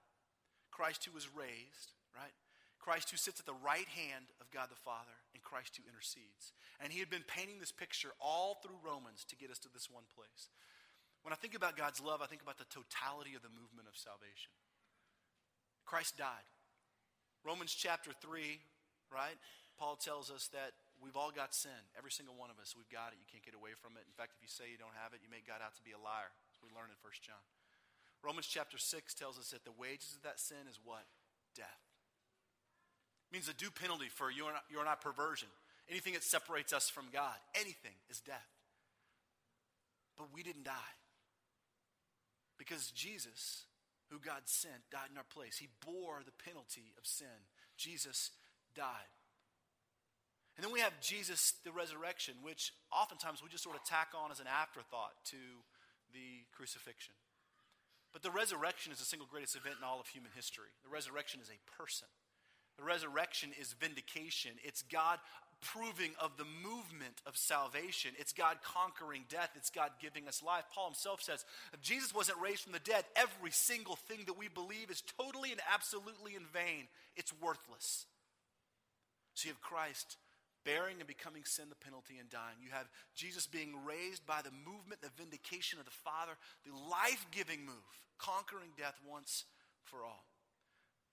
Christ 0.72 1.06
who 1.06 1.14
was 1.14 1.30
raised, 1.30 1.94
right? 2.18 2.34
Christ 2.86 3.10
who 3.10 3.18
sits 3.18 3.42
at 3.42 3.50
the 3.50 3.58
right 3.66 3.90
hand 3.98 4.30
of 4.38 4.54
God 4.54 4.70
the 4.70 4.78
Father, 4.78 5.18
and 5.34 5.42
Christ 5.42 5.74
who 5.74 5.90
intercedes. 5.90 6.54
And 6.78 6.94
he 6.94 7.02
had 7.02 7.10
been 7.10 7.26
painting 7.26 7.58
this 7.58 7.74
picture 7.74 8.14
all 8.22 8.62
through 8.62 8.78
Romans 8.86 9.26
to 9.26 9.34
get 9.34 9.50
us 9.50 9.58
to 9.66 9.74
this 9.74 9.90
one 9.90 10.06
place. 10.14 10.54
When 11.26 11.34
I 11.34 11.42
think 11.42 11.58
about 11.58 11.74
God's 11.74 11.98
love, 11.98 12.22
I 12.22 12.30
think 12.30 12.46
about 12.46 12.62
the 12.62 12.70
totality 12.70 13.34
of 13.34 13.42
the 13.42 13.50
movement 13.50 13.90
of 13.90 13.98
salvation. 13.98 14.54
Christ 15.90 16.14
died. 16.22 16.46
Romans 17.42 17.74
chapter 17.74 18.14
3, 18.14 18.62
right? 19.10 19.42
Paul 19.82 19.98
tells 19.98 20.30
us 20.30 20.54
that 20.54 20.78
we've 21.02 21.18
all 21.18 21.34
got 21.34 21.58
sin. 21.58 21.90
Every 21.98 22.14
single 22.14 22.38
one 22.38 22.54
of 22.54 22.62
us, 22.62 22.78
we've 22.78 22.94
got 22.94 23.18
it. 23.18 23.18
You 23.18 23.26
can't 23.26 23.42
get 23.42 23.58
away 23.58 23.74
from 23.74 23.98
it. 23.98 24.06
In 24.06 24.14
fact, 24.14 24.38
if 24.38 24.46
you 24.46 24.52
say 24.52 24.70
you 24.70 24.78
don't 24.78 24.94
have 25.02 25.18
it, 25.18 25.26
you 25.26 25.30
make 25.34 25.50
God 25.50 25.66
out 25.66 25.74
to 25.74 25.82
be 25.82 25.98
a 25.98 26.02
liar. 26.02 26.30
We 26.62 26.70
learn 26.70 26.94
in 26.94 27.02
1 27.02 27.26
John. 27.26 27.42
Romans 28.22 28.46
chapter 28.46 28.78
6 28.78 29.18
tells 29.18 29.42
us 29.42 29.50
that 29.58 29.66
the 29.66 29.74
wages 29.74 30.14
of 30.14 30.22
that 30.22 30.38
sin 30.38 30.70
is 30.70 30.78
what? 30.86 31.10
Death 31.58 31.85
means 33.32 33.50
a 33.50 33.54
due 33.54 33.72
penalty 33.72 34.08
for 34.08 34.32
you 34.32 34.48
and, 34.48 34.56
you 34.70 34.80
and 34.80 34.90
I 34.90 34.96
perversion. 34.96 35.50
Anything 35.90 36.14
that 36.14 36.24
separates 36.24 36.74
us 36.74 36.90
from 36.90 37.06
God, 37.14 37.36
anything 37.54 37.94
is 38.10 38.20
death. 38.20 38.50
But 40.18 40.34
we 40.34 40.44
didn't 40.44 40.64
die. 40.64 40.96
Because 42.58 42.92
Jesus, 42.92 43.66
who 44.10 44.20
God 44.20 44.44
sent, 44.46 44.90
died 44.92 45.12
in 45.12 45.18
our 45.18 45.28
place. 45.34 45.58
He 45.58 45.68
bore 45.86 46.22
the 46.26 46.32
penalty 46.44 46.94
of 46.98 47.06
sin. 47.06 47.46
Jesus 47.78 48.32
died. 48.76 49.12
And 50.56 50.64
then 50.64 50.72
we 50.72 50.80
have 50.80 50.94
Jesus, 51.02 51.54
the 51.66 51.72
resurrection, 51.72 52.36
which 52.42 52.72
oftentimes 52.92 53.44
we 53.44 53.50
just 53.50 53.64
sort 53.64 53.76
of 53.76 53.84
tack 53.84 54.16
on 54.16 54.32
as 54.32 54.40
an 54.40 54.48
afterthought 54.48 55.20
to 55.26 55.42
the 56.14 56.48
crucifixion. 56.56 57.14
But 58.14 58.24
the 58.24 58.32
resurrection 58.32 58.94
is 58.94 59.00
the 59.00 59.06
single 59.06 59.28
greatest 59.28 59.58
event 59.58 59.76
in 59.78 59.84
all 59.84 60.00
of 60.00 60.08
human 60.08 60.32
history. 60.34 60.72
The 60.84 60.90
resurrection 60.90 61.42
is 61.44 61.52
a 61.52 61.60
person. 61.76 62.08
The 62.78 62.84
resurrection 62.84 63.52
is 63.60 63.74
vindication. 63.74 64.52
It's 64.64 64.82
God 64.84 65.20
proving 65.62 66.12
of 66.20 66.38
the 66.38 66.46
movement 66.46 67.22
of 67.26 67.38
salvation. 67.38 68.12
It's 68.20 68.34
God 68.34 68.58
conquering 68.64 69.24
death. 69.30 69.50
It's 69.56 69.70
God 69.70 69.92
giving 70.02 70.28
us 70.28 70.44
life. 70.44 70.66
Paul 70.74 70.88
himself 70.88 71.22
says 71.22 71.46
if 71.74 71.82
Jesus 71.82 72.14
wasn't 72.14 72.40
raised 72.40 72.62
from 72.62 72.74
the 72.74 72.80
dead, 72.80 73.06
every 73.16 73.52
single 73.52 73.96
thing 73.96 74.20
that 74.28 74.38
we 74.38 74.48
believe 74.48 74.92
is 74.92 75.04
totally 75.18 75.52
and 75.52 75.62
absolutely 75.74 76.36
in 76.36 76.46
vain. 76.54 76.88
It's 77.16 77.34
worthless. 77.42 78.06
So 79.34 79.48
you 79.48 79.54
have 79.54 79.62
Christ 79.62 80.18
bearing 80.66 80.98
and 81.00 81.08
becoming 81.08 81.46
sin 81.46 81.66
the 81.70 81.76
penalty 81.76 82.18
and 82.20 82.30
dying. 82.30 82.58
You 82.62 82.72
have 82.72 82.90
Jesus 83.16 83.48
being 83.48 83.74
raised 83.86 84.26
by 84.26 84.42
the 84.42 84.52
movement, 84.52 85.02
the 85.02 85.14
vindication 85.18 85.80
of 85.80 85.86
the 85.86 85.92
Father, 85.92 86.34
the 86.66 86.74
life 86.90 87.26
giving 87.32 87.66
move, 87.66 87.86
conquering 88.18 88.70
death 88.78 89.00
once 89.08 89.46
for 89.84 90.04
all. 90.04 90.26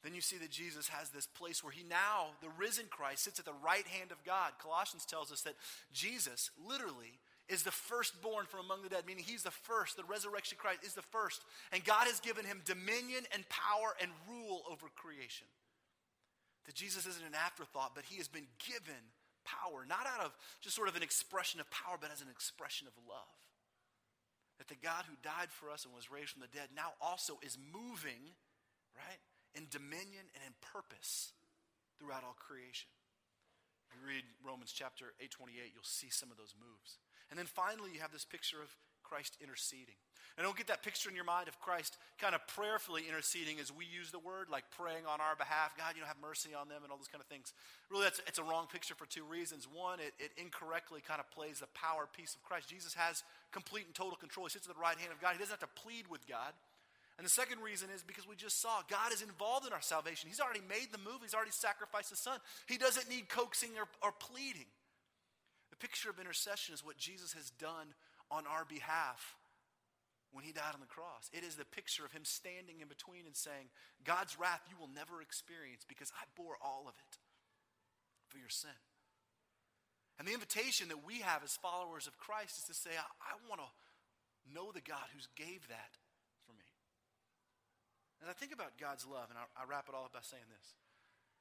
Then 0.02 0.14
you 0.14 0.20
see 0.20 0.36
that 0.38 0.50
Jesus 0.50 0.88
has 0.88 1.10
this 1.10 1.26
place 1.26 1.62
where 1.62 1.72
he 1.72 1.84
now, 1.88 2.34
the 2.40 2.50
risen 2.58 2.86
Christ, 2.90 3.22
sits 3.22 3.38
at 3.38 3.44
the 3.44 3.54
right 3.64 3.86
hand 3.86 4.10
of 4.10 4.24
God. 4.24 4.52
Colossians 4.60 5.06
tells 5.06 5.30
us 5.30 5.42
that 5.42 5.54
Jesus, 5.92 6.50
literally, 6.66 7.20
is 7.48 7.62
the 7.62 7.70
firstborn 7.70 8.46
from 8.46 8.60
among 8.60 8.82
the 8.82 8.88
dead, 8.88 9.04
meaning 9.06 9.24
he's 9.24 9.44
the 9.44 9.50
first. 9.50 9.96
The 9.96 10.04
resurrection 10.04 10.58
Christ 10.60 10.84
is 10.84 10.94
the 10.94 11.02
first. 11.02 11.42
And 11.70 11.84
God 11.84 12.06
has 12.06 12.18
given 12.18 12.44
him 12.44 12.62
dominion 12.64 13.24
and 13.32 13.48
power 13.48 13.94
and 14.00 14.10
rule 14.28 14.62
over 14.70 14.86
creation. 14.96 15.46
That 16.66 16.74
Jesus 16.74 17.06
isn't 17.06 17.26
an 17.26 17.34
afterthought, 17.34 17.94
but 17.94 18.04
he 18.04 18.18
has 18.18 18.28
been 18.28 18.46
given 18.66 19.02
power, 19.44 19.84
not 19.88 20.06
out 20.06 20.24
of 20.24 20.36
just 20.60 20.74
sort 20.74 20.88
of 20.88 20.96
an 20.96 21.02
expression 21.02 21.60
of 21.60 21.70
power, 21.70 21.96
but 22.00 22.10
as 22.12 22.22
an 22.22 22.30
expression 22.30 22.86
of 22.86 22.94
love. 23.08 23.34
That 24.58 24.68
the 24.68 24.78
God 24.82 25.04
who 25.06 25.14
died 25.22 25.50
for 25.50 25.70
us 25.70 25.84
and 25.84 25.94
was 25.94 26.10
raised 26.10 26.30
from 26.30 26.42
the 26.42 26.54
dead 26.54 26.70
now 26.74 26.94
also 27.00 27.38
is 27.42 27.58
moving, 27.58 28.34
right? 28.94 29.18
In 29.54 29.68
dominion 29.70 30.24
and 30.34 30.42
in 30.44 30.54
purpose 30.60 31.32
throughout 31.98 32.24
all 32.24 32.36
creation. 32.36 32.90
If 33.88 34.00
you 34.00 34.02
read 34.08 34.24
Romans 34.40 34.72
chapter 34.72 35.12
828, 35.20 35.76
you'll 35.76 35.84
see 35.84 36.08
some 36.08 36.32
of 36.32 36.40
those 36.40 36.56
moves. 36.56 36.96
And 37.28 37.38
then 37.38 37.46
finally, 37.46 37.92
you 37.92 38.00
have 38.00 38.12
this 38.12 38.24
picture 38.24 38.60
of 38.60 38.72
Christ 39.04 39.36
interceding. 39.44 40.00
And 40.36 40.48
don't 40.48 40.56
get 40.56 40.72
that 40.72 40.80
picture 40.80 41.12
in 41.12 41.16
your 41.16 41.28
mind 41.28 41.48
of 41.48 41.60
Christ 41.60 42.00
kind 42.16 42.34
of 42.34 42.40
prayerfully 42.48 43.04
interceding 43.04 43.60
as 43.60 43.68
we 43.68 43.84
use 43.84 44.08
the 44.08 44.18
word, 44.18 44.48
like 44.48 44.64
praying 44.72 45.04
on 45.04 45.20
our 45.20 45.36
behalf. 45.36 45.76
God, 45.76 45.92
you 45.94 46.00
know, 46.00 46.08
have 46.08 46.16
mercy 46.24 46.56
on 46.56 46.72
them 46.72 46.80
and 46.80 46.88
all 46.88 46.96
those 46.96 47.12
kind 47.12 47.20
of 47.20 47.28
things. 47.28 47.52
Really, 47.92 48.08
that's 48.08 48.24
it's 48.24 48.40
a 48.40 48.46
wrong 48.48 48.64
picture 48.72 48.96
for 48.96 49.04
two 49.04 49.28
reasons. 49.28 49.68
One, 49.68 50.00
it, 50.00 50.16
it 50.16 50.32
incorrectly 50.40 51.04
kind 51.04 51.20
of 51.20 51.28
plays 51.28 51.60
the 51.60 51.68
power 51.76 52.08
piece 52.08 52.32
of 52.32 52.40
Christ. 52.42 52.72
Jesus 52.72 52.94
has 52.96 53.22
complete 53.52 53.84
and 53.84 53.94
total 53.94 54.16
control. 54.16 54.48
He 54.48 54.56
sits 54.56 54.64
at 54.64 54.72
the 54.72 54.80
right 54.80 54.96
hand 54.96 55.12
of 55.12 55.20
God. 55.20 55.36
He 55.36 55.38
doesn't 55.38 55.60
have 55.60 55.68
to 55.68 55.76
plead 55.76 56.08
with 56.08 56.24
God. 56.24 56.56
And 57.22 57.30
the 57.30 57.38
second 57.38 57.62
reason 57.62 57.86
is 57.94 58.02
because 58.02 58.26
we 58.26 58.34
just 58.34 58.58
saw 58.58 58.82
God 58.90 59.14
is 59.14 59.22
involved 59.22 59.64
in 59.64 59.72
our 59.72 59.80
salvation. 59.80 60.26
He's 60.26 60.42
already 60.42 60.66
made 60.66 60.90
the 60.90 60.98
move, 60.98 61.22
He's 61.22 61.38
already 61.38 61.54
sacrificed 61.54 62.10
His 62.10 62.18
Son. 62.18 62.34
He 62.66 62.82
doesn't 62.82 63.08
need 63.08 63.28
coaxing 63.28 63.70
or, 63.78 63.86
or 64.02 64.10
pleading. 64.10 64.66
The 65.70 65.78
picture 65.78 66.10
of 66.10 66.18
intercession 66.18 66.74
is 66.74 66.84
what 66.84 66.98
Jesus 66.98 67.32
has 67.34 67.50
done 67.62 67.94
on 68.28 68.42
our 68.50 68.66
behalf 68.66 69.38
when 70.32 70.42
he 70.42 70.50
died 70.50 70.74
on 70.74 70.82
the 70.82 70.90
cross. 70.90 71.30
It 71.30 71.46
is 71.46 71.54
the 71.54 71.64
picture 71.64 72.04
of 72.04 72.10
him 72.10 72.24
standing 72.24 72.82
in 72.82 72.88
between 72.90 73.22
and 73.22 73.36
saying, 73.36 73.70
God's 74.02 74.34
wrath 74.34 74.66
you 74.66 74.74
will 74.74 74.90
never 74.90 75.22
experience 75.22 75.86
because 75.86 76.10
I 76.18 76.26
bore 76.34 76.58
all 76.58 76.90
of 76.90 76.98
it 76.98 77.18
for 78.26 78.38
your 78.38 78.50
sin. 78.50 78.74
And 80.18 80.26
the 80.26 80.34
invitation 80.34 80.88
that 80.88 81.06
we 81.06 81.22
have 81.22 81.44
as 81.44 81.54
followers 81.54 82.08
of 82.08 82.18
Christ 82.18 82.58
is 82.58 82.64
to 82.66 82.74
say, 82.74 82.98
I, 82.98 83.06
I 83.22 83.38
want 83.46 83.62
to 83.62 83.70
know 84.50 84.74
the 84.74 84.82
God 84.82 85.06
who's 85.14 85.30
gave 85.38 85.68
that. 85.70 86.02
And 88.22 88.30
I 88.30 88.38
think 88.38 88.54
about 88.54 88.78
God's 88.78 89.02
love, 89.02 89.34
and 89.34 89.36
I, 89.36 89.50
I 89.58 89.66
wrap 89.66 89.90
it 89.90 89.98
all 89.98 90.06
up 90.06 90.14
by 90.14 90.22
saying 90.22 90.46
this. 90.46 90.78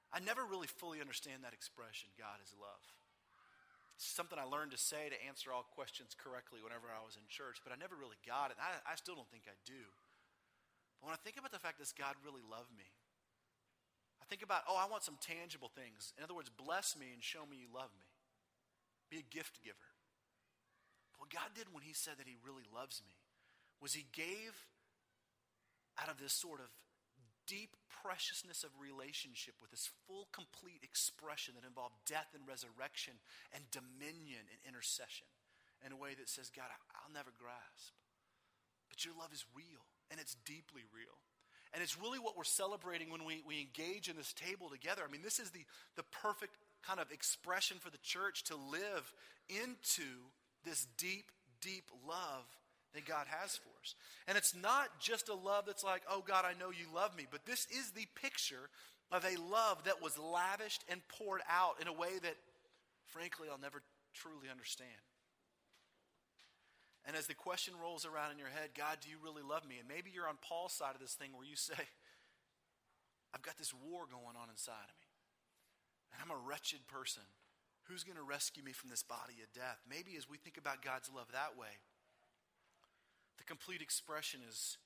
I 0.09 0.17
never 0.17 0.41
really 0.41 0.65
fully 0.65 0.97
understand 0.97 1.45
that 1.45 1.53
expression, 1.53 2.09
God 2.19 2.41
is 2.43 2.51
love 2.57 2.83
It's 3.95 4.09
something 4.09 4.35
I 4.35 4.49
learned 4.49 4.73
to 4.73 4.81
say 4.81 5.07
to 5.07 5.17
answer 5.23 5.53
all 5.53 5.63
questions 5.77 6.17
correctly 6.17 6.59
whenever 6.59 6.89
I 6.89 7.05
was 7.05 7.15
in 7.15 7.23
church, 7.29 7.61
but 7.63 7.69
I 7.71 7.77
never 7.77 7.93
really 7.93 8.19
got 8.25 8.49
it. 8.49 8.57
I, 8.57 8.81
I 8.81 8.97
still 8.97 9.13
don't 9.13 9.29
think 9.29 9.45
I 9.45 9.55
do. 9.63 9.85
But 10.99 11.13
when 11.13 11.15
I 11.15 11.21
think 11.21 11.37
about 11.37 11.53
the 11.53 11.61
fact, 11.61 11.77
that 11.77 11.87
God 11.93 12.17
really 12.25 12.43
love 12.43 12.67
me? 12.73 12.89
I 14.19 14.25
think 14.25 14.41
about, 14.41 14.65
oh, 14.65 14.75
I 14.75 14.89
want 14.89 15.05
some 15.05 15.21
tangible 15.21 15.69
things. 15.69 16.17
In 16.17 16.25
other 16.25 16.35
words, 16.35 16.49
bless 16.49 16.97
me 16.97 17.13
and 17.13 17.21
show 17.21 17.45
me 17.45 17.61
you 17.61 17.69
love 17.69 17.93
me. 17.93 18.09
Be 19.13 19.21
a 19.21 19.27
gift 19.29 19.61
giver. 19.61 19.91
But 21.13 21.29
what 21.29 21.31
God 21.31 21.53
did 21.53 21.69
when 21.69 21.85
He 21.85 21.93
said 21.93 22.17
that 22.17 22.27
He 22.27 22.41
really 22.41 22.65
loves 22.73 23.05
me 23.05 23.15
was 23.79 23.93
He 23.93 24.09
gave 24.11 24.57
out 25.99 26.09
of 26.09 26.19
this 26.19 26.33
sort 26.33 26.59
of 26.59 26.69
deep 27.47 27.75
preciousness 27.89 28.63
of 28.63 28.71
relationship 28.79 29.55
with 29.59 29.71
this 29.71 29.89
full, 30.07 30.29
complete 30.31 30.81
expression 30.83 31.53
that 31.57 31.67
involved 31.67 31.95
death 32.07 32.31
and 32.33 32.47
resurrection 32.47 33.13
and 33.51 33.67
dominion 33.71 34.47
and 34.47 34.59
intercession 34.63 35.27
in 35.85 35.91
a 35.91 35.99
way 35.99 36.13
that 36.15 36.29
says, 36.29 36.53
God, 36.53 36.69
I'll 36.95 37.13
never 37.13 37.33
grasp. 37.35 37.93
But 38.89 39.03
your 39.03 39.15
love 39.17 39.33
is 39.33 39.45
real, 39.55 39.83
and 40.09 40.19
it's 40.19 40.35
deeply 40.45 40.83
real. 40.93 41.17
And 41.73 41.81
it's 41.81 41.99
really 41.99 42.19
what 42.19 42.35
we're 42.35 42.43
celebrating 42.43 43.09
when 43.09 43.23
we, 43.23 43.41
we 43.47 43.61
engage 43.61 44.09
in 44.09 44.17
this 44.17 44.33
table 44.33 44.69
together. 44.69 45.03
I 45.07 45.11
mean, 45.11 45.23
this 45.23 45.39
is 45.39 45.51
the, 45.51 45.63
the 45.95 46.03
perfect 46.03 46.57
kind 46.85 46.99
of 46.99 47.11
expression 47.11 47.77
for 47.79 47.89
the 47.89 48.01
church 48.03 48.43
to 48.45 48.55
live 48.55 49.13
into 49.47 50.03
this 50.65 50.85
deep, 50.97 51.31
deep 51.61 51.89
love 52.07 52.45
that 52.93 53.05
God 53.05 53.27
has 53.29 53.57
for 53.57 53.69
us. 53.81 53.95
And 54.27 54.37
it's 54.37 54.55
not 54.55 54.99
just 54.99 55.29
a 55.29 55.33
love 55.33 55.65
that's 55.65 55.83
like, 55.83 56.01
oh 56.09 56.23
God, 56.25 56.45
I 56.45 56.59
know 56.59 56.71
you 56.71 56.85
love 56.93 57.15
me, 57.15 57.25
but 57.29 57.45
this 57.45 57.67
is 57.71 57.91
the 57.91 58.07
picture 58.15 58.69
of 59.11 59.25
a 59.25 59.39
love 59.41 59.83
that 59.85 60.01
was 60.01 60.17
lavished 60.17 60.83
and 60.89 61.01
poured 61.07 61.41
out 61.49 61.81
in 61.81 61.87
a 61.87 61.93
way 61.93 62.19
that, 62.23 62.35
frankly, 63.07 63.47
I'll 63.51 63.59
never 63.59 63.81
truly 64.13 64.47
understand. 64.49 64.89
And 67.05 67.17
as 67.17 67.25
the 67.25 67.33
question 67.33 67.73
rolls 67.81 68.05
around 68.05 68.31
in 68.31 68.37
your 68.39 68.53
head, 68.53 68.77
God, 68.77 69.01
do 69.01 69.09
you 69.09 69.17
really 69.23 69.41
love 69.41 69.67
me? 69.67 69.79
And 69.79 69.87
maybe 69.87 70.11
you're 70.13 70.29
on 70.29 70.37
Paul's 70.39 70.73
side 70.73 70.93
of 70.93 71.01
this 71.01 71.17
thing 71.17 71.33
where 71.33 71.47
you 71.47 71.55
say, 71.55 71.79
I've 73.33 73.41
got 73.41 73.57
this 73.57 73.73
war 73.73 74.05
going 74.05 74.37
on 74.37 74.51
inside 74.51 74.85
of 74.85 74.95
me. 75.01 75.09
And 76.13 76.19
I'm 76.21 76.31
a 76.31 76.47
wretched 76.47 76.85
person. 76.87 77.23
Who's 77.89 78.03
going 78.03 78.19
to 78.19 78.23
rescue 78.23 78.63
me 78.63 78.71
from 78.71 78.91
this 78.91 79.03
body 79.03 79.41
of 79.41 79.51
death? 79.51 79.81
Maybe 79.89 80.15
as 80.15 80.29
we 80.29 80.37
think 80.37 80.57
about 80.57 80.85
God's 80.85 81.09
love 81.09 81.27
that 81.33 81.57
way, 81.57 81.81
the 83.41 83.49
complete 83.49 83.81
expression 83.81 84.45
is 84.45 84.77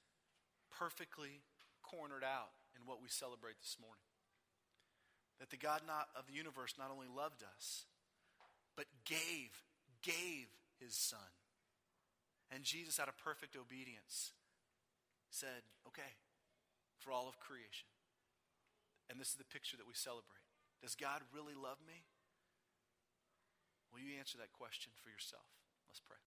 perfectly 0.71 1.43
cornered 1.83 2.23
out 2.23 2.55
in 2.71 2.87
what 2.87 3.03
we 3.03 3.11
celebrate 3.11 3.59
this 3.59 3.75
morning. 3.83 4.07
That 5.43 5.51
the 5.51 5.59
God 5.59 5.83
not, 5.83 6.07
of 6.15 6.23
the 6.31 6.39
universe 6.39 6.79
not 6.79 6.87
only 6.87 7.11
loved 7.11 7.43
us, 7.43 7.83
but 8.79 8.87
gave, 9.03 9.51
gave 9.99 10.47
his 10.79 10.95
son. 10.95 11.35
And 12.47 12.63
Jesus, 12.63 12.95
out 12.95 13.11
of 13.11 13.19
perfect 13.19 13.59
obedience, 13.59 14.31
said, 15.27 15.67
Okay, 15.83 16.15
for 16.95 17.11
all 17.11 17.27
of 17.27 17.35
creation. 17.43 17.91
And 19.11 19.19
this 19.19 19.35
is 19.35 19.39
the 19.41 19.51
picture 19.51 19.75
that 19.75 19.87
we 19.87 19.99
celebrate. 19.99 20.47
Does 20.79 20.95
God 20.95 21.27
really 21.35 21.59
love 21.59 21.83
me? 21.83 22.07
Will 23.91 23.99
you 23.99 24.15
answer 24.15 24.39
that 24.39 24.55
question 24.55 24.95
for 25.03 25.11
yourself? 25.11 25.43
Let's 25.91 25.99
pray. 25.99 26.23